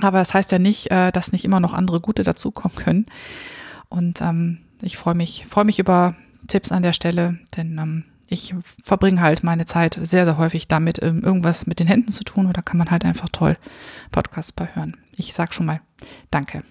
[0.00, 3.06] aber das heißt ja nicht, äh, dass nicht immer noch andere gute dazukommen können.
[3.88, 6.14] Und ähm, ich freue mich, freue mich über
[6.46, 11.02] Tipps an der Stelle, denn ähm, ich verbringe halt meine Zeit sehr, sehr häufig damit,
[11.02, 12.46] ähm, irgendwas mit den Händen zu tun.
[12.46, 13.56] Oder kann man halt einfach toll
[14.12, 14.96] Podcasts bei hören.
[15.16, 15.80] Ich sag schon mal
[16.30, 16.62] Danke.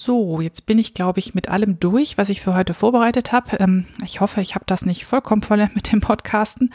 [0.00, 3.56] So, jetzt bin ich, glaube ich, mit allem durch, was ich für heute vorbereitet habe.
[3.58, 6.72] Ähm, ich hoffe, ich habe das nicht vollkommen voll mit dem Podcasten.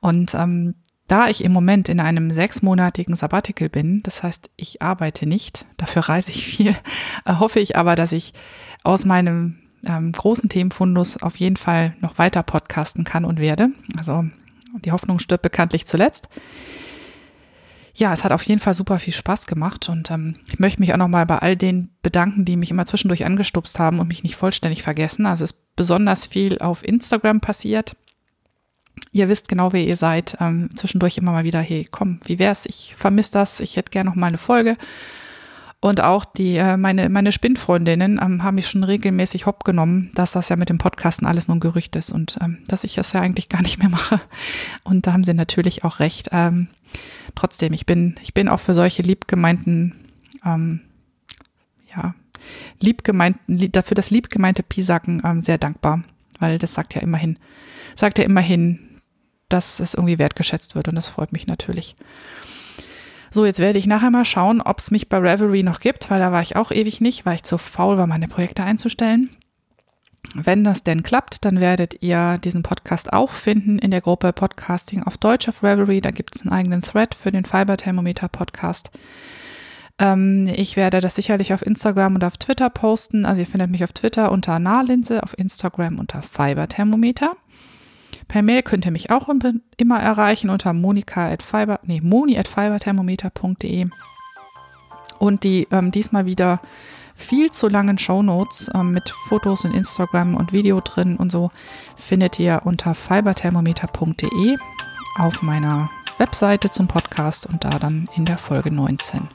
[0.00, 0.74] Und ähm,
[1.06, 6.08] da ich im Moment in einem sechsmonatigen Sabbatical bin, das heißt, ich arbeite nicht, dafür
[6.08, 6.76] reise ich viel,
[7.24, 8.34] äh, hoffe ich aber, dass ich
[8.82, 13.68] aus meinem ähm, großen Themenfundus auf jeden Fall noch weiter podcasten kann und werde.
[13.96, 14.24] Also
[14.84, 16.28] die Hoffnung stirbt bekanntlich zuletzt.
[17.98, 20.92] Ja, es hat auf jeden Fall super viel Spaß gemacht und ähm, ich möchte mich
[20.92, 24.36] auch nochmal bei all den bedanken, die mich immer zwischendurch angestupst haben und mich nicht
[24.36, 25.24] vollständig vergessen.
[25.24, 27.96] Also es ist besonders viel auf Instagram passiert.
[29.12, 30.36] Ihr wisst genau, wer ihr seid.
[30.40, 32.66] Ähm, zwischendurch immer mal wieder, hey, komm, wie wär's?
[32.66, 33.60] Ich vermisse das.
[33.60, 34.76] Ich hätte gerne noch mal eine Folge.
[35.80, 40.32] Und auch die, äh, meine, meine Spinnfreundinnen ähm, haben mich schon regelmäßig hopp genommen, dass
[40.32, 43.12] das ja mit dem Podcasten alles nur ein Gerücht ist und ähm, dass ich das
[43.12, 44.20] ja eigentlich gar nicht mehr mache.
[44.84, 46.28] Und da haben sie natürlich auch recht.
[46.32, 46.68] Ähm,
[47.34, 49.94] trotzdem, ich bin, ich bin auch für solche liebgemeinten,
[50.44, 50.80] ähm,
[51.94, 52.14] ja,
[52.80, 56.02] liebgemeinten, dafür das liebgemeinte Pisacken ähm, sehr dankbar,
[56.38, 57.38] weil das sagt ja immerhin,
[57.94, 59.00] sagt ja immerhin,
[59.48, 61.96] dass es irgendwie wertgeschätzt wird und das freut mich natürlich.
[63.30, 66.20] So, jetzt werde ich nachher mal schauen, ob es mich bei Reverie noch gibt, weil
[66.20, 69.30] da war ich auch ewig nicht, weil ich zu faul war, meine Projekte einzustellen.
[70.34, 75.02] Wenn das denn klappt, dann werdet ihr diesen Podcast auch finden in der Gruppe Podcasting
[75.02, 76.00] auf Deutsch auf Reverie.
[76.00, 78.90] Da gibt es einen eigenen Thread für den Fiber Thermometer Podcast.
[79.98, 83.24] Ähm, ich werde das sicherlich auf Instagram und auf Twitter posten.
[83.24, 87.36] Also ihr findet mich auf Twitter unter Nahlinse, auf Instagram unter Fiber Thermometer.
[88.28, 89.28] Per Mail könnt ihr mich auch
[89.76, 93.88] immer erreichen unter monika at fiber, nee, moni at fiberthermometer.de.
[95.18, 96.60] Und die ähm, diesmal wieder
[97.16, 101.50] viel zu langen Shownotes ähm, mit Fotos und Instagram und Video drin und so
[101.96, 104.56] findet ihr unter fiberthermometer.de
[105.18, 109.28] auf meiner Webseite zum Podcast und da dann in der Folge 19.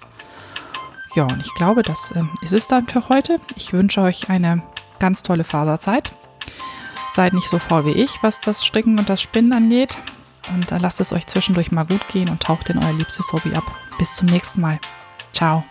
[1.16, 3.38] Ja, und ich glaube, das äh, ist es dann für heute.
[3.56, 4.64] Ich wünsche euch eine
[5.00, 6.16] ganz tolle Faserzeit.
[7.12, 10.00] Seid nicht so faul wie ich, was das Stricken und das Spinnen angeht.
[10.54, 13.54] Und äh, lasst es euch zwischendurch mal gut gehen und taucht in euer liebstes Hobby
[13.54, 13.66] ab.
[13.98, 14.80] Bis zum nächsten Mal.
[15.34, 15.64] Ciao.